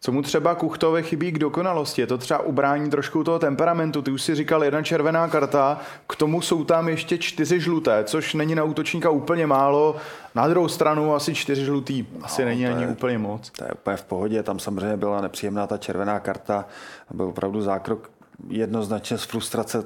Co 0.05 0.13
mu 0.13 0.23
třeba 0.23 0.55
Kuchtovi 0.55 1.03
chybí 1.03 1.33
k 1.33 1.39
dokonalosti? 1.39 2.01
Je 2.01 2.07
to 2.07 2.19
třeba 2.19 2.41
ubrání 2.41 2.91
trošku 2.91 3.25
toho 3.25 3.39
temperamentu. 3.39 4.03
Ty 4.03 4.11
už 4.11 4.23
si 4.23 4.35
říkal 4.35 4.65
jedna 4.65 4.83
červená 4.83 5.29
karta, 5.29 5.81
k 6.07 6.17
tomu 6.17 6.41
jsou 6.41 6.65
tam 6.65 6.89
ještě 6.89 7.19
čtyři 7.19 7.61
žluté, 7.61 8.05
což 8.05 8.35
není 8.35 8.55
na 8.55 8.65
útočníka 8.65 9.11
úplně 9.11 9.47
málo. 9.47 9.97
Na 10.35 10.49
druhou 10.49 10.69
stranu 10.69 11.15
asi 11.15 11.35
čtyři 11.35 11.65
žlutý 11.65 12.07
asi 12.23 12.43
no, 12.43 12.49
není 12.49 12.67
ani 12.67 12.83
je, 12.83 12.89
úplně 12.89 13.19
moc. 13.19 13.51
To 13.51 13.65
je 13.65 13.73
úplně 13.73 13.97
v 13.97 14.05
pohodě, 14.05 14.43
tam 14.43 14.59
samozřejmě 14.59 14.97
byla 14.97 15.21
nepříjemná 15.21 15.67
ta 15.67 15.79
červená 15.79 16.21
karta, 16.21 16.65
byl 17.11 17.27
opravdu 17.27 17.63
zákrok 17.63 18.11
jednoznačně 18.49 19.19
z 19.19 19.25
frustrace 19.25 19.85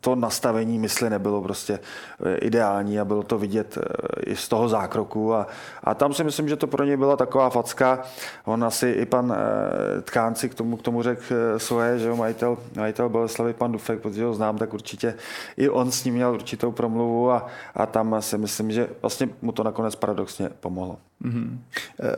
to 0.00 0.14
nastavení 0.14 0.78
mysli 0.78 1.10
nebylo 1.10 1.42
prostě 1.42 1.78
eh, 2.24 2.36
ideální 2.36 3.00
a 3.00 3.04
bylo 3.04 3.22
to 3.22 3.38
vidět 3.38 3.78
eh, 3.78 4.30
i 4.30 4.36
z 4.36 4.48
toho 4.48 4.68
zákroku 4.68 5.34
a, 5.34 5.46
a 5.84 5.94
tam 5.94 6.14
si 6.14 6.24
myslím, 6.24 6.48
že 6.48 6.56
to 6.56 6.66
pro 6.66 6.84
něj 6.84 6.96
byla 6.96 7.16
taková 7.16 7.50
facka. 7.50 8.02
On 8.44 8.64
asi 8.64 8.88
i 8.88 9.06
pan 9.06 9.36
eh, 9.36 10.02
Tkánci 10.02 10.48
k 10.48 10.54
tomu, 10.54 10.76
k 10.76 10.82
tomu 10.82 11.02
řekl 11.02 11.24
svoje, 11.56 11.98
že 11.98 12.08
jo, 12.08 12.16
majitel, 12.16 12.58
majitel 12.76 13.08
Boleslavy, 13.08 13.52
pan 13.52 13.72
Dufek, 13.72 14.00
protože 14.00 14.24
ho 14.24 14.34
znám, 14.34 14.58
tak 14.58 14.74
určitě 14.74 15.14
i 15.56 15.68
on 15.68 15.90
s 15.90 16.04
ním 16.04 16.14
měl 16.14 16.34
určitou 16.34 16.72
promluvu 16.72 17.30
a, 17.30 17.46
a 17.74 17.86
tam 17.86 18.16
si 18.20 18.38
myslím, 18.38 18.72
že 18.72 18.88
vlastně 19.02 19.28
mu 19.42 19.52
to 19.52 19.62
nakonec 19.62 19.94
paradoxně 19.94 20.50
pomohlo. 20.60 20.98
Mm-hmm. 21.24 21.58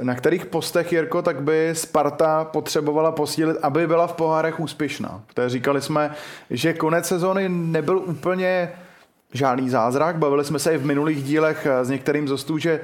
Na 0.03 0.15
kterých 0.15 0.47
postech, 0.47 0.93
Jirko, 0.93 1.23
tak 1.23 1.43
by 1.43 1.71
Sparta 1.73 2.45
potřebovala 2.45 3.13
posílit, 3.13 3.57
aby 3.63 3.87
byla 3.87 4.07
v 4.07 4.13
pohárech 4.13 4.61
úspěšná? 4.61 5.23
Protože 5.27 5.49
říkali 5.49 5.81
jsme, 5.81 6.15
že 6.51 6.73
konec 6.73 7.07
sezóny 7.07 7.49
nebyl 7.73 7.99
úplně 7.99 8.73
žádný 9.33 9.71
zázrak. 9.71 10.17
Bavili 10.17 10.45
jsme 10.45 10.59
se 10.59 10.75
i 10.75 10.79
v 10.79 10.87
minulých 10.87 11.23
dílech 11.23 11.67
eh, 11.67 11.85
s 11.85 11.91
některým 11.91 12.29
zostů, 12.29 12.59
že 12.59 12.81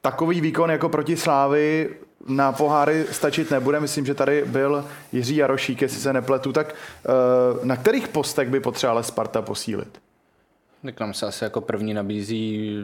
takový 0.00 0.40
výkon 0.40 0.70
jako 0.70 0.88
proti 0.88 1.16
Slávy 1.16 1.90
na 2.28 2.52
poháry 2.52 3.04
stačit 3.10 3.50
nebude. 3.50 3.80
Myslím, 3.80 4.06
že 4.06 4.14
tady 4.14 4.44
byl 4.46 4.84
Jiří 5.12 5.36
Jarošík, 5.36 5.82
jestli 5.82 6.00
se 6.00 6.12
nepletu. 6.12 6.52
Tak 6.52 6.74
eh, 6.74 7.66
na 7.66 7.76
kterých 7.76 8.08
postech 8.08 8.48
by 8.48 8.60
potřebovala 8.60 9.02
Sparta 9.02 9.42
posílit? 9.42 9.98
Tak 10.82 11.00
nám 11.00 11.14
se 11.14 11.26
asi 11.26 11.44
jako 11.44 11.60
první 11.60 11.94
nabízí 11.94 12.76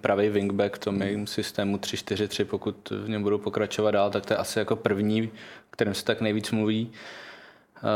pravý 0.00 0.28
wingback 0.28 0.76
v 0.76 0.78
tom 0.78 1.26
systému 1.26 1.76
3-4-3, 1.76 2.44
pokud 2.44 2.92
v 3.04 3.08
něm 3.08 3.22
budou 3.22 3.38
pokračovat 3.38 3.90
dál, 3.90 4.10
tak 4.10 4.26
to 4.26 4.32
je 4.32 4.36
asi 4.36 4.58
jako 4.58 4.76
první, 4.76 5.30
kterým 5.70 5.94
se 5.94 6.04
tak 6.04 6.20
nejvíc 6.20 6.50
mluví. 6.50 6.90
Uh, 7.82 7.90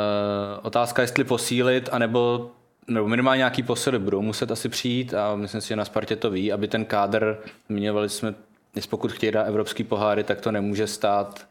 otázka, 0.62 1.02
jestli 1.02 1.24
posílit, 1.24 1.88
anebo 1.92 2.50
nebo 2.88 3.08
minimálně 3.08 3.38
nějaký 3.38 3.62
posily 3.62 3.98
budou 3.98 4.22
muset 4.22 4.50
asi 4.50 4.68
přijít 4.68 5.14
a 5.14 5.36
myslím 5.36 5.60
si, 5.60 5.68
že 5.68 5.76
na 5.76 5.84
Spartě 5.84 6.16
to 6.16 6.30
ví, 6.30 6.52
aby 6.52 6.68
ten 6.68 6.84
kádr, 6.84 7.38
zmiňovali 7.68 8.08
jsme, 8.08 8.34
jestli 8.76 8.90
pokud 8.90 9.12
chtějí 9.12 9.32
dát 9.32 9.42
evropský 9.42 9.84
poháry, 9.84 10.24
tak 10.24 10.40
to 10.40 10.52
nemůže 10.52 10.86
stát 10.86 11.46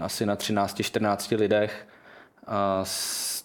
asi 0.00 0.26
na 0.26 0.36
13-14 0.36 1.38
lidech. 1.38 1.88
A 2.46 2.84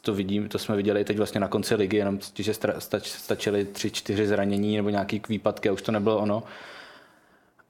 to 0.02 0.14
vidím, 0.14 0.50
to 0.50 0.60
jsme 0.60 0.76
viděli 0.76 1.06
teď 1.06 1.18
vlastně 1.18 1.42
na 1.42 1.48
konci 1.48 1.76
ligy, 1.76 1.98
jenom 1.98 2.20
že 2.36 2.54
stač, 2.54 3.08
stačily 3.08 3.66
tři, 3.66 3.92
čtyři 3.92 4.28
zranění 4.28 4.78
nebo 4.78 4.90
nějaký 4.90 5.22
výpadky 5.30 5.70
a 5.70 5.74
už 5.74 5.82
to 5.82 5.92
nebylo 5.92 6.18
ono. 6.18 6.44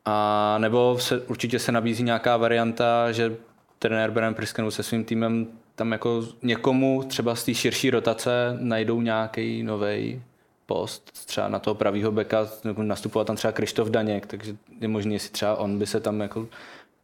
A 0.06 0.58
nebo 0.58 0.98
se, 1.00 1.20
určitě 1.20 1.60
se 1.60 1.72
nabízí 1.72 2.04
nějaká 2.04 2.38
varianta, 2.38 3.12
že 3.12 3.36
trenér 3.80 4.12
Beren 4.12 4.34
Priskenu 4.34 4.72
se 4.72 4.84
svým 4.84 5.06
týmem 5.06 5.48
tam 5.78 5.92
jako 5.92 6.24
někomu 6.44 7.04
třeba 7.04 7.36
z 7.36 7.44
té 7.44 7.54
širší 7.54 7.90
rotace 7.90 8.58
najdou 8.60 9.02
nějaký 9.02 9.64
nový 9.64 10.22
post, 10.66 11.12
třeba 11.26 11.48
na 11.48 11.60
toho 11.60 11.76
pravýho 11.76 12.12
beka, 12.12 12.48
nastupovat 12.78 13.28
tam 13.28 13.36
třeba 13.36 13.52
Krištof 13.52 13.90
Daněk, 13.90 14.26
takže 14.26 14.56
je 14.82 14.88
možné, 14.88 15.14
jestli 15.14 15.30
třeba 15.30 15.56
on 15.56 15.80
by 15.80 15.86
se 15.86 16.00
tam 16.00 16.20
jako 16.20 16.48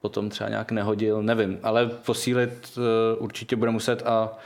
potom 0.02 0.30
třeba 0.30 0.50
nějak 0.50 0.72
nehodil, 0.72 1.24
nevím, 1.24 1.60
ale 1.64 1.86
posílit 1.86 2.78
uh, 2.78 2.84
určitě 3.24 3.56
bude 3.56 3.72
muset 3.72 4.04
a 4.06 4.38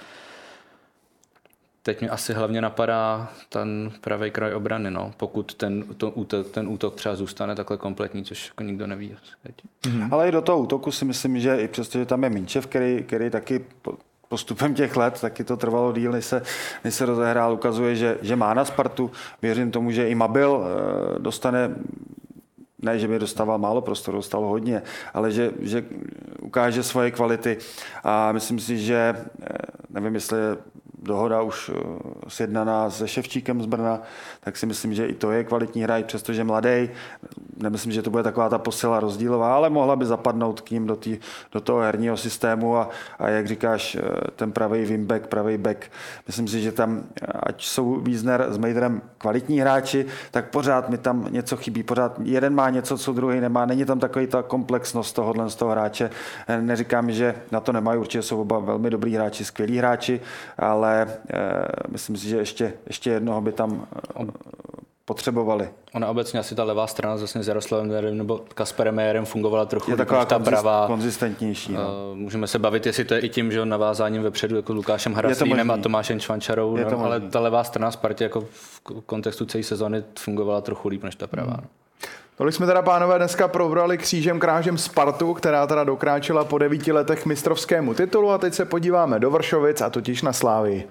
teď 1.84 2.02
mi 2.02 2.10
asi 2.10 2.34
hlavně 2.34 2.62
napadá 2.62 3.34
ten 3.50 3.92
pravý 4.02 4.32
kraj 4.32 4.54
obrany, 4.54 4.92
no, 4.92 5.14
pokud 5.18 5.54
ten, 5.54 5.84
to, 5.98 6.44
ten 6.44 6.68
útok 6.68 6.96
třeba 6.96 7.16
zůstane 7.16 7.56
takhle 7.56 7.78
kompletní, 7.78 8.24
což 8.24 8.48
jako 8.48 8.64
nikdo 8.64 8.88
neví. 8.88 9.16
Mm-hmm. 9.82 10.08
Ale 10.12 10.28
i 10.28 10.32
do 10.32 10.42
toho 10.42 10.60
útoku 10.60 10.92
si 10.92 11.06
myslím, 11.06 11.40
že 11.40 11.58
i 11.58 11.68
přesto, 11.68 12.00
že 12.00 12.06
tam 12.06 12.24
je 12.24 12.30
Minčev, 12.30 12.68
který, 12.68 13.04
který 13.04 13.30
taky 13.30 13.66
postupem 14.30 14.74
těch 14.74 14.96
let, 14.96 15.22
taky 15.22 15.44
to 15.44 15.58
trvalo 15.58 15.92
díl, 15.92 16.12
než 16.12 16.26
se, 16.26 16.42
než 16.84 16.94
se 16.94 17.06
rozehrál, 17.06 17.54
ukazuje, 17.54 17.96
že, 17.96 18.18
že 18.22 18.36
má 18.36 18.54
na 18.54 18.66
Spartu. 18.66 19.12
Věřím 19.42 19.72
tomu, 19.72 19.92
že 19.92 20.10
i 20.10 20.16
Mabil 20.16 20.64
eh, 20.64 21.20
dostane 21.20 21.76
ne, 22.82 23.00
že 23.00 23.08
by 23.08 23.20
dostával 23.20 23.58
málo 23.58 23.82
prostoru, 23.82 24.18
dostal 24.18 24.42
hodně, 24.42 24.82
ale 25.14 25.32
že, 25.32 25.52
že 25.60 25.86
ukáže 26.42 26.84
svoje 26.84 27.12
kvality 27.12 27.58
a 28.04 28.32
myslím 28.32 28.60
si, 28.60 28.78
že 28.78 29.16
eh, 29.42 29.48
nevím, 29.90 30.16
jestli 30.16 30.40
je 30.40 30.58
dohoda 30.98 31.42
už 31.42 31.72
eh, 31.74 31.80
sjednaná 32.28 32.90
se 32.90 33.08
Ševčíkem 33.08 33.62
z 33.62 33.66
Brna, 33.66 34.02
tak 34.40 34.58
si 34.58 34.66
myslím, 34.66 34.94
že 34.94 35.06
i 35.06 35.14
to 35.14 35.32
je 35.32 35.44
kvalitní 35.44 35.84
hráč, 35.84 36.06
přestože 36.06 36.44
mladý. 36.44 36.90
Nemyslím, 37.58 37.92
že 37.92 38.02
to 38.02 38.10
bude 38.10 38.24
taková 38.24 38.50
ta 38.50 38.58
posila 38.58 39.00
rozdílová, 39.00 39.56
ale 39.56 39.70
mohla 39.70 39.96
by 39.96 40.06
zapadnout 40.06 40.62
k 40.62 40.72
ním 40.72 40.88
do, 40.88 40.96
tý, 40.96 41.18
do 41.52 41.62
toho 41.62 41.80
herního 41.80 42.18
systému 42.18 42.78
a, 42.78 42.90
a 43.20 43.30
jak 43.30 43.48
říkáš, 43.48 43.96
eh, 43.96 44.02
ten 44.36 44.52
pravý 44.52 44.86
wingback, 44.86 45.28
pravý 45.28 45.58
back. 45.58 45.92
Myslím 46.28 46.48
si, 46.48 46.62
že 46.62 46.72
tam, 46.72 47.04
ať 47.44 47.66
jsou 47.66 48.02
Wiesner 48.02 48.46
s 48.50 48.58
Mejdrem 48.58 49.02
kvalitní 49.18 49.60
hráči, 49.60 50.06
tak 50.32 50.50
pořád 50.50 50.90
mi 50.90 50.98
tam 50.98 51.28
něco 51.30 51.58
chybí. 51.58 51.84
Pořád 51.84 52.20
jeden 52.24 52.56
má 52.56 52.70
něco, 52.70 52.98
co 52.98 53.14
druhý 53.14 53.40
nemá. 53.40 53.66
Není 53.66 53.86
tam 53.86 54.00
takový 54.00 54.28
ta 54.28 54.44
komplexnost 54.44 55.16
tohohle 55.16 55.50
z 55.50 55.56
toho 55.56 55.72
hráče. 55.72 56.10
Neříkám, 56.60 57.12
že 57.12 57.36
na 57.52 57.60
to 57.60 57.72
nemají, 57.72 58.00
určitě 58.00 58.22
jsou 58.22 58.42
oba 58.42 58.60
velmi 58.60 58.90
dobrý 58.90 59.16
hráči, 59.16 59.46
skvělí 59.46 59.78
hráči, 59.78 60.22
ale 60.58 60.97
e, 61.02 61.66
myslím 61.90 62.18
si, 62.18 62.28
že 62.28 62.38
ještě, 62.38 62.74
ještě 62.88 63.10
jednoho 63.10 63.42
by 63.42 63.52
tam 63.52 63.88
e, 64.20 64.26
potřebovali. 65.08 65.70
Ona 65.94 66.10
obecně 66.10 66.40
asi 66.40 66.56
ta 66.56 66.64
levá 66.64 66.88
strana 66.88 67.18
zase 67.18 67.44
s 67.44 67.48
Jaroslavem 67.48 68.18
nebo 68.18 68.42
Kasperem 68.54 68.96
Mejerem 68.96 69.26
fungovala 69.26 69.66
trochu 69.66 69.92
je 69.92 69.98
taková 69.98 70.26
ta 70.26 70.40
pravá. 70.40 70.88
konzistentnější. 70.88 71.74
No. 71.74 71.80
Uh, 72.12 72.18
můžeme 72.18 72.48
se 72.48 72.60
bavit, 72.60 72.86
jestli 72.86 73.06
to 73.06 73.14
je 73.14 73.20
i 73.20 73.30
tím, 73.30 73.52
že 73.52 73.66
navázáním 73.66 74.24
vepředu 74.24 74.56
jako 74.56 74.74
Lukášem 74.74 75.14
Hraslínem 75.14 75.72
a 75.72 75.78
Tomášem 75.78 76.20
Čvančarou, 76.20 76.78
no, 76.78 77.06
ale 77.06 77.20
ta 77.20 77.40
levá 77.40 77.64
strana 77.64 77.92
Spartě 77.92 78.24
jako 78.24 78.42
v 78.42 78.82
kontextu 79.06 79.46
celé 79.46 79.64
sezony 79.64 80.04
fungovala 80.20 80.62
trochu 80.62 80.88
líp 80.88 81.04
než 81.04 81.16
ta 81.16 81.28
pravá. 81.28 81.54
Hmm. 81.54 81.68
Tolik 82.38 82.56
jsme 82.56 82.66
teda, 82.66 82.82
pánové, 82.82 83.18
dneska 83.18 83.48
probrali 83.48 83.98
křížem 83.98 84.40
krážem 84.40 84.78
Spartu, 84.78 85.34
která 85.34 85.68
teda 85.68 85.84
dokráčela 85.84 86.44
po 86.44 86.58
devíti 86.58 86.92
letech 86.92 87.26
mistrovskému 87.26 87.94
titulu 87.94 88.32
a 88.32 88.38
teď 88.38 88.54
se 88.54 88.66
podíváme 88.66 89.20
do 89.20 89.32
Vršovic 89.32 89.82
a 89.82 89.90
totiž 89.90 90.22
na 90.22 90.34
Slávy. 90.34 90.88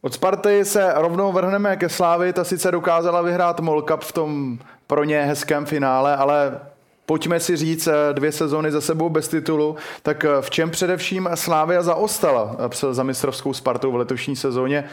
Od 0.00 0.14
Sparty 0.14 0.64
se 0.64 0.92
rovnou 0.94 1.32
vrhneme 1.32 1.76
ke 1.76 1.88
Slávy, 1.88 2.32
ta 2.32 2.44
sice 2.44 2.70
dokázala 2.70 3.22
vyhrát 3.22 3.60
Mol 3.60 3.82
Cup 3.82 4.00
v 4.00 4.12
tom 4.12 4.58
pro 4.86 5.04
ně 5.04 5.22
hezkém 5.22 5.66
finále, 5.66 6.16
ale 6.16 6.60
pojďme 7.06 7.40
si 7.40 7.56
říct, 7.56 7.86
eh, 7.86 7.92
dvě 8.12 8.32
sezóny 8.32 8.72
za 8.72 8.80
sebou 8.80 9.08
bez 9.08 9.28
titulu, 9.28 9.76
tak 10.02 10.24
eh, 10.24 10.28
v 10.40 10.50
čem 10.50 10.70
především 10.70 11.28
Slávia 11.34 11.82
zaostala 11.82 12.56
eh, 12.58 12.94
za 12.94 13.02
mistrovskou 13.02 13.52
Spartou 13.52 13.92
v 13.92 13.96
letošní 13.96 14.36
sezóně? 14.36 14.84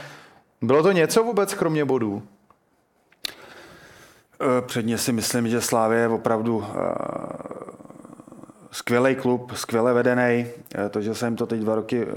Bylo 0.61 0.83
to 0.83 0.91
něco 0.91 1.23
vůbec 1.23 1.53
kromě 1.53 1.85
bodů? 1.85 2.23
Předně 4.61 4.97
si 4.97 5.11
myslím, 5.11 5.47
že 5.47 5.61
Slávě 5.61 6.07
opravdu 6.07 6.65
skvělý 8.71 9.15
klub, 9.15 9.51
skvěle 9.55 9.93
vedený. 9.93 10.47
To, 10.89 11.01
že 11.01 11.15
se 11.15 11.27
jim 11.27 11.35
to 11.35 11.45
teď 11.45 11.59
dva 11.59 11.75
roky 11.75 12.07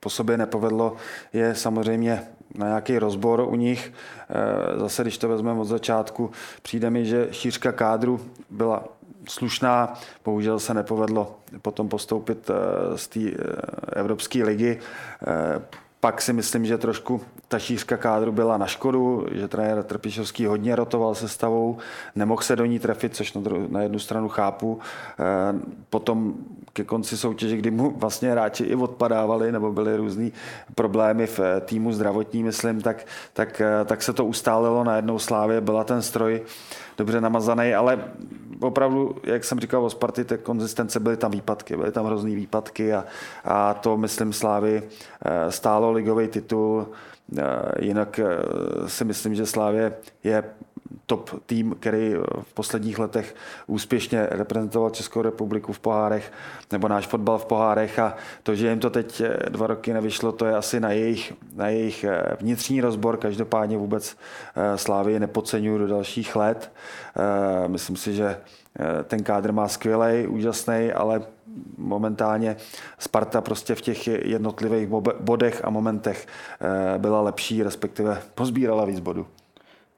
po 0.00 0.10
sobě 0.10 0.36
nepovedlo, 0.36 0.96
je 1.32 1.54
samozřejmě 1.54 2.26
na 2.54 2.66
nějaký 2.66 2.98
rozbor 2.98 3.40
u 3.40 3.54
nich. 3.54 3.92
Zase, 4.76 5.02
když 5.02 5.18
to 5.18 5.28
vezmeme 5.28 5.60
od 5.60 5.64
začátku, 5.64 6.30
přijde 6.62 6.90
mi, 6.90 7.06
že 7.06 7.28
šířka 7.30 7.72
kádru 7.72 8.20
byla 8.50 8.84
slušná. 9.28 9.94
Bohužel 10.24 10.58
se 10.58 10.74
nepovedlo 10.74 11.36
potom 11.62 11.88
postoupit 11.88 12.50
z 12.96 13.08
té 13.08 13.20
Evropské 13.92 14.44
ligy 14.44 14.78
pak 16.00 16.22
si 16.22 16.32
myslím, 16.32 16.66
že 16.66 16.78
trošku 16.78 17.20
ta 17.48 17.58
šířka 17.58 17.96
kádru 17.96 18.32
byla 18.32 18.58
na 18.58 18.66
škodu, 18.66 19.26
že 19.30 19.48
trenér 19.48 19.82
Trpišovský 19.82 20.46
hodně 20.46 20.76
rotoval 20.76 21.14
se 21.14 21.28
stavou, 21.28 21.78
nemohl 22.14 22.42
se 22.42 22.56
do 22.56 22.64
ní 22.64 22.78
trefit, 22.78 23.16
což 23.16 23.32
na, 23.32 23.40
dru- 23.40 23.70
na 23.70 23.82
jednu 23.82 23.98
stranu 23.98 24.28
chápu. 24.28 24.78
E, 25.18 25.24
potom 25.90 26.34
ke 26.78 26.84
konci 26.84 27.16
soutěže, 27.16 27.56
kdy 27.56 27.70
mu 27.70 27.90
vlastně 27.90 28.30
hráči 28.30 28.64
i 28.64 28.74
odpadávali, 28.74 29.52
nebo 29.52 29.72
byly 29.72 29.96
různý 29.96 30.32
problémy 30.74 31.26
v 31.26 31.40
eh, 31.40 31.60
týmu 31.60 31.92
zdravotní, 31.92 32.42
myslím, 32.42 32.80
tak, 32.80 33.06
tak, 33.32 33.60
eh, 33.60 33.84
tak 33.84 34.02
se 34.02 34.12
to 34.12 34.24
ustálilo 34.24 34.84
na 34.84 34.96
jednou 34.96 35.18
slávě, 35.18 35.60
byla 35.60 35.84
ten 35.84 36.02
stroj 36.02 36.42
dobře 36.98 37.20
namazaný, 37.20 37.74
ale 37.74 37.98
opravdu, 38.60 39.16
jak 39.24 39.44
jsem 39.44 39.60
říkal 39.60 39.84
o 39.84 39.90
Sparty, 39.90 40.24
té 40.24 40.38
konzistence 40.38 41.00
byly 41.00 41.16
tam 41.16 41.30
výpadky, 41.30 41.76
byly 41.76 41.92
tam 41.92 42.06
hrozný 42.06 42.34
výpadky 42.34 42.94
a, 42.94 43.04
a 43.44 43.74
to, 43.74 43.96
myslím, 43.96 44.32
Slávy 44.32 44.82
eh, 44.82 45.52
stálo 45.52 45.92
ligový 45.92 46.28
titul. 46.28 46.88
Eh, 47.38 47.42
jinak 47.80 48.18
eh, 48.18 48.28
si 48.88 49.04
myslím, 49.04 49.34
že 49.34 49.46
Slávě 49.46 49.92
je 50.24 50.44
top 51.06 51.42
tým, 51.46 51.76
který 51.80 52.14
v 52.42 52.54
posledních 52.54 52.98
letech 52.98 53.34
úspěšně 53.66 54.26
reprezentoval 54.30 54.90
Českou 54.90 55.22
republiku 55.22 55.72
v 55.72 55.78
pohárech, 55.78 56.32
nebo 56.72 56.88
náš 56.88 57.06
fotbal 57.06 57.38
v 57.38 57.46
pohárech 57.46 57.98
a 57.98 58.16
to, 58.42 58.54
že 58.54 58.68
jim 58.68 58.78
to 58.78 58.90
teď 58.90 59.22
dva 59.48 59.66
roky 59.66 59.92
nevyšlo, 59.92 60.32
to 60.32 60.46
je 60.46 60.56
asi 60.56 60.80
na 60.80 60.90
jejich, 60.90 61.32
na 61.54 61.68
jejich 61.68 62.04
vnitřní 62.40 62.80
rozbor. 62.80 63.16
Každopádně 63.16 63.76
vůbec 63.76 64.16
Slávy 64.76 65.20
nepodceňuju 65.20 65.78
do 65.78 65.86
dalších 65.86 66.36
let. 66.36 66.72
Myslím 67.68 67.96
si, 67.96 68.14
že 68.14 68.36
Eh, 68.80 69.04
ten 69.04 69.22
kádr 69.22 69.52
má 69.52 69.68
skvělý, 69.68 70.26
úžasný, 70.26 70.92
ale 70.92 71.22
momentálně 71.76 72.56
Sparta 72.98 73.40
prostě 73.40 73.74
v 73.74 73.80
těch 73.80 74.06
jednotlivých 74.06 74.88
bodech 75.20 75.64
a 75.64 75.70
momentech 75.70 76.26
eh, 76.60 76.98
byla 76.98 77.20
lepší, 77.20 77.62
respektive 77.62 78.22
pozbírala 78.34 78.84
víc 78.84 79.00
bodů. 79.00 79.26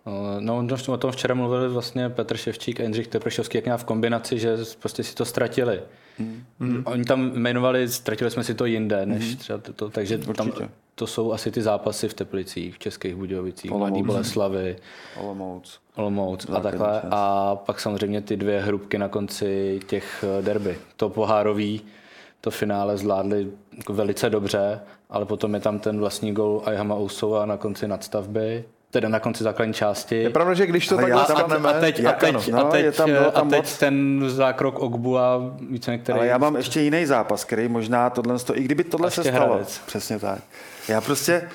Eh, 0.07 0.41
no, 0.41 0.67
o 0.89 0.97
tom 0.97 1.13
včera 1.13 1.35
mluvili 1.35 1.69
vlastně 1.69 2.09
Petr 2.09 2.37
Ševčík 2.37 2.81
a 2.81 2.83
Jindřich 2.83 3.09
Tepršovský, 3.09 3.63
jak 3.65 3.81
v 3.81 3.85
kombinaci, 3.85 4.39
že 4.39 4.57
prostě 4.79 5.05
si 5.05 5.15
to 5.15 5.25
ztratili. 5.25 5.81
Hmm. 6.19 6.83
Oni 6.87 7.05
tam 7.05 7.33
jmenovali, 7.35 7.89
ztratili 7.89 8.31
jsme 8.31 8.45
si 8.45 8.55
to 8.55 8.67
jinde, 8.67 9.07
než 9.07 9.29
hmm. 9.29 9.37
třeba 9.37 9.59
to, 9.59 9.91
takže 9.91 10.17
Určitě. 10.17 10.33
tam 10.33 10.69
to 10.95 11.07
jsou 11.07 11.33
asi 11.33 11.51
ty 11.51 11.63
zápasy 11.63 12.09
v 12.09 12.15
Teplicích, 12.15 12.75
v 12.75 12.79
Českých 12.79 13.15
Budějovicích, 13.15 13.71
Mladý 13.71 14.03
Boleslavy, 14.03 14.77
Olomouc, 15.21 15.81
Olomouc 15.97 16.47
a 16.51 16.61
takhle. 16.61 17.03
A 17.11 17.57
pak 17.67 17.81
samozřejmě 17.81 18.21
ty 18.21 18.37
dvě 18.37 18.61
hrubky 18.61 18.99
na 18.99 19.09
konci 19.09 19.81
těch 19.87 20.25
eh, 20.39 20.43
derby. 20.43 20.79
To 20.97 21.09
pohárový, 21.09 21.81
to 22.41 22.51
finále 22.51 22.97
zvládli 22.97 23.51
jako 23.77 23.95
velice 23.95 24.31
dobře, 24.31 24.81
ale 25.11 25.27
potom 25.27 25.55
je 25.55 25.61
tam 25.61 25.79
ten 25.79 25.99
vlastní 25.99 26.33
gol 26.33 26.63
Ayhama 26.65 26.95
Ousova 26.95 27.47
na 27.47 27.57
konci 27.57 27.89
nadstavby, 27.89 28.65
teda 28.91 29.09
na 29.09 29.21
konci 29.21 29.45
základní 29.45 29.75
části. 29.75 30.17
Je 30.17 30.31
pravda, 30.31 30.55
že 30.55 30.67
když 30.67 30.89
to 30.89 30.97
tak 30.97 31.13
dostaneme... 31.13 31.69
A, 31.69 31.73
a 31.73 31.81
teď, 31.81 32.05
a 32.05 32.13
teď, 32.13 32.49
no, 32.49 32.67
a 32.67 32.71
teď, 32.71 32.97
tam, 32.97 33.11
a 33.35 33.41
teď 33.41 33.59
moc... 33.59 33.79
ten 33.79 34.25
zákrok 34.27 34.79
Ogbu 34.79 35.19
a 35.19 35.41
více 35.71 35.91
některý... 35.91 36.19
Ale 36.19 36.27
já 36.27 36.39
mám 36.39 36.57
ještě 36.57 36.81
jiný 36.81 37.07
zápas, 37.07 37.45
který 37.45 37.69
možná 37.69 38.11
tohle, 38.11 38.37
i 38.55 38.63
kdyby 38.63 38.85
tohle 38.85 39.11
se 39.11 39.25
stalo. 39.25 39.47
Hradec. 39.47 39.81
Přesně 39.87 40.19
tak. 40.19 40.39
Já 40.89 41.01
prostě, 41.01 41.49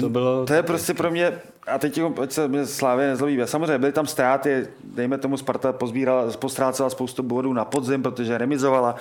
to, 0.00 0.08
bylo, 0.08 0.46
to 0.46 0.54
je 0.54 0.62
prostě 0.62 0.94
pro 0.94 1.10
mě, 1.10 1.32
a 1.66 1.78
teď 1.78 2.00
ať 2.22 2.32
se 2.32 2.48
mě 2.48 2.66
Slávě 2.66 3.06
nezlobí. 3.06 3.40
Samozřejmě 3.44 3.78
byly 3.78 3.92
tam 3.92 4.06
ztráty, 4.06 4.66
dejme 4.84 5.18
tomu 5.18 5.36
Sparta 5.36 5.72
pozbírala, 5.72 6.32
postrácela 6.38 6.90
spoustu 6.90 7.22
bodů 7.22 7.52
na 7.52 7.64
podzim, 7.64 8.02
protože 8.02 8.38
remizovala. 8.38 8.96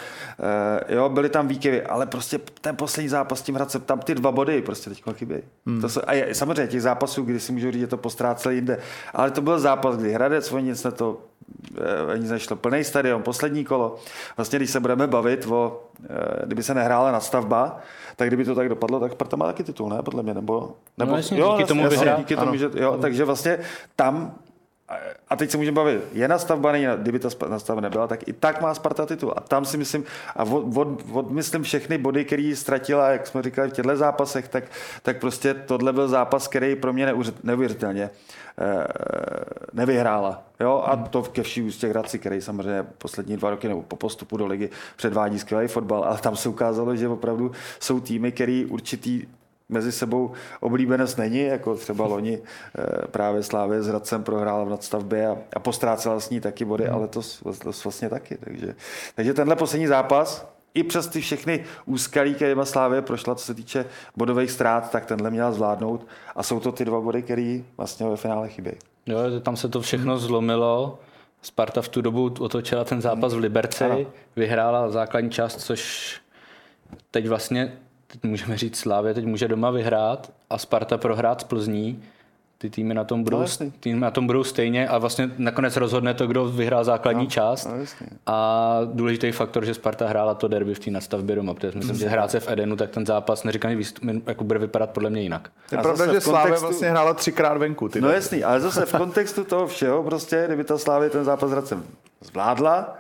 E, 0.89 0.95
jo, 0.95 1.09
byly 1.09 1.30
tam 1.30 1.47
výkyvy, 1.47 1.84
ale 1.84 2.05
prostě 2.05 2.39
ten 2.61 2.76
poslední 2.76 3.09
zápas 3.09 3.39
s 3.39 3.41
tím 3.41 3.55
Hradcem, 3.55 3.82
tam 3.82 3.99
ty 3.99 4.16
dva 4.16 4.32
body 4.32 4.61
prostě 4.61 4.89
teď 4.89 5.03
chybí. 5.13 5.36
Hmm. 5.66 5.82
To 5.82 5.89
jsou, 5.89 6.01
a 6.07 6.13
je, 6.13 6.36
samozřejmě 6.36 6.68
těch 6.68 6.82
zápasů, 6.82 7.24
kdy 7.24 7.39
si 7.39 7.51
můžu 7.51 7.72
říct, 7.72 7.82
že 7.82 7.88
to 7.88 7.97
postráceli 7.97 8.55
jinde, 8.55 8.78
ale 9.13 9.32
to 9.32 9.41
byl 9.41 9.59
zápas, 9.59 9.97
kdy 9.97 10.13
Hradec, 10.13 10.51
oni 10.51 10.70
nic 10.70 10.84
na 10.84 10.91
to 10.91 11.18
nic 12.17 12.29
nešlo. 12.29 12.55
Plný 12.55 12.83
stadion, 12.83 13.23
poslední 13.23 13.65
kolo. 13.65 13.95
Vlastně, 14.37 14.59
když 14.59 14.69
se 14.71 14.79
budeme 14.79 15.07
bavit 15.07 15.47
o, 15.47 15.83
eh, 16.03 16.45
kdyby 16.45 16.63
se 16.63 16.73
nehrála 16.73 17.11
na 17.11 17.19
stavba, 17.19 17.79
tak 18.15 18.27
kdyby 18.27 18.45
to 18.45 18.55
tak 18.55 18.69
dopadlo, 18.69 18.99
tak 18.99 19.11
Sparta 19.11 19.37
má 19.37 19.45
taky 19.45 19.63
titul, 19.63 19.89
ne? 19.89 20.01
Podle 20.01 20.23
mě, 20.23 20.33
nebo... 20.33 20.75
nebo 20.97 21.11
no, 21.11 21.17
jasně, 21.17 21.39
jo, 21.39 21.55
díky 21.57 21.67
tomu 21.67 21.83
jasně, 21.83 22.13
díky 22.17 22.35
tomu, 22.35 22.55
že, 22.55 22.69
jo, 22.75 22.97
takže 23.01 23.25
vlastně 23.25 23.59
tam 23.95 24.35
a 25.29 25.36
teď 25.36 25.51
se 25.51 25.57
můžeme 25.57 25.75
bavit, 25.75 26.01
je 26.13 26.27
nastavba, 26.27 26.71
není, 26.71 26.86
kdyby 26.97 27.19
ta 27.19 27.29
nastavba 27.49 27.81
nebyla, 27.81 28.07
tak 28.07 28.27
i 28.27 28.33
tak 28.33 28.61
má 28.61 28.73
Sparta 28.73 29.05
titul. 29.05 29.33
A 29.36 29.41
tam 29.41 29.65
si 29.65 29.77
myslím, 29.77 30.03
a 30.36 30.43
od, 30.43 30.77
od, 30.77 30.88
od 31.11 31.31
myslím 31.31 31.63
všechny 31.63 31.97
body, 31.97 32.25
který 32.25 32.55
ztratila, 32.55 33.09
jak 33.09 33.27
jsme 33.27 33.41
říkali 33.41 33.69
v 33.69 33.73
těchto 33.73 33.97
zápasech, 33.97 34.47
tak, 34.47 34.63
tak 35.01 35.19
prostě 35.19 35.53
tohle 35.53 35.93
byl 35.93 36.07
zápas, 36.07 36.47
který 36.47 36.75
pro 36.75 36.93
mě 36.93 37.13
neuvěřitelně 37.43 38.09
eh, 38.59 38.88
nevyhrála. 39.73 40.43
Jo? 40.59 40.83
A 40.86 40.95
to 40.95 41.23
ke 41.23 41.43
vší 41.43 41.61
ústě 41.61 41.88
Hradci, 41.88 42.19
který 42.19 42.41
samozřejmě 42.41 42.86
poslední 42.97 43.38
dva 43.38 43.49
roky 43.49 43.67
nebo 43.67 43.81
po 43.81 43.95
postupu 43.95 44.38
do 44.38 44.45
ligy 44.47 44.69
předvádí 44.95 45.39
skvělý 45.39 45.67
fotbal, 45.67 46.03
ale 46.03 46.17
tam 46.17 46.36
se 46.36 46.49
ukázalo, 46.49 46.95
že 46.95 47.07
opravdu 47.07 47.51
jsou 47.79 47.99
týmy, 47.99 48.31
který 48.31 48.65
určitý 48.65 49.25
mezi 49.70 49.91
sebou 49.91 50.32
oblíbenost 50.59 51.18
není, 51.18 51.39
jako 51.39 51.76
třeba 51.76 52.05
loni 52.05 52.39
eh, 52.39 53.07
právě 53.07 53.43
Slávě 53.43 53.84
s 53.84 53.88
Hradcem 53.88 54.24
prohrála 54.24 54.63
v 54.63 54.70
nadstavbě 54.70 55.28
a, 55.28 55.38
a 55.53 55.59
postrácela 55.59 56.20
s 56.20 56.30
ní 56.30 56.41
taky 56.41 56.66
body, 56.66 56.88
ale 56.88 57.07
to, 57.07 57.22
to 57.43 57.72
vlastně 57.84 58.09
taky. 58.09 58.38
Takže, 58.38 58.76
takže 59.16 59.34
tenhle 59.34 59.55
poslední 59.55 59.88
zápas, 59.88 60.55
i 60.74 60.84
přes 60.84 61.07
ty 61.07 61.22
všechny 61.22 61.66
úskalí, 61.86 62.34
které 62.34 62.66
Slávě 62.66 63.01
prošla, 63.01 63.36
co 63.36 63.45
se 63.45 63.53
týče 63.53 63.86
bodových 64.18 64.51
ztrát, 64.51 64.91
tak 64.91 65.05
tenhle 65.05 65.30
měla 65.30 65.51
zvládnout 65.51 66.07
a 66.36 66.43
jsou 66.43 66.59
to 66.59 66.72
ty 66.72 66.86
dva 66.86 67.01
body, 67.01 67.22
které 67.22 67.59
vlastně 67.78 68.09
ve 68.09 68.18
finále 68.18 68.49
chybí. 68.49 68.72
Jo, 69.05 69.20
tam 69.41 69.57
se 69.57 69.70
to 69.70 69.82
všechno 69.82 70.18
zlomilo. 70.18 70.99
Sparta 71.41 71.82
v 71.82 71.88
tu 71.88 72.01
dobu 72.01 72.34
otočila 72.39 72.84
ten 72.84 73.01
zápas 73.01 73.34
v 73.34 73.38
Liberci, 73.38 73.84
ano. 73.84 74.05
vyhrála 74.36 74.91
základní 74.91 75.30
část, 75.30 75.61
což 75.61 76.16
teď 77.11 77.28
vlastně 77.28 77.78
teď 78.07 78.23
můžeme 78.23 78.57
říct 78.57 78.77
Slávě, 78.77 79.13
teď 79.13 79.25
může 79.25 79.47
doma 79.47 79.71
vyhrát 79.71 80.31
a 80.49 80.57
Sparta 80.57 80.97
prohrát 80.97 81.41
z 81.41 81.43
Plzní, 81.43 82.03
ty 82.57 82.69
týmy 82.69 82.93
na 82.93 83.03
tom 83.03 83.23
budou, 83.23 83.39
no, 83.39 83.71
týmy 83.79 83.99
na 83.99 84.11
tom 84.11 84.27
budou 84.27 84.43
stejně 84.43 84.87
a 84.87 84.97
vlastně 84.97 85.29
nakonec 85.37 85.77
rozhodne 85.77 86.13
to, 86.13 86.27
kdo 86.27 86.45
vyhrál 86.45 86.83
základní 86.83 87.23
no, 87.23 87.29
část. 87.29 87.65
No, 87.65 87.73
a 88.25 88.79
důležitý 88.85 89.31
faktor, 89.31 89.65
že 89.65 89.73
Sparta 89.73 90.07
hrála 90.07 90.33
to 90.33 90.47
derby 90.47 90.73
v 90.73 90.79
té 90.79 90.91
nastavbě 90.91 91.35
doma, 91.35 91.53
protože 91.53 91.71
myslím, 91.75 91.97
že 91.97 92.07
hrát 92.07 92.31
se 92.31 92.39
v 92.39 92.49
Edenu, 92.49 92.75
tak 92.75 92.89
ten 92.89 93.05
zápas 93.05 93.43
neříkám, 93.43 93.81
jako 94.27 94.43
bude 94.43 94.59
vypadat 94.59 94.89
podle 94.89 95.09
mě 95.09 95.21
jinak. 95.21 95.49
Je 95.71 95.77
pravda, 95.77 96.13
že 96.13 96.21
Slávě 96.21 96.43
kontextu... 96.43 96.65
vlastně 96.65 96.89
hrála 96.89 97.13
třikrát 97.13 97.57
venku. 97.57 97.89
Ty 97.89 98.01
no 98.01 98.09
jasný, 98.09 98.43
ale 98.43 98.59
zase 98.59 98.85
v 98.85 98.91
kontextu 98.91 99.43
toho 99.43 99.67
všeho, 99.67 100.03
prostě, 100.03 100.43
kdyby 100.47 100.63
ta 100.63 100.77
Slávě 100.77 101.09
ten 101.09 101.23
zápas 101.23 101.51
Hradcem 101.51 101.83
zvládla, 102.21 102.95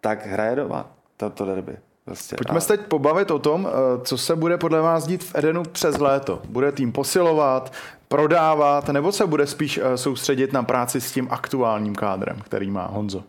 tak 0.00 0.26
hraje 0.26 0.56
doma 0.56 0.86
to, 1.16 1.30
to 1.30 1.44
derby. 1.44 1.76
Prostě, 2.10 2.36
Pojďme 2.36 2.56
a... 2.56 2.60
se 2.60 2.68
teď 2.68 2.86
pobavit 2.86 3.30
o 3.30 3.38
tom, 3.38 3.68
eh, 3.68 4.04
co 4.04 4.18
se 4.18 4.36
bude 4.36 4.58
podle 4.58 4.80
vás 4.80 5.06
dít 5.06 5.24
v 5.24 5.34
Edenu 5.34 5.62
přes 5.62 5.98
léto. 5.98 6.42
Bude 6.48 6.72
tým 6.72 6.92
posilovat, 6.92 7.72
prodávat, 8.08 8.88
nebo 8.88 9.12
se 9.12 9.26
bude 9.26 9.46
spíš 9.46 9.80
eh, 9.82 9.96
soustředit 9.96 10.52
na 10.52 10.62
práci 10.62 11.00
s 11.00 11.12
tím 11.12 11.28
aktuálním 11.30 11.94
kádrem, 11.94 12.40
který 12.44 12.70
má 12.70 12.86
Honzo? 12.86 13.24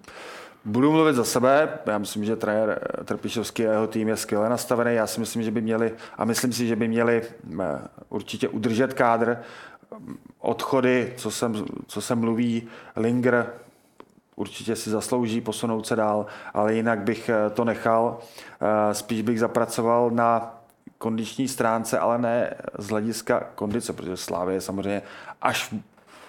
Budu 0.66 0.92
mluvit 0.92 1.16
za 1.16 1.24
sebe. 1.24 1.70
Já 1.86 1.98
myslím, 1.98 2.26
že 2.26 2.36
trenér 2.36 2.80
eh, 3.00 3.04
Trpišovský 3.04 3.68
a 3.68 3.72
jeho 3.72 3.88
tým 3.88 4.08
je 4.08 4.18
skvěle 4.18 4.50
nastavený. 4.50 4.96
Já 4.96 5.08
si 5.08 5.20
myslím, 5.20 5.44
že 5.44 5.52
by 5.52 5.62
měli, 5.62 5.94
a 6.18 6.26
myslím 6.26 6.54
si, 6.54 6.68
že 6.68 6.76
by 6.76 6.88
měli 6.88 7.22
určitě 8.10 8.48
udržet 8.48 8.94
kádr. 8.94 9.38
Odchody, 10.40 11.14
co 11.18 11.32
se 11.32 11.52
co 11.88 12.02
sem 12.02 12.20
mluví, 12.20 12.68
Linger, 12.96 13.48
určitě 14.36 14.76
si 14.76 14.90
zaslouží 14.90 15.42
posunout 15.42 15.88
se 15.88 15.96
dál, 15.96 16.26
ale 16.54 16.74
jinak 16.74 17.00
bych 17.00 17.30
eh, 17.30 17.50
to 17.50 17.66
nechal. 17.66 18.20
Eh, 18.62 18.94
spíš 18.94 19.22
bych 19.22 19.40
zapracoval 19.40 20.10
na 20.10 20.58
kondiční 20.98 21.48
stránce, 21.48 22.00
ale 22.00 22.18
ne 22.18 22.54
z 22.78 22.90
hlediska 22.90 23.44
kondice, 23.56 23.94
protože 23.94 24.18
Slávě 24.18 24.56
je 24.56 24.62
samozřejmě 24.62 25.02
až 25.42 25.76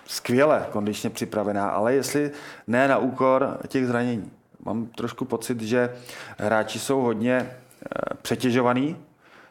skvěle 0.06 0.66
kondičně 0.72 1.10
připravená, 1.10 1.68
ale 1.68 1.94
jestli 1.94 2.30
ne 2.66 2.88
na 2.88 2.98
úkor 2.98 3.58
těch 3.68 3.86
zranění. 3.86 4.30
Mám 4.64 4.86
trošku 4.86 5.24
pocit, 5.24 5.60
že 5.60 5.96
hráči 6.38 6.78
jsou 6.78 7.00
hodně 7.00 7.34
eh, 7.36 8.14
přetěžovaný, 8.22 8.96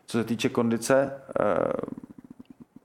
co 0.06 0.18
se 0.18 0.24
týče 0.24 0.50
kondice. 0.50 1.14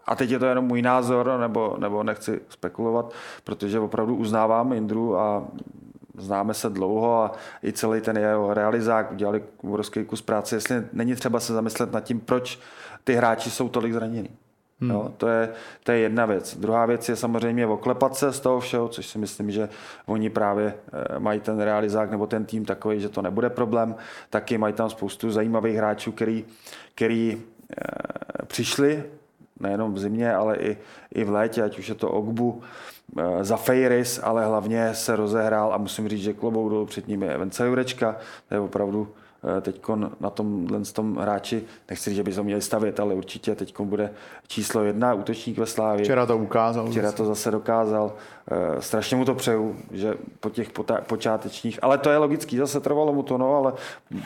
A 0.07 0.14
teď 0.14 0.30
je 0.30 0.38
to 0.38 0.46
jenom 0.46 0.64
můj 0.64 0.82
názor, 0.82 1.38
nebo, 1.40 1.76
nebo 1.78 2.02
nechci 2.02 2.40
spekulovat, 2.48 3.12
protože 3.44 3.80
opravdu 3.80 4.16
uznávám 4.16 4.72
Indru 4.72 5.18
a 5.18 5.44
známe 6.18 6.54
se 6.54 6.70
dlouho 6.70 7.22
a 7.22 7.32
i 7.64 7.72
celý 7.72 8.00
ten 8.00 8.16
jeho 8.16 8.54
realizák 8.54 9.12
udělali 9.12 9.42
obrovský 9.62 10.04
kus 10.04 10.22
práce, 10.22 10.57
jestli 10.57 10.82
není 10.92 11.14
třeba 11.14 11.40
se 11.40 11.52
zamyslet 11.52 11.92
nad 11.92 12.00
tím, 12.00 12.20
proč 12.20 12.59
ty 13.04 13.14
hráči 13.14 13.50
jsou 13.50 13.68
tolik 13.68 13.92
zraněni. 13.92 14.28
Hmm. 14.80 14.90
Jo, 14.90 15.12
to, 15.16 15.28
je, 15.28 15.48
to 15.84 15.92
je 15.92 15.98
jedna 15.98 16.26
věc. 16.26 16.57
Druhá 16.57 16.86
věc 16.86 17.09
je 17.09 17.16
samozřejmě 17.16 17.66
oklepat 17.66 18.16
se 18.16 18.32
z 18.32 18.40
toho 18.40 18.61
všeho, 18.61 18.88
což 18.88 19.07
si 19.07 19.18
myslím, 19.18 19.50
že 19.50 19.68
oni 20.07 20.30
právě 20.30 20.74
eh, 20.92 21.18
mají 21.18 21.40
ten 21.40 21.61
realizák 21.61 22.11
nebo 22.11 22.26
ten 22.26 22.44
tým 22.44 22.64
takový, 22.64 23.00
že 23.00 23.09
to 23.09 23.22
nebude 23.22 23.50
problém. 23.50 23.94
Taky 24.30 24.59
mají 24.59 24.74
tam 24.74 24.90
spoustu 24.90 25.30
zajímavých 25.30 25.76
hráčů, 25.76 26.12
který, 26.12 26.44
který 26.94 27.32
e, 27.32 28.46
přišli 28.46 29.04
nejenom 29.66 29.94
v 29.94 29.98
zimě, 29.98 30.34
ale 30.34 30.56
i, 30.56 30.76
i 31.14 31.24
v 31.24 31.30
létě, 31.30 31.62
ať 31.62 31.78
už 31.78 31.88
je 31.88 31.94
to 31.94 32.10
Ogbu, 32.10 32.62
e, 33.18 33.44
za 33.44 33.56
Fejris, 33.56 34.20
ale 34.22 34.46
hlavně 34.46 34.94
se 34.94 35.16
rozehrál 35.16 35.74
a 35.74 35.78
musím 35.78 36.08
říct, 36.08 36.22
že 36.22 36.32
klobou 36.32 36.68
dolů 36.68 36.86
před 36.86 37.08
ním 37.08 37.22
je 37.22 37.38
Vence 37.38 37.66
Jurečka, 37.66 38.16
to 38.48 38.54
je 38.54 38.60
opravdu 38.60 39.08
Eh, 39.46 39.60
teď 39.60 39.82
na 40.20 40.30
tomhle 40.30 40.80
tom 40.80 41.16
hráči, 41.16 41.62
nechci 41.90 42.10
říct, 42.10 42.16
že 42.16 42.22
by 42.22 42.32
se 42.32 42.42
měli 42.42 42.62
stavět, 42.62 43.00
ale 43.00 43.14
určitě 43.14 43.54
teď 43.54 43.80
bude 43.80 44.10
číslo 44.46 44.84
jedna 44.84 45.14
útočník 45.14 45.58
ve 45.58 45.66
Slávě. 45.66 46.04
Včera 46.04 46.26
to 46.26 46.38
ukázal. 46.38 46.86
Včera 46.90 47.12
to 47.12 47.24
zase 47.24 47.50
dokázal. 47.50 48.12
Eh, 48.51 48.82
strašně 48.82 49.16
mu 49.16 49.24
to 49.24 49.34
přeju, 49.34 49.76
že 49.90 50.14
po 50.40 50.51
těch 50.51 50.70
počátečních, 51.07 51.78
ale 51.82 51.99
to 51.99 52.11
je 52.11 52.18
logický, 52.18 52.57
zase 52.57 52.80
trvalo 52.80 53.12
mu 53.12 53.22
to, 53.22 53.38
no, 53.38 53.55
ale 53.57 53.72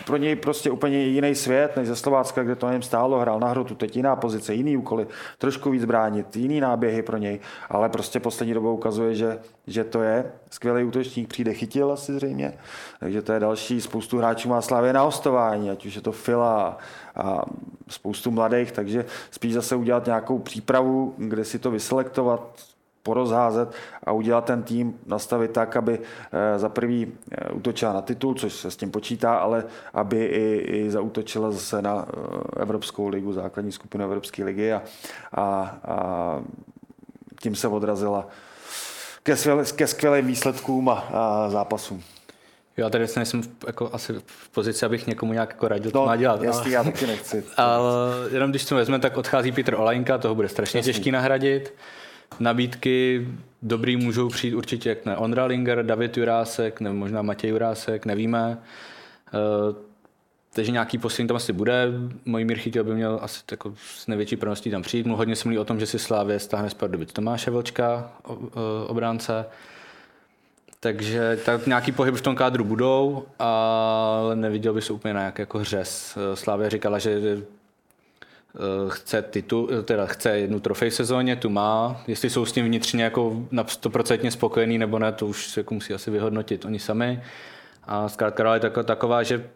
pro 0.06 0.16
něj 0.16 0.36
prostě 0.36 0.70
úplně 0.70 0.98
jiný 0.98 1.34
svět, 1.34 1.76
než 1.76 1.88
ze 1.88 1.96
Slovácka, 1.96 2.42
kde 2.42 2.56
to 2.56 2.66
na 2.66 2.72
něm 2.72 2.82
stálo, 2.82 3.18
hrál 3.18 3.40
na 3.40 3.48
hrotu, 3.48 3.74
teď 3.74 3.96
jiná 3.96 4.16
pozice, 4.16 4.54
jiný 4.54 4.76
úkoly, 4.76 5.06
trošku 5.38 5.70
víc 5.70 5.84
bránit, 5.84 6.36
jiný 6.36 6.60
náběhy 6.60 7.02
pro 7.02 7.16
něj, 7.16 7.40
ale 7.68 7.88
prostě 7.88 8.20
poslední 8.20 8.54
dobou 8.54 8.74
ukazuje, 8.74 9.14
že, 9.14 9.38
že 9.66 9.84
to 9.84 10.02
je 10.02 10.32
skvělý 10.50 10.84
útočník, 10.84 11.28
přijde 11.28 11.54
chytil 11.54 11.92
asi 11.92 12.12
zřejmě, 12.12 12.52
takže 13.00 13.22
to 13.22 13.32
je 13.32 13.40
další, 13.40 13.80
spoustu 13.80 14.18
hráčů 14.18 14.48
má 14.48 14.62
Slávě 14.62 14.92
na 14.92 15.02
hostování, 15.02 15.70
ať 15.70 15.86
už 15.86 15.94
je 15.94 16.02
to 16.02 16.12
Fila 16.12 16.78
a 17.16 17.42
spoustu 17.88 18.30
mladých, 18.30 18.72
takže 18.72 19.04
spíš 19.30 19.54
zase 19.54 19.76
udělat 19.76 20.06
nějakou 20.06 20.38
přípravu, 20.38 21.14
kde 21.16 21.44
si 21.44 21.58
to 21.58 21.70
vyselektovat, 21.70 22.69
porozházet 23.02 23.72
a 24.04 24.12
udělat 24.12 24.44
ten 24.44 24.62
tým, 24.62 24.98
nastavit 25.06 25.50
tak, 25.50 25.76
aby 25.76 25.98
eh, 25.98 26.58
za 26.58 26.68
prvý 26.68 27.12
eh, 27.32 27.52
útočila 27.52 27.92
na 27.92 28.02
titul, 28.02 28.34
což 28.34 28.52
se 28.52 28.70
s 28.70 28.76
tím 28.76 28.90
počítá, 28.90 29.34
ale 29.34 29.64
aby 29.94 30.24
i, 30.24 30.56
i 30.56 30.90
zautočila 30.90 31.50
zase 31.50 31.82
na 31.82 32.06
eh, 32.08 32.62
Evropskou 32.62 33.08
ligu, 33.08 33.32
základní 33.32 33.72
skupinu 33.72 34.04
Evropské 34.04 34.44
ligy 34.44 34.72
a, 34.72 34.82
a, 35.32 35.42
a 35.84 36.40
tím 37.40 37.54
se 37.54 37.68
odrazila 37.68 38.28
ke, 39.22 39.36
skvěle, 39.36 39.64
ke 39.64 39.86
skvělým 39.86 40.26
výsledkům 40.26 40.88
a, 40.88 40.94
a 41.12 41.48
zápasům. 41.50 42.02
Já 42.76 42.90
tady 42.90 43.08
jsem 43.08 43.42
jako 43.66 43.90
asi 43.92 44.12
v 44.26 44.48
pozici, 44.48 44.86
abych 44.86 45.06
někomu 45.06 45.32
nějak 45.32 45.48
jako 45.48 45.68
radil, 45.68 45.90
no, 45.94 46.06
má 46.06 46.16
dělat. 46.16 46.42
Jasný, 46.42 46.70
já 46.70 46.84
taky 46.84 47.06
nechci. 47.06 47.44
Ale 47.56 47.90
jenom 48.32 48.50
když 48.50 48.64
to 48.64 48.74
vezme, 48.74 48.98
tak 48.98 49.16
odchází 49.16 49.52
Petr 49.52 49.74
Olajnka, 49.74 50.18
toho 50.18 50.34
bude 50.34 50.48
strašně 50.48 50.78
jasný. 50.78 50.92
těžký 50.92 51.10
nahradit. 51.10 51.74
Nabídky 52.40 53.28
dobrý 53.62 53.96
můžou 53.96 54.28
přijít 54.28 54.54
určitě, 54.54 54.88
jak 54.88 55.06
ne 55.06 55.16
Ondra 55.16 55.44
Linger, 55.44 55.86
David 55.86 56.16
Jurásek, 56.16 56.80
nebo 56.80 56.94
možná 56.96 57.22
Matěj 57.22 57.50
Jurásek, 57.50 58.06
nevíme. 58.06 58.58
Uh, 59.34 59.76
takže 60.52 60.72
nějaký 60.72 60.98
poslední 60.98 61.28
tam 61.28 61.36
asi 61.36 61.52
bude. 61.52 61.88
Můj 62.24 62.44
Mír 62.44 62.58
Chytil 62.58 62.84
by 62.84 62.94
měl 62.94 63.18
asi 63.22 63.40
jako 63.50 63.74
s 63.76 64.06
největší 64.06 64.36
pravností 64.36 64.70
tam 64.70 64.82
přijít. 64.82 65.06
Mu 65.06 65.16
hodně 65.16 65.36
se 65.36 65.48
mluví 65.48 65.58
o 65.58 65.64
tom, 65.64 65.80
že 65.80 65.86
si 65.86 65.98
Slávě 65.98 66.38
stáhne 66.38 66.70
z 66.70 66.74
Pardubic 66.74 67.12
Tomáše 67.12 67.50
Vlčka, 67.50 68.12
obránce. 68.86 69.46
Takže 70.80 71.38
tak 71.44 71.66
nějaký 71.66 71.92
pohyb 71.92 72.14
v 72.14 72.20
tom 72.20 72.36
kádru 72.36 72.64
budou, 72.64 73.24
ale 73.38 74.36
neviděl 74.36 74.74
bych 74.74 74.84
se 74.84 74.92
úplně 74.92 75.14
na 75.14 75.22
jak 75.22 75.38
jako 75.38 75.58
hřes. 75.58 76.18
Slávě 76.34 76.70
říkala, 76.70 76.98
že 76.98 77.42
chce 78.88 79.22
titul, 79.22 79.68
eh, 79.72 79.82
teda 79.82 80.06
chce 80.06 80.38
jednu 80.38 80.60
trofej 80.60 80.90
v 80.90 80.94
sezóně, 80.94 81.36
tu 81.36 81.50
má. 81.50 82.02
Jestli 82.06 82.30
jsou 82.30 82.44
s 82.44 82.52
tím 82.52 82.64
vnitřně 82.64 83.04
jako 83.04 83.46
na 83.50 83.64
100% 83.64 84.30
spokojení 84.30 84.78
nebo 84.78 84.98
ne, 84.98 85.12
to 85.12 85.26
už 85.26 85.48
se 85.48 85.60
jako 85.60 85.74
musí 85.74 85.94
asi 85.94 86.10
vyhodnotit 86.10 86.64
oni 86.64 86.78
sami. 86.78 87.22
A 87.84 88.08
zkrátka 88.08 88.54
je 88.54 88.60
taková, 88.60 89.22
že 89.22 89.50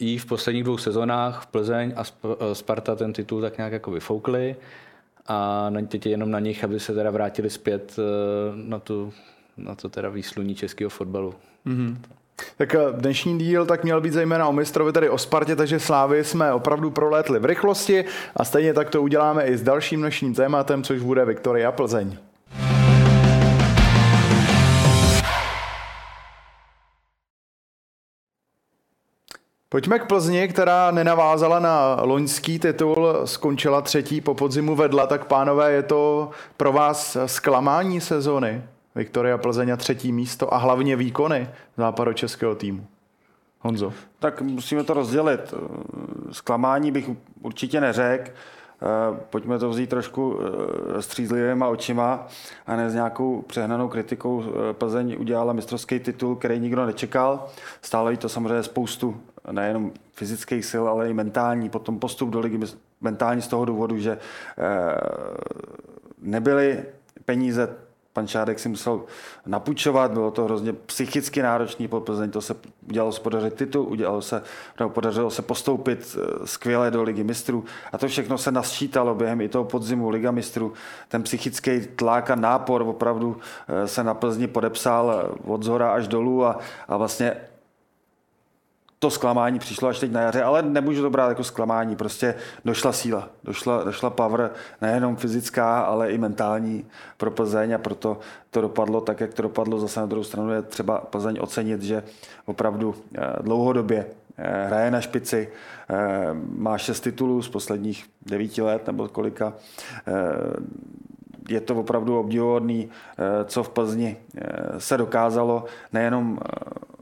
i 0.00 0.18
v 0.18 0.26
posledních 0.26 0.64
dvou 0.64 0.78
sezónách 0.78 1.42
v 1.42 1.46
Plzeň 1.46 1.92
a 1.96 2.02
eh, 2.24 2.54
Sparta 2.54 2.96
ten 2.96 3.12
titul 3.12 3.40
tak 3.40 3.56
nějak 3.56 3.72
jako 3.72 3.90
vyfoukli 3.90 4.56
a 5.26 5.70
teď 5.88 6.06
je 6.06 6.12
jenom 6.12 6.30
na 6.30 6.40
nich, 6.40 6.64
aby 6.64 6.80
se 6.80 6.94
teda 6.94 7.10
vrátili 7.10 7.50
zpět 7.50 7.96
na, 8.54 8.78
tu, 8.78 9.12
na 9.56 9.74
to 9.74 9.88
teda 9.88 10.08
výsluní 10.08 10.54
českého 10.54 10.90
fotbalu. 10.90 11.34
Mm-hmm. 11.66 11.96
Tak 12.56 12.74
eh, 12.74 12.78
dnešní 12.92 13.38
díl 13.38 13.66
tak 13.66 13.84
měl 13.84 14.00
být 14.00 14.12
zejména 14.12 14.48
o 14.48 14.52
mistrovi, 14.52 14.92
tedy 14.92 15.10
o 15.10 15.18
Spartě, 15.18 15.56
takže 15.56 15.80
Slávy 15.80 16.24
jsme 16.24 16.52
opravdu 16.52 16.90
prolétli 16.90 17.38
v 17.38 17.44
rychlosti 17.44 18.04
a 18.36 18.44
stejně 18.44 18.74
tak 18.74 18.90
to 18.90 19.02
uděláme 19.02 19.44
i 19.44 19.56
s 19.56 19.62
dalším 19.62 20.00
dnešním 20.00 20.34
tématem, 20.34 20.82
což 20.82 21.02
bude 21.02 21.24
Viktoria 21.24 21.72
Plzeň. 21.72 22.16
Pojďme 29.68 29.98
k 29.98 30.06
Plzni, 30.06 30.48
která 30.48 30.90
nenavázala 30.90 31.58
na 31.58 31.98
loňský 32.00 32.58
titul, 32.58 33.08
skončila 33.24 33.82
třetí, 33.82 34.20
po 34.20 34.34
podzimu 34.34 34.74
vedla, 34.76 35.06
tak 35.06 35.24
pánové, 35.24 35.72
je 35.72 35.82
to 35.82 36.30
pro 36.56 36.72
vás 36.72 37.16
zklamání 37.26 38.00
sezony? 38.00 38.62
Viktoria 38.94 39.38
Plzeň 39.38 39.72
a 39.72 39.76
třetí 39.76 40.12
místo 40.12 40.54
a 40.54 40.56
hlavně 40.56 40.96
výkony 40.96 41.48
západočeského 41.76 42.54
týmu. 42.54 42.86
Honzo. 43.60 43.92
Tak 44.18 44.42
musíme 44.42 44.84
to 44.84 44.94
rozdělit. 44.94 45.54
Zklamání 46.32 46.92
bych 46.92 47.10
určitě 47.42 47.80
neřekl. 47.80 48.30
Pojďme 49.30 49.58
to 49.58 49.70
vzít 49.70 49.90
trošku 49.90 50.38
eh, 50.40 51.02
střízlivýma 51.02 51.68
očima 51.68 52.26
a 52.66 52.76
ne 52.76 52.90
s 52.90 52.94
nějakou 52.94 53.42
přehnanou 53.42 53.88
kritikou. 53.88 54.44
Eh, 54.46 54.72
Plzeň 54.72 55.16
udělala 55.18 55.52
mistrovský 55.52 56.00
titul, 56.00 56.36
který 56.36 56.58
nikdo 56.58 56.86
nečekal. 56.86 57.46
Stále 57.82 58.16
to 58.16 58.28
samozřejmě 58.28 58.62
spoustu 58.62 59.20
nejenom 59.52 59.92
fyzických 60.12 60.64
sil, 60.70 60.84
ale 60.88 61.10
i 61.10 61.14
mentální. 61.14 61.70
Potom 61.70 61.98
postup 61.98 62.30
do 62.30 62.40
ligy 62.40 62.60
mentální 63.00 63.42
z 63.42 63.48
toho 63.48 63.64
důvodu, 63.64 63.98
že 63.98 64.12
eh, 64.12 64.20
nebyly 66.22 66.84
peníze 67.24 67.76
pan 68.14 68.26
Šádek 68.26 68.58
si 68.58 68.68
musel 68.68 69.00
napůjčovat, 69.46 70.12
bylo 70.12 70.30
to 70.30 70.44
hrozně 70.44 70.72
psychicky 70.72 71.42
náročný 71.42 71.88
po 71.88 72.00
Plzeň, 72.00 72.30
to 72.30 72.40
se 72.40 72.56
udělalo 72.88 73.12
se 73.12 73.20
podařit 73.20 73.54
titul, 73.54 73.86
udělalo 73.88 74.22
se, 74.22 74.42
nebo 74.78 74.90
podařilo 74.90 75.30
se 75.30 75.42
postoupit 75.42 76.16
eh, 76.18 76.46
skvěle 76.46 76.90
do 76.90 77.02
ligy 77.02 77.24
mistrů 77.24 77.64
a 77.92 77.98
to 77.98 78.08
všechno 78.08 78.38
se 78.38 78.52
nasčítalo 78.52 79.14
během 79.14 79.40
i 79.40 79.48
toho 79.48 79.64
podzimu 79.64 80.08
liga 80.08 80.30
mistrů. 80.30 80.72
Ten 81.08 81.22
psychický 81.22 81.80
tlak 81.96 82.30
a 82.30 82.34
nápor 82.34 82.82
opravdu 82.82 83.36
eh, 83.68 83.88
se 83.88 84.04
na 84.04 84.14
Plzni 84.14 84.46
podepsal 84.46 85.12
eh, 85.12 85.38
od 85.46 85.62
zhora 85.62 85.92
až 85.92 86.08
dolů 86.08 86.44
a, 86.44 86.58
a 86.88 86.96
vlastně 86.96 87.36
to 88.98 89.10
zklamání 89.10 89.58
přišlo 89.58 89.88
až 89.88 89.98
teď 89.98 90.12
na 90.12 90.20
jaře, 90.20 90.42
ale 90.42 90.62
nemůžu 90.62 91.02
to 91.02 91.10
brát 91.10 91.28
jako 91.28 91.44
zklamání, 91.44 91.96
prostě 91.96 92.34
došla 92.64 92.92
síla, 92.92 93.28
došla, 93.44 93.84
došla 93.84 94.10
power, 94.10 94.50
nejenom 94.80 95.16
fyzická, 95.16 95.80
ale 95.80 96.10
i 96.10 96.18
mentální 96.18 96.84
pro 97.16 97.30
Plzeň 97.30 97.72
a 97.72 97.78
proto 97.78 98.18
to 98.50 98.60
dopadlo 98.60 99.00
tak, 99.00 99.20
jak 99.20 99.34
to 99.34 99.42
dopadlo. 99.42 99.80
Zase 99.80 100.00
na 100.00 100.06
druhou 100.06 100.24
stranu 100.24 100.52
je 100.52 100.62
třeba 100.62 100.98
Plzeň 100.98 101.38
ocenit, 101.40 101.82
že 101.82 102.02
opravdu 102.46 102.94
eh, 103.14 103.20
dlouhodobě 103.40 104.06
eh, 104.36 104.66
hraje 104.66 104.90
na 104.90 105.00
špici, 105.00 105.48
eh, 105.90 105.96
má 106.56 106.78
šest 106.78 107.00
titulů 107.00 107.42
z 107.42 107.48
posledních 107.48 108.06
devíti 108.26 108.62
let 108.62 108.86
nebo 108.86 109.08
kolika 109.08 109.52
je 111.48 111.60
to 111.60 111.74
opravdu 111.74 112.18
obdivuhodný, 112.18 112.88
co 113.44 113.62
v 113.62 113.68
Plzni 113.68 114.16
se 114.78 114.96
dokázalo, 114.96 115.64
nejenom 115.92 116.38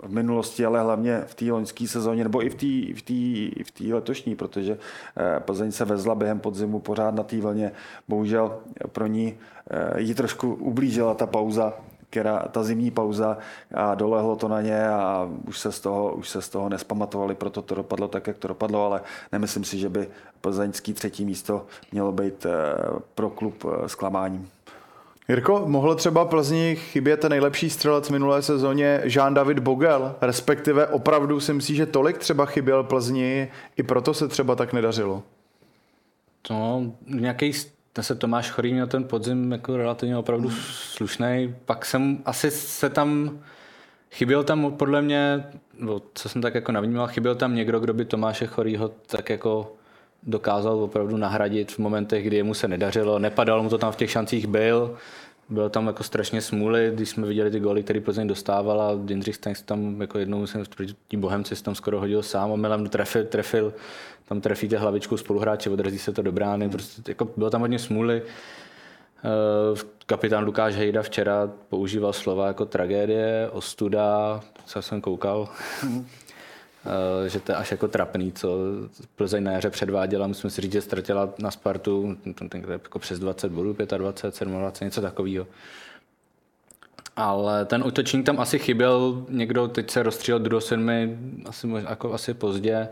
v 0.02 0.12
minulosti, 0.12 0.66
ale 0.66 0.80
hlavně 0.80 1.22
v 1.26 1.34
té 1.34 1.44
loňské 1.44 1.88
sezóně, 1.88 2.24
nebo 2.24 2.44
i 2.44 2.50
v 2.50 2.54
té 2.54 3.00
v 3.00 3.02
tý, 3.02 3.50
v 3.64 3.70
tý 3.70 3.94
letošní, 3.94 4.36
protože 4.36 4.78
eh, 5.16 5.40
Plzeň 5.40 5.72
se 5.72 5.84
vezla 5.84 6.14
během 6.14 6.40
podzimu 6.40 6.80
pořád 6.80 7.14
na 7.14 7.22
té 7.22 7.40
vlně. 7.40 7.72
Bohužel 8.08 8.58
pro 8.92 9.06
ní 9.06 9.38
eh, 9.70 10.00
ji 10.00 10.14
trošku 10.14 10.54
ublížila 10.54 11.14
ta 11.14 11.26
pauza, 11.26 11.72
která, 12.10 12.38
ta 12.38 12.62
zimní 12.62 12.90
pauza 12.90 13.38
a 13.74 13.94
dolehlo 13.94 14.36
to 14.36 14.48
na 14.48 14.60
ně 14.60 14.88
a 14.88 15.28
už 15.48 15.58
se 15.58 15.72
z 15.72 15.80
toho, 15.80 16.12
už 16.12 16.28
se 16.28 16.42
z 16.42 16.48
toho 16.48 16.68
nespamatovali, 16.68 17.34
proto 17.34 17.62
to 17.62 17.74
dopadlo 17.74 18.08
tak, 18.08 18.26
jak 18.26 18.38
to 18.38 18.48
dopadlo, 18.48 18.86
ale 18.86 19.00
nemyslím 19.32 19.64
si, 19.64 19.78
že 19.78 19.88
by 19.88 20.08
plzeňský 20.40 20.92
třetí 20.92 21.24
místo 21.24 21.66
mělo 21.92 22.12
být 22.12 22.46
eh, 22.46 22.50
pro 23.14 23.30
klub 23.30 23.64
zklamáním. 23.86 24.48
Jirko, 25.28 25.62
mohl 25.66 25.94
třeba 25.94 26.24
Plzni 26.24 26.76
chybět 26.76 27.16
ten 27.16 27.30
nejlepší 27.30 27.70
střelec 27.70 28.10
minulé 28.10 28.42
sezóně 28.42 29.00
Jean-David 29.04 29.60
Bogel, 29.60 30.14
respektive 30.20 30.86
opravdu 30.86 31.40
si 31.40 31.52
myslí, 31.52 31.74
že 31.74 31.86
tolik 31.86 32.18
třeba 32.18 32.46
chyběl 32.46 32.84
Plzni, 32.84 33.48
i 33.76 33.82
proto 33.82 34.14
se 34.14 34.28
třeba 34.28 34.54
tak 34.54 34.72
nedařilo? 34.72 35.22
To 36.42 36.82
nějaký 37.06 37.52
se 38.00 38.14
Tomáš 38.14 38.50
Chorý 38.50 38.72
měl 38.72 38.86
ten 38.86 39.04
podzim 39.04 39.52
jako 39.52 39.76
relativně 39.76 40.16
opravdu 40.16 40.50
slušný. 40.50 41.54
Pak 41.64 41.86
jsem 41.86 42.18
asi 42.24 42.50
se 42.50 42.90
tam 42.90 43.38
Chyběl 44.12 44.44
tam 44.44 44.72
podle 44.72 45.02
mě, 45.02 45.44
co 46.14 46.28
jsem 46.28 46.42
tak 46.42 46.54
jako 46.54 46.72
navnímal, 46.72 47.06
chyběl 47.06 47.34
tam 47.34 47.54
někdo, 47.54 47.80
kdo 47.80 47.94
by 47.94 48.04
Tomáše 48.04 48.46
Chorýho 48.46 48.88
tak 48.88 49.30
jako 49.30 49.72
dokázal 50.22 50.82
opravdu 50.82 51.16
nahradit 51.16 51.72
v 51.72 51.78
momentech, 51.78 52.24
kdy 52.24 52.42
mu 52.42 52.54
se 52.54 52.68
nedařilo. 52.68 53.18
Nepadalo 53.18 53.62
mu 53.62 53.68
to 53.68 53.78
tam 53.78 53.92
v 53.92 53.96
těch 53.96 54.10
šancích 54.10 54.46
byl, 54.46 54.96
bylo 55.48 55.68
tam 55.68 55.86
jako 55.86 56.02
strašně 56.02 56.40
smůly, 56.40 56.90
když 56.94 57.08
jsme 57.08 57.26
viděli 57.26 57.50
ty 57.50 57.60
góly, 57.60 57.82
které 57.82 58.00
Plzeň 58.00 58.26
dostávala. 58.26 58.92
Dindřich 59.04 59.34
Stanks 59.36 59.62
tam 59.62 60.00
jako 60.00 60.18
jednou 60.18 60.38
musím 60.38 60.64
tí 61.08 61.16
Bohemci 61.16 61.56
si 61.56 61.62
tam 61.62 61.74
skoro 61.74 62.00
hodil 62.00 62.22
sám, 62.22 62.50
omylem 62.50 62.88
trefil, 62.88 63.24
trefil, 63.24 63.74
tam 64.24 64.40
trefíte 64.40 64.78
hlavičku 64.78 65.16
spoluhráče, 65.16 65.70
odrazí 65.70 65.98
se 65.98 66.12
to 66.12 66.22
do 66.22 66.32
brány, 66.32 66.68
prostě 66.68 67.10
jako 67.10 67.28
bylo 67.36 67.50
tam 67.50 67.60
hodně 67.60 67.78
smůly. 67.78 68.22
Uh, 69.72 69.78
kapitán 70.06 70.44
Lukáš 70.44 70.74
Hejda 70.74 71.02
včera 71.02 71.50
používal 71.68 72.12
slova 72.12 72.46
jako 72.46 72.66
tragédie, 72.66 73.48
ostuda, 73.52 74.40
co 74.66 74.82
jsem 74.82 75.00
koukal. 75.00 75.48
Eh, 76.86 77.28
že 77.28 77.40
to 77.40 77.52
je 77.52 77.56
až 77.56 77.70
jako 77.70 77.88
trapný, 77.88 78.32
co 78.32 78.58
Plzeň 79.16 79.44
na 79.44 79.52
jaře 79.52 79.70
předváděla. 79.70 80.26
Musím 80.26 80.50
si 80.50 80.60
říct, 80.60 80.72
že 80.72 80.80
ztratila 80.80 81.28
na 81.38 81.50
Spartu 81.50 82.16
jako 82.68 82.98
přes 82.98 83.18
20 83.18 83.52
bodů, 83.52 83.76
25, 83.96 84.48
27, 84.48 84.86
něco 84.86 85.00
takového. 85.00 85.46
Ale 87.16 87.64
ten 87.64 87.84
útočník 87.86 88.26
tam 88.26 88.40
asi 88.40 88.58
chyběl, 88.58 89.24
někdo 89.28 89.68
teď 89.68 89.90
se 89.90 90.02
rozstřílel 90.02 90.40
do 90.40 90.60
sedmi, 90.60 91.18
asi, 91.46 91.68
jako 91.88 92.12
asi 92.12 92.34
pozdě. 92.34 92.88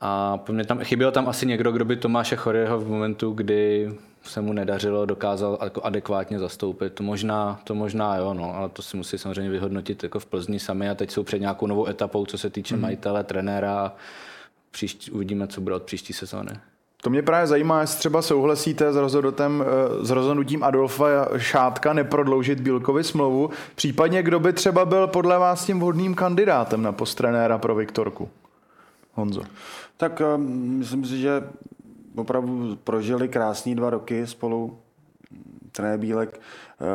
A 0.00 0.40
mě 0.50 0.64
tam 0.64 0.78
chyběl 0.84 1.12
tam 1.12 1.28
asi 1.28 1.46
někdo, 1.46 1.72
kdo 1.72 1.84
by 1.84 1.96
Tomáše 1.96 2.36
Choryho 2.36 2.78
v 2.78 2.88
momentu, 2.88 3.30
kdy 3.32 3.92
se 4.28 4.40
mu 4.40 4.52
nedařilo, 4.52 5.06
dokázal 5.06 5.58
jako 5.62 5.82
adekvátně 5.82 6.38
zastoupit. 6.38 6.92
To 6.92 7.02
možná, 7.02 7.60
to 7.64 7.74
možná 7.74 8.16
jo, 8.16 8.34
no, 8.34 8.54
ale 8.54 8.68
to 8.68 8.82
si 8.82 8.96
musí 8.96 9.18
samozřejmě 9.18 9.50
vyhodnotit 9.50 10.02
jako 10.02 10.20
v 10.20 10.26
Plzni 10.26 10.58
sami 10.58 10.90
a 10.90 10.94
teď 10.94 11.10
jsou 11.10 11.22
před 11.22 11.38
nějakou 11.38 11.66
novou 11.66 11.88
etapou, 11.88 12.26
co 12.26 12.38
se 12.38 12.50
týče 12.50 12.76
mm. 12.76 12.82
majitele, 12.82 13.24
trenéra. 13.24 13.94
Příští, 14.70 15.10
uvidíme, 15.10 15.46
co 15.46 15.60
bude 15.60 15.74
od 15.74 15.82
příští 15.82 16.12
sezóny. 16.12 16.50
To 17.02 17.10
mě 17.10 17.22
právě 17.22 17.46
zajímá, 17.46 17.80
jestli 17.80 17.98
třeba 17.98 18.22
souhlasíte 18.22 18.92
s, 18.92 18.96
rozhodnutem, 18.96 19.64
eh, 19.66 20.04
s 20.04 20.10
rozhodnutím 20.10 20.62
Adolfa 20.62 21.06
Šátka 21.36 21.92
neprodloužit 21.92 22.60
Bílkovi 22.60 23.04
smlouvu, 23.04 23.50
případně 23.74 24.22
kdo 24.22 24.40
by 24.40 24.52
třeba 24.52 24.84
byl 24.84 25.06
podle 25.06 25.38
vás 25.38 25.64
tím 25.64 25.80
vhodným 25.80 26.14
kandidátem 26.14 26.82
na 26.82 26.92
post 26.92 27.14
trenéra 27.14 27.58
pro 27.58 27.74
Viktorku? 27.74 28.28
Honzo. 29.14 29.42
Tak 29.96 30.22
um, 30.34 30.42
myslím 30.78 31.04
si, 31.04 31.18
že 31.20 31.42
opravdu 32.18 32.76
prožili 32.76 33.28
krásný 33.28 33.74
dva 33.74 33.90
roky 33.90 34.26
spolu. 34.26 34.78
Trenér 35.72 35.98
Bílek 35.98 36.40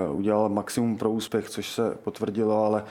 uh, 0.10 0.20
udělal 0.20 0.50
maximum 0.50 0.98
pro 0.98 1.12
úspěch, 1.12 1.50
což 1.50 1.72
se 1.72 1.98
potvrdilo, 2.04 2.66
ale 2.66 2.84
uh, 2.84 2.88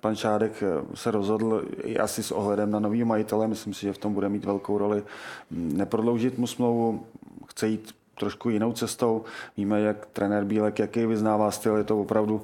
pan 0.00 0.16
Šádek 0.16 0.62
se 0.94 1.10
rozhodl 1.10 1.64
i 1.84 1.98
asi 1.98 2.22
s 2.22 2.32
ohledem 2.32 2.70
na 2.70 2.80
nový 2.80 3.04
majitele, 3.04 3.48
myslím 3.48 3.74
si, 3.74 3.80
že 3.80 3.92
v 3.92 3.98
tom 3.98 4.14
bude 4.14 4.28
mít 4.28 4.44
velkou 4.44 4.78
roli, 4.78 5.02
neprodloužit 5.50 6.38
mu 6.38 6.46
smlouvu, 6.46 7.06
chce 7.48 7.68
jít 7.68 7.94
trošku 8.18 8.50
jinou 8.50 8.72
cestou. 8.72 9.24
Víme, 9.56 9.80
jak 9.80 10.06
trenér 10.06 10.44
Bílek, 10.44 10.78
jaký 10.78 11.06
vyznává 11.06 11.50
styl, 11.50 11.76
je 11.76 11.84
to 11.84 12.00
opravdu 12.00 12.42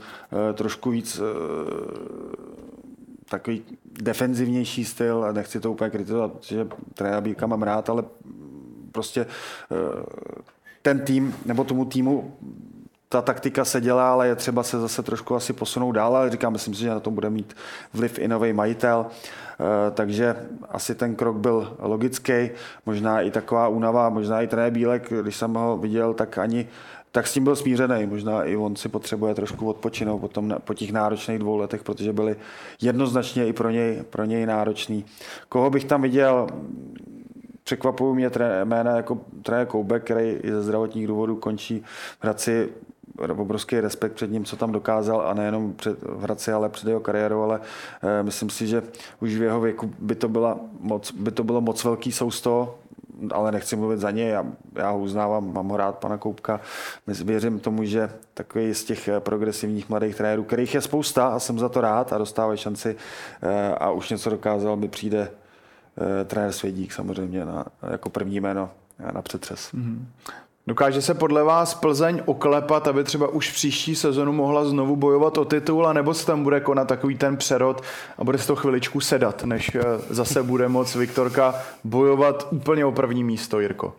trošku 0.54 0.90
víc 0.90 1.20
takový 3.28 3.62
defenzivnější 4.02 4.84
styl 4.84 5.24
a 5.24 5.32
nechci 5.32 5.60
to 5.60 5.72
úplně 5.72 5.90
kritizovat, 5.90 6.32
že 6.40 6.68
trenéra 6.94 7.20
Bílka 7.20 7.46
mám 7.46 7.62
rád, 7.62 7.90
ale 7.90 8.04
prostě 8.96 9.26
eh, 9.26 9.76
ten 10.82 11.00
tým 11.00 11.34
nebo 11.44 11.64
tomu 11.64 11.84
týmu 11.84 12.36
ta 13.08 13.22
taktika 13.22 13.64
se 13.64 13.80
dělá, 13.80 14.12
ale 14.12 14.28
je 14.28 14.34
třeba 14.34 14.62
se 14.62 14.80
zase 14.80 15.02
trošku 15.02 15.34
asi 15.34 15.52
posunout 15.52 15.92
dál, 15.92 16.16
ale 16.16 16.30
říkám, 16.30 16.52
myslím 16.52 16.74
si, 16.74 16.80
že 16.80 16.90
na 16.90 17.00
to 17.00 17.10
bude 17.10 17.30
mít 17.30 17.56
vliv 17.94 18.18
i 18.18 18.28
nový 18.28 18.52
majitel, 18.52 19.06
eh, 19.06 19.90
takže 19.90 20.36
asi 20.68 20.94
ten 20.94 21.14
krok 21.14 21.36
byl 21.36 21.76
logický, 21.78 22.50
možná 22.86 23.20
i 23.20 23.30
taková 23.30 23.68
únava, 23.68 24.08
možná 24.08 24.42
i 24.42 24.46
trenér 24.46 24.72
Bílek, 24.72 25.12
když 25.22 25.36
jsem 25.36 25.54
ho 25.54 25.76
viděl, 25.76 26.14
tak 26.14 26.38
ani 26.38 26.68
tak 27.16 27.26
s 27.26 27.32
tím 27.32 27.44
byl 27.44 27.56
smířený. 27.56 28.06
Možná 28.06 28.44
i 28.44 28.56
on 28.56 28.76
si 28.76 28.88
potřebuje 28.88 29.34
trošku 29.34 29.68
odpočinout 29.68 30.18
po, 30.18 30.28
tom, 30.28 30.56
po 30.64 30.74
těch 30.74 30.92
náročných 30.92 31.38
dvou 31.38 31.56
letech, 31.56 31.82
protože 31.82 32.12
byly 32.12 32.36
jednoznačně 32.80 33.46
i 33.46 33.52
pro 33.52 33.70
něj, 33.70 34.02
pro 34.10 34.24
něj 34.24 34.46
náročný. 34.46 35.04
Koho 35.48 35.70
bych 35.70 35.84
tam 35.84 36.02
viděl? 36.02 36.46
Překvapují 37.66 38.14
mě 38.14 38.30
jména 38.64 38.96
jako 38.96 39.18
trenér 39.42 39.66
Koubek, 39.66 40.04
který 40.04 40.38
ze 40.44 40.62
zdravotních 40.62 41.06
důvodů 41.06 41.36
končí 41.36 41.84
v 42.20 42.24
Hradci 42.24 42.68
obrovský 43.18 43.80
respekt 43.80 44.12
před 44.12 44.30
ním, 44.30 44.44
co 44.44 44.56
tam 44.56 44.72
dokázal 44.72 45.20
a 45.20 45.34
nejenom 45.34 45.72
před, 45.72 46.02
v 46.02 46.22
Hradci, 46.22 46.52
ale 46.52 46.68
před 46.68 46.88
jeho 46.88 47.00
kariérou, 47.00 47.42
ale 47.42 47.60
e, 48.02 48.22
myslím 48.22 48.50
si, 48.50 48.66
že 48.66 48.82
už 49.20 49.34
v 49.34 49.42
jeho 49.42 49.60
věku 49.60 49.90
by 49.98 50.14
to, 50.14 50.28
byla 50.28 50.58
moc, 50.80 51.12
by 51.12 51.30
to 51.30 51.44
bylo 51.44 51.60
moc 51.60 51.84
velký 51.84 52.12
sousto, 52.12 52.78
ale 53.30 53.52
nechci 53.52 53.76
mluvit 53.76 54.00
za 54.00 54.10
něj, 54.10 54.28
já, 54.28 54.46
já 54.74 54.90
ho 54.90 54.98
uznávám, 54.98 55.52
mám 55.52 55.68
ho 55.68 55.76
rád, 55.76 55.98
pana 55.98 56.18
Koupka. 56.18 56.60
Věřím 57.06 57.60
tomu, 57.60 57.84
že 57.84 58.10
takový 58.34 58.74
z 58.74 58.84
těch 58.84 59.08
eh, 59.08 59.20
progresivních 59.20 59.88
mladých 59.88 60.16
trenérů, 60.16 60.44
kterých 60.44 60.74
je 60.74 60.80
spousta 60.80 61.26
a 61.26 61.38
jsem 61.38 61.58
za 61.58 61.68
to 61.68 61.80
rád 61.80 62.12
a 62.12 62.18
dostávají 62.18 62.58
šanci 62.58 62.96
eh, 63.42 63.74
a 63.74 63.90
už 63.90 64.10
něco 64.10 64.30
dokázal, 64.30 64.76
mi 64.76 64.88
přijde 64.88 65.30
trenér 66.24 66.52
Svědík 66.52 66.92
samozřejmě 66.92 67.44
na, 67.44 67.64
jako 67.90 68.10
první 68.10 68.40
jméno 68.40 68.70
na 69.12 69.22
přetřes. 69.22 69.72
Mm-hmm. 69.74 69.98
Dokáže 70.68 71.02
se 71.02 71.14
podle 71.14 71.42
vás 71.42 71.74
Plzeň 71.74 72.22
oklepat, 72.24 72.88
aby 72.88 73.04
třeba 73.04 73.28
už 73.28 73.50
příští 73.52 73.96
sezonu 73.96 74.32
mohla 74.32 74.64
znovu 74.64 74.96
bojovat 74.96 75.38
o 75.38 75.44
titul, 75.44 75.92
nebo 75.92 76.14
se 76.14 76.26
tam 76.26 76.42
bude 76.42 76.60
konat 76.60 76.88
takový 76.88 77.16
ten 77.16 77.36
přerod 77.36 77.82
a 78.18 78.24
bude 78.24 78.38
se 78.38 78.46
to 78.46 78.56
chviličku 78.56 79.00
sedat, 79.00 79.44
než 79.44 79.74
eh, 79.74 79.80
zase 80.10 80.42
bude 80.42 80.68
moc 80.68 80.94
Viktorka 80.94 81.54
bojovat 81.84 82.48
úplně 82.50 82.84
o 82.84 82.92
první 82.92 83.24
místo, 83.24 83.60
Jirko? 83.60 83.94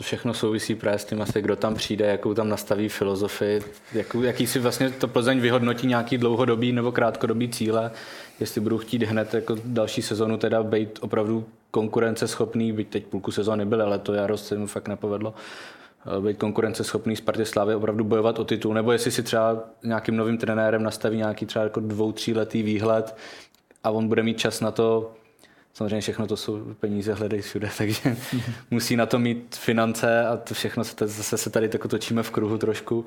To 0.00 0.04
všechno 0.04 0.34
souvisí 0.34 0.74
právě 0.74 0.98
s 0.98 1.04
tím 1.04 1.22
asi, 1.22 1.42
kdo 1.42 1.56
tam 1.56 1.74
přijde, 1.74 2.06
jakou 2.06 2.34
tam 2.34 2.48
nastaví 2.48 2.88
filozofii, 2.88 3.62
jakou, 3.92 4.22
jaký 4.22 4.46
si 4.46 4.58
vlastně 4.58 4.90
to 4.90 5.08
Plzeň 5.08 5.40
vyhodnotí 5.40 5.86
nějaký 5.86 6.18
dlouhodobý 6.18 6.72
nebo 6.72 6.92
krátkodobý 6.92 7.48
cíle, 7.48 7.90
jestli 8.40 8.60
budou 8.60 8.78
chtít 8.78 9.02
hned 9.02 9.34
jako 9.34 9.56
další 9.64 10.02
sezonu 10.02 10.36
teda 10.36 10.62
být 10.62 10.98
opravdu 11.02 11.44
konkurenceschopný, 11.70 12.72
byť 12.72 12.88
teď 12.88 13.06
půlku 13.06 13.30
sezóny 13.32 13.64
byl, 13.64 13.82
ale 13.82 13.98
to 13.98 14.12
jaro 14.12 14.36
se 14.36 14.58
mu 14.58 14.66
fakt 14.66 14.88
nepovedlo, 14.88 15.34
eh, 16.18 16.20
být 16.20 16.38
konkurenceschopný. 16.38 17.16
Spartě 17.16 17.44
Slávy, 17.44 17.74
opravdu 17.74 18.04
bojovat 18.04 18.38
o 18.38 18.44
titul, 18.44 18.74
nebo 18.74 18.92
jestli 18.92 19.10
si 19.10 19.22
třeba 19.22 19.64
nějakým 19.84 20.16
novým 20.16 20.38
trenérem 20.38 20.82
nastaví 20.82 21.16
nějaký 21.16 21.46
třeba 21.46 21.64
jako 21.64 21.80
dvou, 21.80 22.12
tříletý 22.12 22.62
výhled 22.62 23.16
a 23.84 23.90
on 23.90 24.08
bude 24.08 24.22
mít 24.22 24.38
čas 24.38 24.60
na 24.60 24.70
to, 24.70 25.12
samozřejmě 25.72 26.00
všechno 26.00 26.26
to 26.26 26.36
jsou 26.36 26.74
peníze, 26.80 27.14
hledají 27.14 27.42
všude, 27.42 27.70
takže 27.78 28.16
musí 28.70 28.96
na 28.96 29.06
to 29.06 29.18
mít 29.18 29.56
finance 29.56 30.26
a 30.26 30.36
to 30.36 30.54
všechno 30.54 30.84
se, 30.84 30.94
zase 31.08 31.38
se 31.38 31.50
tady 31.50 31.68
tak 31.68 31.86
točíme 31.86 32.22
v 32.22 32.30
kruhu 32.30 32.58
trošku. 32.58 33.06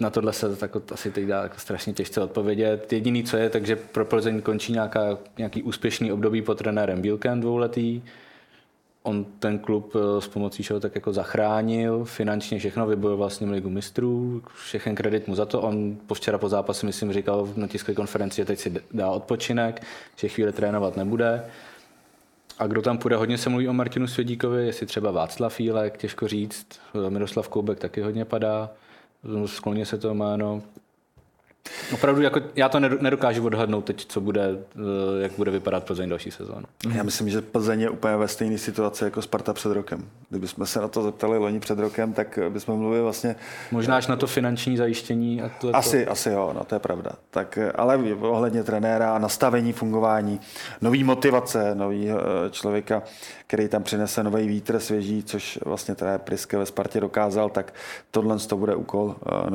Na 0.00 0.10
tohle 0.10 0.32
se 0.32 0.56
tak 0.56 0.76
asi 0.92 1.10
teď 1.10 1.26
dá 1.26 1.42
jako 1.42 1.58
strašně 1.58 1.92
těžce 1.92 2.20
odpovědět. 2.20 2.92
Jediný, 2.92 3.24
co 3.24 3.36
je, 3.36 3.50
takže 3.50 3.76
pro 3.76 4.04
Plzeň 4.04 4.42
končí 4.42 4.72
nějaká, 4.72 5.18
nějaký 5.38 5.62
úspěšný 5.62 6.12
období 6.12 6.42
pod 6.42 6.58
trenérem 6.58 7.02
Bílkem 7.02 7.40
dvouletý. 7.40 8.02
On 9.02 9.24
ten 9.24 9.58
klub 9.58 9.96
eh, 9.96 10.20
s 10.20 10.28
pomocí 10.28 10.62
čeho 10.62 10.80
tak 10.80 10.94
jako 10.94 11.12
zachránil, 11.12 12.04
finančně 12.04 12.58
všechno 12.58 12.86
vybojoval 12.86 13.30
s 13.30 13.40
ním 13.40 13.50
ligu 13.50 13.70
mistrů, 13.70 14.42
všechen 14.64 14.94
kredit 14.94 15.28
mu 15.28 15.34
za 15.34 15.46
to. 15.46 15.60
On 15.60 15.96
po 16.06 16.14
včera 16.14 16.38
po 16.38 16.48
zápase, 16.48 16.86
myslím, 16.86 17.12
říkal 17.12 17.48
na 17.56 17.66
tiskové 17.66 17.94
konferenci, 17.94 18.36
že 18.36 18.44
teď 18.44 18.58
si 18.58 18.74
dá 18.92 19.10
odpočinek, 19.10 19.82
že 20.16 20.28
chvíli 20.28 20.52
trénovat 20.52 20.96
nebude. 20.96 21.44
A 22.58 22.66
kdo 22.66 22.82
tam 22.82 22.98
půjde, 22.98 23.16
hodně 23.16 23.38
se 23.38 23.50
mluví 23.50 23.68
o 23.68 23.72
Martinu 23.72 24.06
Svědíkovi, 24.06 24.66
jestli 24.66 24.86
třeba 24.86 25.10
Václav 25.10 25.60
Jílek, 25.60 25.96
těžko 25.96 26.28
říct, 26.28 26.66
Miroslav 27.08 27.48
Koubek 27.48 27.78
taky 27.78 28.00
hodně 28.00 28.24
padá, 28.24 28.70
skloně 29.46 29.86
se 29.86 29.98
to 29.98 30.14
jméno. 30.14 30.62
Opravdu, 31.94 32.22
jako, 32.22 32.40
já 32.56 32.68
to 32.68 32.80
nedokážu 32.80 33.46
odhadnout 33.46 33.84
teď, 33.84 34.06
co 34.06 34.20
bude, 34.20 34.42
eh, 34.50 35.22
jak 35.22 35.32
bude 35.32 35.50
vypadat 35.50 35.84
Plzeň 35.84 36.08
další 36.08 36.30
sezónu. 36.30 36.64
Já 36.94 37.02
myslím, 37.02 37.30
že 37.30 37.40
Plzeň 37.40 37.80
je 37.80 37.90
úplně 37.90 38.16
ve 38.16 38.28
stejné 38.28 38.58
situaci 38.58 39.04
jako 39.04 39.22
Sparta 39.22 39.52
před 39.52 39.72
rokem. 39.72 40.04
Kdybychom 40.28 40.66
se 40.66 40.80
na 40.80 40.88
to 40.88 41.02
zeptali 41.02 41.38
loni 41.38 41.60
před 41.60 41.78
rokem, 41.78 42.12
tak 42.12 42.38
bychom 42.48 42.78
mluvili 42.78 43.02
vlastně... 43.02 43.36
Možná 43.70 43.96
až 43.96 44.06
na 44.06 44.16
to 44.16 44.26
finanční 44.26 44.76
zajištění. 44.76 45.42
A 45.42 45.50
to, 45.60 45.76
asi, 45.76 46.04
to... 46.04 46.12
asi 46.12 46.30
jo, 46.30 46.52
no 46.54 46.64
to 46.64 46.74
je 46.74 46.78
pravda. 46.78 47.10
Tak, 47.30 47.58
ale 47.74 47.98
ohledně 48.20 48.64
trenéra 48.64 49.14
a 49.14 49.18
nastavení 49.18 49.72
fungování, 49.72 50.40
nový 50.80 51.04
motivace, 51.04 51.74
nový 51.74 52.10
eh, 52.10 52.14
člověka, 52.50 53.02
který 53.50 53.68
tam 53.68 53.82
přinese 53.82 54.22
nový 54.22 54.48
vítr 54.48 54.80
svěží, 54.80 55.22
což 55.22 55.58
vlastně 55.64 55.94
trenér 55.94 56.20
Priske 56.20 56.58
ve 56.58 56.66
Spartě 56.66 57.00
dokázal, 57.00 57.50
tak 57.50 57.74
tohle 58.10 58.38
to 58.38 58.56
bude 58.56 58.74
úkol 58.74 59.16
eh, 59.16 59.50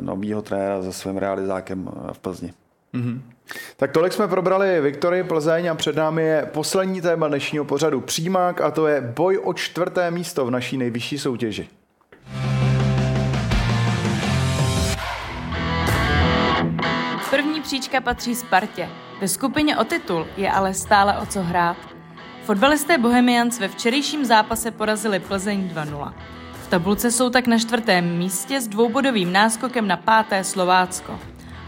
nového 0.00 0.42
trenéra 0.42 0.82
se 0.82 0.92
svým 0.92 1.16
realizákem 1.16 1.88
eh, 1.88 2.12
v 2.12 2.18
Plzni. 2.18 2.52
Mm-hmm. 2.94 3.20
Tak 3.76 3.92
tolik 3.92 4.12
jsme 4.12 4.28
probrali 4.28 4.80
Viktorii 4.80 5.24
Plzeň 5.24 5.66
a 5.66 5.74
před 5.74 5.96
námi 5.96 6.22
je 6.22 6.48
poslední 6.52 7.00
téma 7.00 7.28
dnešního 7.28 7.64
pořadu 7.64 8.00
Přímák 8.00 8.60
a 8.60 8.70
to 8.70 8.86
je 8.86 9.00
boj 9.00 9.40
o 9.44 9.54
čtvrté 9.54 10.10
místo 10.10 10.46
v 10.46 10.50
naší 10.50 10.76
nejvyšší 10.76 11.18
soutěži. 11.18 11.68
první 17.30 17.60
příčka 17.60 18.00
patří 18.00 18.34
Spartě. 18.34 18.88
Ve 19.20 19.28
skupině 19.28 19.76
o 19.76 19.84
titul 19.84 20.26
je 20.36 20.50
ale 20.50 20.74
stále 20.74 21.18
o 21.18 21.26
co 21.26 21.42
hrát. 21.42 21.95
Fotbalisté 22.46 22.98
Bohemians 22.98 23.58
ve 23.58 23.68
včerejším 23.68 24.24
zápase 24.24 24.70
porazili 24.70 25.20
Plzeň 25.20 25.68
2-0. 25.74 26.12
V 26.64 26.68
tabulce 26.68 27.10
jsou 27.10 27.30
tak 27.30 27.46
na 27.46 27.58
čtvrtém 27.58 28.18
místě 28.18 28.60
s 28.60 28.68
dvoubodovým 28.68 29.32
náskokem 29.32 29.88
na 29.88 29.96
páté 29.96 30.44
Slovácko. 30.44 31.20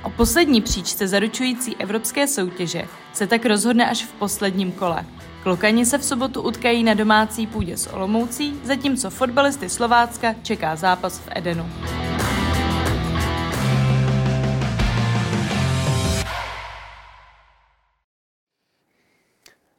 O 0.02 0.10
poslední 0.10 0.60
příčce 0.60 1.08
zaručující 1.08 1.76
evropské 1.76 2.26
soutěže 2.26 2.84
se 3.12 3.26
tak 3.26 3.46
rozhodne 3.46 3.90
až 3.90 4.04
v 4.04 4.12
posledním 4.12 4.72
kole. 4.72 5.04
Klokani 5.42 5.86
se 5.86 5.98
v 5.98 6.04
sobotu 6.04 6.42
utkají 6.42 6.84
na 6.84 6.94
domácí 6.94 7.46
půdě 7.46 7.76
s 7.76 7.92
Olomoucí, 7.92 8.60
zatímco 8.64 9.10
fotbalisty 9.10 9.68
Slovácka 9.68 10.34
čeká 10.42 10.76
zápas 10.76 11.18
v 11.18 11.28
Edenu. 11.30 11.66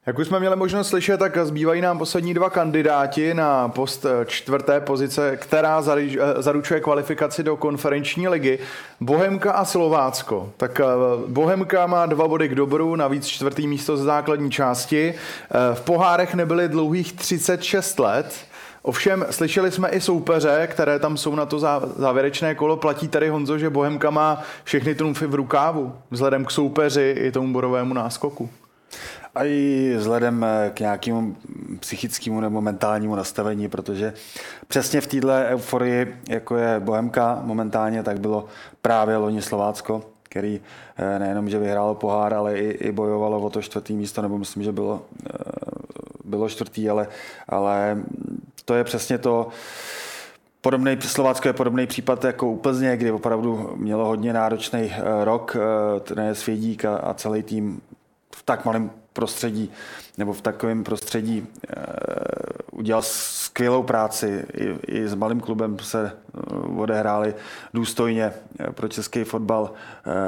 Jak 0.09 0.19
už 0.19 0.27
jsme 0.27 0.39
měli 0.39 0.55
možnost 0.55 0.89
slyšet, 0.89 1.17
tak 1.17 1.37
zbývají 1.37 1.81
nám 1.81 1.97
poslední 1.97 2.33
dva 2.33 2.49
kandidáti 2.49 3.33
na 3.33 3.67
post 3.67 4.05
čtvrté 4.25 4.79
pozice, 4.79 5.37
která 5.37 5.81
zaručuje 6.37 6.79
kvalifikaci 6.79 7.43
do 7.43 7.57
konferenční 7.57 8.27
ligy. 8.27 8.59
Bohemka 9.01 9.51
a 9.51 9.65
Slovácko. 9.65 10.51
Tak 10.57 10.79
eh, 10.79 10.85
Bohemka 11.27 11.87
má 11.87 12.05
dva 12.05 12.27
body 12.27 12.49
k 12.49 12.55
dobru, 12.55 12.95
navíc 12.95 13.27
čtvrtý 13.27 13.67
místo 13.67 13.97
z 13.97 14.01
základní 14.01 14.51
části. 14.51 15.13
Eh, 15.13 15.75
v 15.75 15.81
pohárech 15.81 16.35
nebyly 16.35 16.69
dlouhých 16.69 17.13
36 17.13 17.99
let. 17.99 18.35
Ovšem, 18.81 19.25
slyšeli 19.29 19.71
jsme 19.71 19.89
i 19.89 20.01
soupeře, 20.01 20.67
které 20.71 20.99
tam 20.99 21.17
jsou 21.17 21.35
na 21.35 21.45
to 21.45 21.59
závěrečné 21.97 22.55
kolo. 22.55 22.77
Platí 22.77 23.07
tady 23.07 23.29
Honzo, 23.29 23.57
že 23.57 23.69
Bohemka 23.69 24.09
má 24.09 24.41
všechny 24.63 24.95
trumfy 24.95 25.27
v 25.27 25.35
rukávu, 25.35 25.93
vzhledem 26.11 26.45
k 26.45 26.51
soupeři 26.51 27.15
i 27.19 27.31
tomu 27.31 27.53
bodovému 27.53 27.93
náskoku. 27.93 28.49
A 29.35 29.43
i 29.43 29.93
vzhledem 29.97 30.43
eh, 30.43 30.71
k 30.73 30.79
nějakému 30.79 31.35
psychickému 31.79 32.41
nebo 32.41 32.61
mentálnímu 32.61 33.15
nastavení, 33.15 33.69
protože 33.69 34.13
přesně 34.67 35.01
v 35.01 35.07
této 35.07 35.27
euforii, 35.27 36.15
jako 36.29 36.57
je 36.57 36.79
Bohemka 36.79 37.39
momentálně, 37.43 38.03
tak 38.03 38.19
bylo 38.19 38.45
právě 38.81 39.17
loni 39.17 39.41
Slovácko, 39.41 40.03
který 40.23 40.61
eh, 40.97 41.19
nejenom, 41.19 41.49
že 41.49 41.59
vyhrálo 41.59 41.95
pohár, 41.95 42.33
ale 42.33 42.57
i, 42.57 42.69
i 42.69 42.91
bojovalo 42.91 43.39
o 43.39 43.49
to 43.49 43.61
čtvrtý 43.61 43.93
místo, 43.93 44.21
nebo 44.21 44.37
myslím, 44.37 44.63
že 44.63 44.71
bylo, 44.71 45.01
eh, 45.25 45.33
bylo 46.23 46.49
čtvrtý, 46.49 46.89
ale, 46.89 47.07
ale 47.49 47.97
to 48.65 48.75
je 48.75 48.83
přesně 48.83 49.17
to, 49.17 49.47
Podobný, 50.61 50.97
Slovácko 51.01 51.47
je 51.47 51.53
podobný 51.53 51.87
případ 51.87 52.23
jako 52.23 52.47
u 52.47 52.55
Plzně, 52.55 52.97
kdy 52.97 53.11
opravdu 53.11 53.73
mělo 53.75 54.05
hodně 54.05 54.33
náročný 54.33 54.93
rok, 55.23 55.57
trenér 56.01 56.35
Svědík 56.35 56.85
a, 56.85 56.97
a 56.97 57.13
celý 57.13 57.43
tým 57.43 57.81
v 58.35 58.43
tak 58.43 58.65
malém 58.65 58.91
prostředí 59.19 59.71
nebo 60.17 60.33
v 60.33 60.41
takovém 60.41 60.83
prostředí 60.83 61.47
eh, 61.47 61.75
udělal 62.71 63.01
skvělou 63.01 63.83
práci. 63.83 64.45
I, 64.53 64.77
I 64.87 65.07
s 65.07 65.15
malým 65.15 65.39
klubem 65.39 65.77
se 65.79 66.11
eh, 66.11 66.39
odehráli 66.77 67.35
důstojně 67.73 68.33
eh, 68.59 68.71
pro 68.71 68.87
český 68.87 69.23
fotbal 69.23 69.71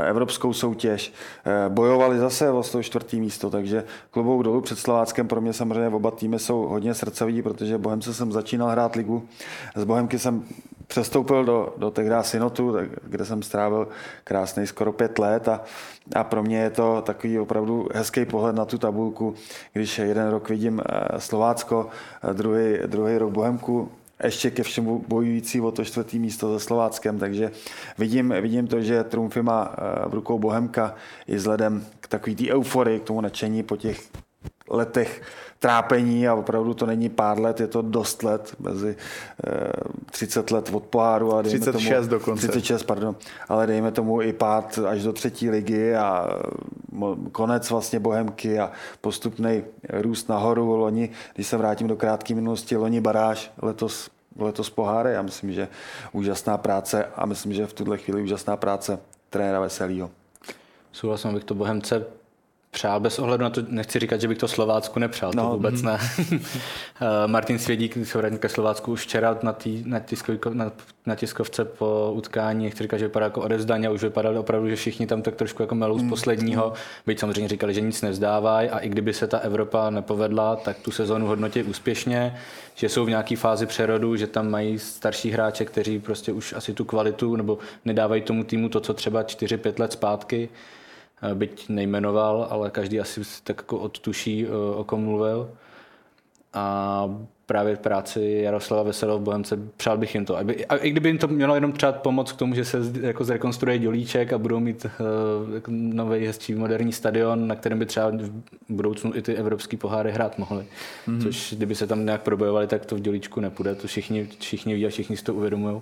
evropskou 0.06 0.54
soutěž. 0.54 1.14
Bojovali 1.70 2.20
zase 2.20 2.52
o 2.52 2.64
to 2.64 2.84
čtvrtý 2.84 3.22
místo, 3.22 3.50
takže 3.50 3.84
klubou 4.12 4.42
dolů 4.42 4.62
před 4.62 4.80
Slováckem 4.80 5.28
pro 5.28 5.42
mě 5.42 5.54
samozřejmě 5.54 5.88
oba 5.88 6.12
týmy 6.12 6.40
jsou 6.40 6.68
hodně 6.68 6.94
srdcoví, 6.94 7.42
protože 7.42 7.78
Bohemce 7.78 8.14
jsem 8.14 8.32
začínal 8.32 8.70
hrát 8.70 8.96
ligu. 8.96 9.28
Z 9.76 9.84
Bohemky 9.84 10.20
jsem 10.20 10.44
přestoupil 10.92 11.46
do, 11.46 11.74
do 11.78 11.92
tehdy 11.92 12.16
Synotu, 12.22 12.76
kde 13.04 13.26
jsem 13.26 13.44
strávil 13.44 13.88
krásný 14.24 14.68
skoro 14.68 14.92
pět 14.92 15.20
let 15.20 15.48
a, 15.48 15.62
a 16.16 16.24
pro 16.24 16.44
mě 16.44 16.58
je 16.58 16.70
to 16.70 17.02
takový 17.02 17.40
opravdu 17.40 17.88
hezký 17.94 18.26
pohled 18.26 18.56
na 18.56 18.66
tu 18.66 18.78
tabulku, 18.78 19.36
když 19.74 20.00
jeden 20.00 20.30
rok 20.30 20.50
vidím 20.50 20.82
eh, 20.82 21.20
Slovácko, 21.20 21.90
druhý, 22.34 22.78
druhý 22.86 23.18
rok 23.18 23.32
Bohemku, 23.32 23.92
ještě 24.24 24.52
ke 24.52 24.64
všemu 24.64 25.06
bojující 25.08 25.62
o 25.62 25.72
to 25.72 25.86
čtvrtý 25.86 26.20
místo 26.20 26.60
se 26.60 26.66
Slováckem, 26.66 27.20
takže 27.20 27.52
vidím, 27.98 28.34
vidím 28.42 28.68
to, 28.68 28.82
že 28.82 29.04
trumfy 29.04 29.42
má 29.42 29.72
eh, 29.72 30.10
v 30.10 30.14
rukou 30.14 30.40
Bohemka 30.40 30.96
i 31.28 31.36
vzhledem 31.36 31.86
k 32.00 32.08
takový 32.08 32.36
té 32.36 32.54
euforii, 32.54 33.00
k 33.00 33.04
tomu 33.04 33.22
nadšení 33.22 33.64
po 33.64 33.78
těch 33.78 34.12
letech 34.72 35.22
trápení 35.60 36.28
a 36.28 36.36
opravdu 36.36 36.74
to 36.74 36.86
není 36.86 37.10
pár 37.10 37.40
let, 37.40 37.60
je 37.60 37.68
to 37.68 37.82
dost 37.82 38.24
let, 38.24 38.56
mezi 38.60 38.96
30 40.12 40.52
eh, 40.52 40.56
let 40.56 40.70
od 40.74 40.84
poháru 40.84 41.36
a 41.36 41.44
36 41.44 42.08
tomu, 42.08 42.20
dokonce. 42.20 42.48
36, 42.48 42.84
pardon, 42.84 43.16
ale 43.50 43.68
dejme 43.68 43.92
tomu 43.92 44.22
i 44.22 44.34
pád 44.34 44.80
až 44.88 45.04
do 45.04 45.14
třetí 45.14 45.50
ligy 45.50 45.96
a 45.96 46.28
konec 47.32 47.70
vlastně 47.70 48.00
Bohemky 48.00 48.60
a 48.60 48.72
postupný 49.02 49.64
růst 49.90 50.30
nahoru. 50.30 50.76
Loni, 50.76 51.10
když 51.36 51.48
se 51.48 51.58
vrátím 51.58 51.88
do 51.88 51.96
krátké 51.96 52.36
minulosti, 52.36 52.78
loni 52.78 53.02
baráž, 53.02 53.52
letos 53.62 54.10
letos 54.40 54.70
poháry. 54.70 55.14
Já 55.14 55.22
myslím, 55.22 55.54
že 55.54 55.68
úžasná 56.12 56.58
práce 56.58 57.06
a 57.16 57.26
myslím, 57.26 57.54
že 57.54 57.68
v 57.68 57.74
tuhle 57.74 57.98
chvíli 57.98 58.22
úžasná 58.22 58.58
práce 58.58 59.00
trenéra 59.30 59.60
Veselýho. 59.60 60.12
Souhlasím, 60.92 61.30
abych 61.30 61.44
to 61.44 61.56
Bohemce 61.56 62.06
přál 62.72 63.00
bez 63.00 63.20
ohledu 63.20 63.44
na 63.44 63.50
to, 63.50 63.62
nechci 63.68 64.00
říkat, 64.00 64.22
že 64.22 64.28
bych 64.28 64.38
to 64.38 64.48
Slovácku 64.48 65.00
nepřál, 65.00 65.32
no, 65.36 65.44
to 65.44 65.50
vůbec 65.50 65.82
mm. 65.82 65.88
ne. 65.88 66.00
Eh, 67.02 67.28
Martin 67.28 67.60
Svědík, 67.60 67.98
ke 68.40 68.50
Slovácku 68.50 68.92
už 68.92 69.02
včera 69.02 69.38
na, 69.44 69.54
tý, 69.54 69.84
na, 69.86 70.00
tiskovko, 70.00 70.50
na, 70.50 70.72
na, 71.06 71.16
tiskovce 71.16 71.66
po 71.66 72.12
utkání, 72.16 72.64
nechci 72.66 72.84
říkat, 72.84 72.98
že 72.98 73.06
vypadá 73.06 73.26
jako 73.26 73.42
odevzdaně, 73.42 73.90
už 73.90 74.04
vypadali 74.04 74.38
opravdu, 74.38 74.70
že 74.70 74.76
všichni 74.76 75.08
tam 75.08 75.22
tak 75.22 75.36
trošku 75.36 75.64
jako 75.64 75.76
melou 75.76 76.00
z 76.00 76.02
mm. 76.02 76.10
posledního, 76.10 76.74
byť 77.06 77.20
samozřejmě 77.20 77.48
říkali, 77.48 77.74
že 77.74 77.82
nic 77.82 78.02
nevzdávají 78.02 78.70
a 78.70 78.80
i 78.80 78.90
kdyby 78.90 79.14
se 79.14 79.28
ta 79.28 79.38
Evropa 79.38 79.90
nepovedla, 79.90 80.56
tak 80.56 80.78
tu 80.80 80.92
sezónu 80.92 81.28
hodnotí 81.28 81.64
úspěšně, 81.64 82.38
že 82.76 82.90
jsou 82.90 83.06
v 83.06 83.10
nějaké 83.10 83.36
fázi 83.36 83.66
přerodu, 83.66 84.16
že 84.16 84.28
tam 84.28 84.50
mají 84.50 84.80
starší 84.80 85.32
hráče, 85.32 85.66
kteří 85.66 86.00
prostě 86.00 86.32
už 86.32 86.54
asi 86.54 86.74
tu 86.74 86.86
kvalitu 86.86 87.36
nebo 87.36 87.58
nedávají 87.86 88.22
tomu 88.22 88.44
týmu 88.44 88.70
to, 88.70 88.80
co 88.80 88.94
třeba 88.94 89.24
4-5 89.24 89.80
let 89.80 89.92
zpátky 89.92 90.50
byť 91.34 91.70
nejmenoval, 91.70 92.48
ale 92.50 92.72
každý 92.72 93.00
asi 93.00 93.22
tak 93.44 93.58
jako 93.58 93.78
odtuší, 93.78 94.46
eh, 94.46 94.76
o 94.76 94.84
kom 94.84 95.04
mluvil. 95.04 95.50
A 96.54 97.16
právě 97.46 97.76
práci 97.76 98.42
Jaroslava 98.44 98.84
Veselého 98.84 99.20
v 99.20 99.22
Bohemce, 99.22 99.60
přál 99.78 99.98
bych 99.98 100.16
jim 100.16 100.26
to. 100.26 100.38
Aby, 100.38 100.66
a 100.66 100.76
i 100.76 100.92
kdyby 100.92 101.10
jim 101.10 101.18
to 101.18 101.28
mělo 101.28 101.56
jenom 101.56 101.72
třeba 101.72 101.92
pomoct 101.92 102.32
k 102.32 102.36
tomu, 102.36 102.56
že 102.56 102.66
se 102.66 102.78
jako 103.02 103.24
zrekonstruuje 103.24 103.80
dělíček 103.80 104.34
a 104.34 104.38
budou 104.38 104.60
mít 104.60 104.86
uh, 104.86 105.56
jako 105.56 105.72
nový 105.74 106.26
hezčí 106.26 106.56
moderní 106.56 106.94
stadion, 106.94 107.48
na 107.48 107.56
kterém 107.56 107.80
by 107.80 107.86
třeba 107.86 108.10
v 108.10 108.32
budoucnu 108.70 109.16
i 109.16 109.22
ty 109.22 109.36
evropský 109.36 109.78
poháry 109.78 110.12
hrát 110.12 110.38
mohly. 110.38 110.66
Mm-hmm. 111.08 111.22
Což 111.22 111.54
kdyby 111.58 111.76
se 111.76 111.88
tam 111.88 112.06
nějak 112.06 112.22
probojovali, 112.22 112.68
tak 112.68 112.86
to 112.86 112.96
v 112.96 113.00
dělíčku 113.00 113.40
nepůjde. 113.40 113.76
To 113.76 113.88
všichni, 113.88 114.28
všichni 114.40 114.76
ví 114.76 114.86
a 114.86 114.90
všichni 114.90 115.18
si 115.18 115.24
to 115.24 115.34
uvědomují. 115.34 115.82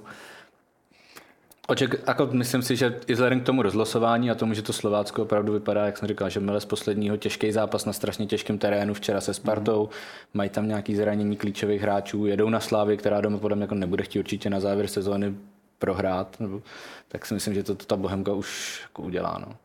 Oček, 1.69 1.95
jako 2.07 2.29
myslím 2.31 2.61
si, 2.61 2.75
že 2.75 2.99
i 3.07 3.13
vzhledem 3.13 3.41
k 3.41 3.45
tomu 3.45 3.61
rozlosování 3.61 4.31
a 4.31 4.35
tomu, 4.35 4.53
že 4.53 4.61
to 4.61 4.73
Slovácko 4.73 5.21
opravdu 5.21 5.53
vypadá, 5.53 5.85
jak 5.85 5.97
jsem 5.97 6.07
říkal, 6.07 6.29
že 6.29 6.39
měli 6.39 6.61
z 6.61 6.65
posledního 6.65 7.17
těžký 7.17 7.51
zápas 7.51 7.85
na 7.85 7.93
strašně 7.93 8.25
těžkém 8.25 8.57
terénu 8.57 8.93
včera 8.93 9.21
se 9.21 9.33
Spartou, 9.33 9.83
mm. 9.83 9.89
mají 10.33 10.49
tam 10.49 10.67
nějaký 10.67 10.95
zranění 10.95 11.35
klíčových 11.35 11.81
hráčů, 11.81 12.25
jedou 12.25 12.49
na 12.49 12.59
Slávy, 12.59 12.97
která 12.97 13.21
doma 13.21 13.37
podle 13.37 13.55
mě 13.55 13.63
jako 13.63 13.75
nebude 13.75 14.03
chtít 14.03 14.19
určitě 14.19 14.49
na 14.49 14.59
závěr 14.59 14.87
sezóny 14.87 15.35
prohrát, 15.79 16.39
nebo, 16.39 16.61
tak 17.07 17.25
si 17.25 17.33
myslím, 17.33 17.53
že 17.53 17.63
to, 17.63 17.75
to 17.75 17.85
ta 17.85 17.95
Bohemka 17.95 18.33
už 18.33 18.79
jako 18.83 19.01
udělá. 19.01 19.37
No. 19.47 19.55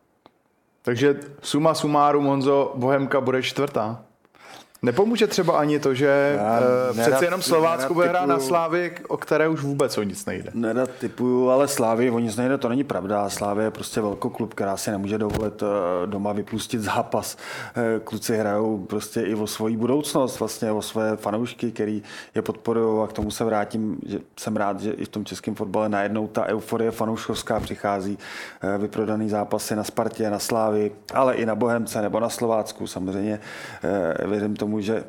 Takže 0.81 1.19
suma 1.41 1.73
sumárum, 1.73 2.25
Honzo, 2.25 2.73
Bohemka 2.75 3.21
bude 3.21 3.43
čtvrtá? 3.43 4.04
Nepomůže 4.85 5.27
třeba 5.27 5.57
ani 5.57 5.79
to, 5.79 5.93
že 5.93 6.35
Já 6.37 6.59
uh, 6.91 6.99
přece 7.01 7.25
jenom 7.25 7.41
Slovácko 7.41 7.93
bude 7.93 8.07
hrát 8.07 8.25
na 8.25 8.39
Slávy, 8.39 8.91
o 9.07 9.17
které 9.17 9.47
už 9.47 9.61
vůbec 9.61 9.97
o 9.97 10.03
nic 10.03 10.25
nejde. 10.25 10.51
Nerad 10.53 10.89
typuju, 10.89 11.49
ale 11.49 11.67
Slávy 11.67 12.11
o 12.11 12.19
nic 12.19 12.35
nejde, 12.35 12.57
to 12.57 12.69
není 12.69 12.83
pravda. 12.83 13.29
Slávy 13.29 13.63
je 13.63 13.71
prostě 13.71 14.01
velký 14.01 14.29
klub, 14.29 14.53
která 14.53 14.77
si 14.77 14.91
nemůže 14.91 15.17
dovolit 15.17 15.61
uh, 15.61 15.69
doma 16.05 16.33
vypustit 16.33 16.81
zápas. 16.81 17.37
Uh, 17.77 17.83
kluci 18.03 18.37
hrajou 18.37 18.77
prostě 18.77 19.21
i 19.21 19.35
o 19.35 19.47
svoji 19.47 19.77
budoucnost, 19.77 20.39
vlastně 20.39 20.71
o 20.71 20.81
své 20.81 21.15
fanoušky, 21.15 21.71
který 21.71 22.03
je 22.35 22.41
podporují 22.41 23.03
a 23.03 23.07
k 23.07 23.13
tomu 23.13 23.31
se 23.31 23.43
vrátím, 23.43 23.97
že 24.05 24.19
jsem 24.39 24.55
rád, 24.55 24.79
že 24.79 24.91
i 24.91 25.05
v 25.05 25.09
tom 25.09 25.25
českém 25.25 25.55
fotbale 25.55 25.89
najednou 25.89 26.27
ta 26.27 26.45
euforie 26.45 26.91
fanouškovská 26.91 27.59
přichází. 27.59 28.17
Vyprodaný 28.77 29.29
zápasy 29.29 29.75
na 29.75 29.83
Spartě, 29.83 30.29
na 30.29 30.39
Slávy, 30.39 30.91
ale 31.13 31.35
i 31.35 31.45
na 31.45 31.55
Bohemce 31.55 32.01
nebo 32.01 32.19
na 32.19 32.29
Slovácku 32.29 32.87
samozřejmě. 32.87 33.39
Věřím 34.25 34.55
tomu, 34.55 34.74
tomu, 34.75 34.81
že 34.81 35.03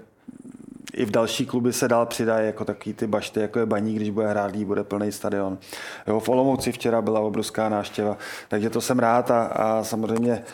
i 0.94 1.04
v 1.04 1.10
další 1.10 1.46
kluby 1.46 1.72
se 1.72 1.88
dál 1.88 2.06
přidají 2.06 2.46
jako 2.46 2.64
takový 2.64 2.94
ty 2.94 3.06
bašty, 3.06 3.40
jako 3.40 3.58
je 3.58 3.66
Baník, 3.66 3.96
když 3.96 4.10
bude 4.10 4.28
hrát, 4.28 4.56
bude 4.56 4.84
plný 4.84 5.12
stadion. 5.12 5.58
Jo, 6.06 6.20
v 6.20 6.28
Olomouci 6.28 6.72
včera 6.72 7.02
byla 7.02 7.20
obrovská 7.20 7.68
náštěva, 7.68 8.16
takže 8.48 8.70
to 8.70 8.80
jsem 8.80 8.98
rád 8.98 9.30
a, 9.30 9.44
a 9.44 9.84
samozřejmě 9.84 10.32
e, 10.32 10.44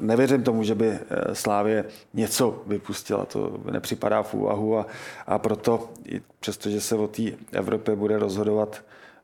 nevěřím 0.00 0.42
tomu, 0.42 0.64
že 0.64 0.74
by 0.74 0.88
eh, 0.88 1.34
Slávě 1.34 1.84
něco 2.14 2.62
vypustila, 2.66 3.24
to 3.24 3.60
nepřipadá 3.70 4.22
v 4.22 4.34
úvahu 4.34 4.78
a, 4.78 4.86
a 5.26 5.38
proto, 5.38 5.90
i 6.04 6.20
přestože 6.40 6.80
se 6.80 6.94
o 6.94 7.08
té 7.08 7.22
Evropě 7.52 7.96
bude 7.96 8.18
rozhodovat 8.18 8.82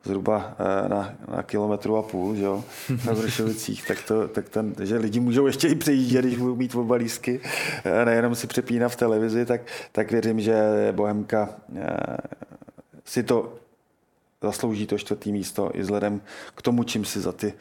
zhruba 0.09 0.57
eh, 0.59 0.89
na, 0.89 1.15
na 1.37 1.43
kilometru 1.43 1.97
a 1.97 2.03
půl, 2.03 2.35
že 2.35 2.45
jo, 2.45 2.65
na 3.07 3.13
Vršovicích, 3.13 3.87
tak, 3.87 4.03
to, 4.03 4.29
tak 4.29 4.49
ten, 4.49 4.75
že 4.83 4.97
lidi 4.97 5.21
můžou 5.21 5.47
ještě 5.47 5.69
i 5.69 5.75
přejíždět, 5.75 6.25
když 6.25 6.39
budou 6.39 6.57
mít 6.57 6.73
fotbalísky, 6.73 7.41
eh, 7.85 8.05
nejenom 8.05 8.35
si 8.35 8.47
přepínat 8.47 8.93
v 8.93 8.97
televizi, 8.97 9.47
tak, 9.47 9.61
tak 9.93 10.13
věřím, 10.13 10.41
že 10.41 10.89
Bohemka 10.93 11.49
si 13.05 13.23
to 13.23 13.55
zaslouží 14.43 14.87
to 14.87 14.99
čtvrtý 14.99 15.33
místo 15.33 15.71
i 15.75 15.81
vzhledem 15.81 16.21
k 16.55 16.63
tomu, 16.63 16.85
čím 16.85 17.05
si 17.05 17.21
za 17.21 17.33
ty 17.33 17.53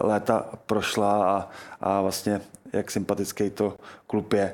léta 0.00 0.50
prošla 0.66 1.36
a, 1.36 1.48
a 1.80 2.02
vlastně 2.02 2.40
jak 2.72 2.90
sympatický 2.90 3.50
to 3.50 3.74
klub 4.06 4.32
je 4.32 4.52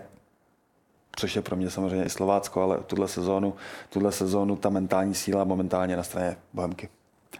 což 1.16 1.36
je 1.36 1.42
pro 1.42 1.56
mě 1.56 1.70
samozřejmě 1.70 2.04
i 2.04 2.10
Slovácko, 2.10 2.62
ale 2.62 2.78
tuhle 2.86 3.08
sezónu, 3.08 3.54
tuhle 3.88 4.12
sezónu 4.12 4.56
ta 4.56 4.68
mentální 4.68 5.14
síla 5.14 5.44
momentálně 5.44 5.96
na 5.96 6.02
straně 6.02 6.36
Bohemky. 6.52 6.88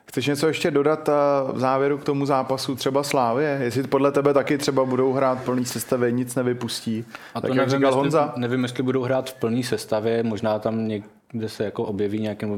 Chceš 0.09 0.27
něco 0.27 0.47
ještě 0.49 0.71
dodat 0.71 1.09
v 1.53 1.59
závěru 1.59 1.99
k 1.99 2.05
tomu 2.05 2.27
zápasu 2.27 2.77
třeba 2.77 3.03
Slávě? 3.03 3.59
Jestli 3.63 3.83
podle 3.83 4.13
tebe 4.13 4.35
taky 4.35 4.59
třeba 4.59 4.85
budou 4.85 5.13
hrát 5.13 5.45
plný 5.45 5.65
sestavě, 5.65 6.11
nic 6.11 6.35
nevypustí. 6.35 7.05
A 7.35 7.41
to 7.41 7.47
tak, 7.47 7.57
nevím, 7.57 7.83
jak 7.83 7.95
Honza? 7.95 8.23
Jestli, 8.23 8.41
nevím, 8.41 8.63
jestli 8.63 8.83
budou 8.83 9.03
hrát 9.03 9.31
v 9.31 9.35
plný 9.35 9.63
sestavě, 9.63 10.23
možná 10.23 10.59
tam 10.59 10.89
něk, 10.89 11.05
kde 11.39 11.49
se 11.49 11.65
jako 11.65 11.85
objeví 11.85 12.21
nějaké 12.21 12.49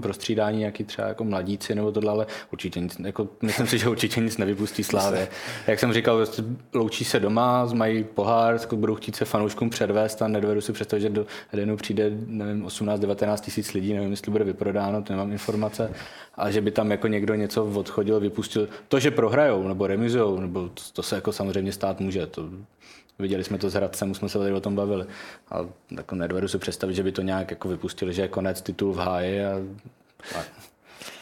prostřídání, 0.00 0.58
nějaký 0.58 0.84
třeba 0.84 1.08
jako 1.08 1.24
mladíci 1.24 1.74
nebo 1.74 1.92
tohle, 1.92 2.10
ale 2.10 2.26
určitě 2.52 2.80
nic, 2.80 2.96
jako, 3.04 3.28
myslím 3.42 3.66
si, 3.66 3.78
že 3.78 3.88
určitě 3.88 4.20
nic 4.20 4.38
nevypustí 4.38 4.84
Slávě. 4.84 5.28
Jak 5.66 5.78
jsem 5.78 5.92
říkal, 5.92 6.16
vlastně 6.16 6.44
loučí 6.74 7.04
se 7.04 7.20
doma, 7.20 7.68
mají 7.74 8.04
pohár, 8.04 8.54
jako 8.60 8.76
budou 8.76 8.94
chtít 8.94 9.16
se 9.16 9.24
fanouškům 9.24 9.70
předvést 9.70 10.22
a 10.22 10.28
nedovedu 10.28 10.60
si 10.60 10.72
představit, 10.72 11.02
že 11.02 11.10
do 11.10 11.26
Edenu 11.52 11.76
přijde 11.76 12.10
nevím, 12.26 12.66
18-19 12.66 13.40
tisíc 13.40 13.72
lidí, 13.72 13.94
nevím, 13.94 14.10
jestli 14.10 14.32
bude 14.32 14.44
vyprodáno, 14.44 15.02
to 15.02 15.12
nemám 15.12 15.32
informace, 15.32 15.90
a 16.34 16.50
že 16.50 16.60
by 16.60 16.70
tam 16.70 16.90
jako 16.90 17.06
někdo 17.06 17.34
něco 17.34 17.64
odchodil, 17.64 18.20
vypustil. 18.20 18.68
To, 18.88 19.00
že 19.00 19.10
prohrajou 19.10 19.68
nebo 19.68 19.86
remizujou, 19.86 20.40
nebo 20.40 20.68
to, 20.68 20.82
to 20.92 21.02
se 21.02 21.14
jako 21.14 21.32
samozřejmě 21.32 21.72
stát 21.72 22.00
může, 22.00 22.26
to 22.26 22.48
Viděli 23.22 23.44
jsme 23.44 23.58
to 23.58 23.70
s 23.70 23.74
Hradcem, 23.74 24.10
už 24.10 24.16
jsme 24.16 24.28
se 24.28 24.38
tady 24.38 24.52
o 24.52 24.60
tom 24.60 24.76
bavili. 24.76 25.06
A 25.50 25.58
jako 25.90 26.14
nedovedu 26.14 26.48
si 26.48 26.58
představit, 26.58 26.94
že 26.94 27.02
by 27.02 27.12
to 27.12 27.22
nějak 27.22 27.50
jako 27.50 27.68
vypustili, 27.68 28.14
že 28.14 28.22
je 28.22 28.28
konec 28.28 28.62
titul 28.62 28.92
v 28.92 28.98
háji. 28.98 29.44
A... 29.44 29.60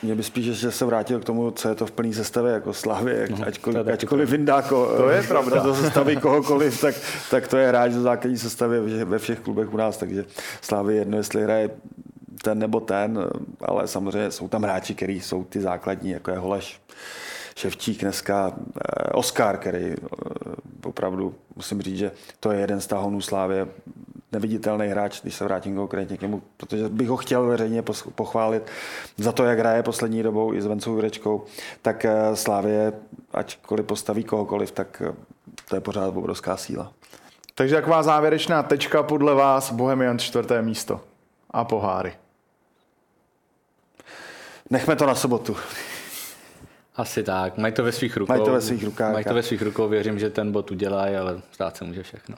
Mě 0.02 0.14
by 0.14 0.22
spíš, 0.22 0.46
že 0.46 0.70
se 0.70 0.84
vrátil 0.84 1.20
k 1.20 1.24
tomu, 1.24 1.50
co 1.50 1.68
je 1.68 1.74
to 1.74 1.86
v 1.86 1.90
plný 1.90 2.14
sestavě, 2.14 2.52
jako 2.52 2.72
Slavě, 2.72 3.28
no, 3.30 3.46
ačkoliv, 3.46 3.86
ačkoliv 3.86 4.30
Vindáko 4.30 4.96
to 4.96 5.10
je 5.10 5.22
pravda. 5.22 5.62
to 5.62 5.74
sestaví 5.74 6.16
kohokoliv, 6.16 6.80
tak, 6.80 6.94
tak 7.30 7.48
to 7.48 7.56
je 7.56 7.68
hráč 7.68 7.92
za 7.92 8.00
základní 8.00 8.38
sestavě 8.38 8.80
ve 9.04 9.18
všech 9.18 9.40
klubech 9.40 9.74
u 9.74 9.76
nás, 9.76 9.96
takže 9.96 10.24
Slavě 10.60 10.96
jedno, 10.96 11.16
jestli 11.16 11.42
hraje 11.42 11.70
ten 12.42 12.58
nebo 12.58 12.80
ten, 12.80 13.18
ale 13.62 13.88
samozřejmě 13.88 14.30
jsou 14.30 14.48
tam 14.48 14.62
hráči, 14.62 14.94
kteří 14.94 15.20
jsou 15.20 15.44
ty 15.44 15.60
základní, 15.60 16.10
jako 16.10 16.30
je 16.30 16.38
Holeš, 16.38 16.80
Ševčík 17.60 18.00
dneska, 18.00 18.52
eh, 18.56 19.12
Oscar, 19.12 19.58
který 19.58 19.84
eh, 19.84 19.96
opravdu 20.84 21.34
musím 21.56 21.82
říct, 21.82 21.98
že 21.98 22.12
to 22.40 22.52
je 22.52 22.60
jeden 22.60 22.80
z 22.80 22.86
tahonů 22.86 23.20
Slávě, 23.20 23.68
neviditelný 24.32 24.86
hráč, 24.86 25.20
když 25.22 25.34
se 25.34 25.44
vrátím 25.44 25.76
konkrétně 25.76 26.16
k 26.16 26.20
němu, 26.20 26.42
protože 26.56 26.88
bych 26.88 27.08
ho 27.08 27.16
chtěl 27.16 27.46
veřejně 27.46 27.82
pochválit 28.14 28.62
za 29.16 29.32
to, 29.32 29.44
jak 29.44 29.58
hraje 29.58 29.82
poslední 29.82 30.22
dobou 30.22 30.54
i 30.54 30.62
s 30.62 30.66
Vencou 30.66 30.94
Jurečkou, 30.94 31.44
tak 31.82 32.04
eh, 32.04 32.36
Slávě, 32.36 32.92
ačkoliv 33.32 33.86
postaví 33.86 34.24
kohokoliv, 34.24 34.70
tak 34.70 35.02
to 35.68 35.76
je 35.76 35.80
pořád 35.80 36.16
obrovská 36.16 36.56
síla. 36.56 36.92
Takže 37.54 37.74
taková 37.74 38.02
závěrečná 38.02 38.62
tečka 38.62 39.02
podle 39.02 39.34
vás, 39.34 39.72
Bohemian 39.72 40.18
čtvrté 40.18 40.62
místo 40.62 41.00
a 41.50 41.64
poháry. 41.64 42.12
Nechme 44.70 44.96
to 44.96 45.06
na 45.06 45.14
sobotu. 45.14 45.56
Asi 47.00 47.22
tak, 47.22 47.58
mají 47.58 47.72
to 47.72 47.82
ve 47.82 47.92
svých 47.92 48.16
rukou. 48.16 48.32
Mají 48.32 48.44
to 48.44 48.52
ve 48.52 48.60
svých 48.60 48.84
rukách. 48.84 49.12
Mají 49.12 49.24
to 49.24 49.34
ve 49.34 49.42
svých 49.42 49.62
rukou, 49.62 49.88
věřím, 49.88 50.18
že 50.18 50.30
ten 50.30 50.52
bod 50.52 50.70
udělají, 50.70 51.16
ale 51.16 51.40
stát 51.52 51.76
se 51.76 51.84
může 51.84 52.02
všechno. 52.02 52.36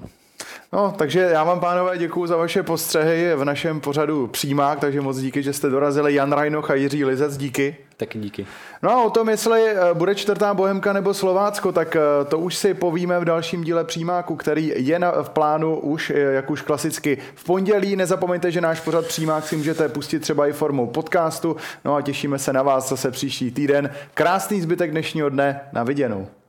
No, 0.72 0.94
takže 0.98 1.20
já 1.20 1.44
vám, 1.44 1.60
pánové, 1.60 1.98
děkuji 1.98 2.26
za 2.26 2.36
vaše 2.36 2.62
postřehy 2.62 3.34
v 3.34 3.44
našem 3.44 3.80
pořadu 3.80 4.26
Přímák, 4.26 4.80
takže 4.80 5.00
moc 5.00 5.18
díky, 5.18 5.42
že 5.42 5.52
jste 5.52 5.70
dorazili. 5.70 6.14
Jan 6.14 6.32
Rajnoch 6.32 6.70
a 6.70 6.74
Jiří 6.74 7.04
Lizec, 7.04 7.36
díky. 7.36 7.76
Taky 8.02 8.18
díky. 8.18 8.46
No 8.82 8.90
a 8.90 9.04
o 9.04 9.10
tom, 9.10 9.28
jestli 9.28 9.68
eh, 9.68 9.94
bude 9.94 10.14
čtvrtá 10.14 10.54
Bohemka 10.54 10.92
nebo 10.92 11.14
Slovácko, 11.14 11.72
tak 11.72 11.96
eh, 11.96 12.24
to 12.24 12.38
už 12.38 12.54
si 12.54 12.74
povíme 12.74 13.20
v 13.20 13.24
dalším 13.24 13.64
díle 13.64 13.84
Přímáku, 13.84 14.36
který 14.36 14.72
je 14.76 14.98
na, 14.98 15.22
v 15.22 15.28
plánu 15.28 15.80
už, 15.80 16.10
eh, 16.10 16.18
jak 16.18 16.50
už 16.50 16.62
klasicky 16.62 17.18
v 17.34 17.44
pondělí. 17.44 17.96
Nezapomeňte, 17.96 18.50
že 18.50 18.60
náš 18.60 18.80
pořad 18.80 19.06
Přímák 19.06 19.46
si 19.46 19.56
můžete 19.56 19.88
pustit 19.88 20.18
třeba 20.18 20.46
i 20.46 20.52
formou 20.52 20.86
podcastu. 20.86 21.56
No 21.84 21.94
a 21.94 22.02
těšíme 22.02 22.38
se 22.38 22.52
na 22.52 22.62
vás 22.62 22.88
zase 22.88 23.10
příští 23.10 23.50
týden. 23.50 23.90
Krásný 24.14 24.60
zbytek 24.60 24.90
dnešního 24.90 25.28
dne. 25.28 25.60
Na 25.72 25.84
viděnou. 25.84 26.41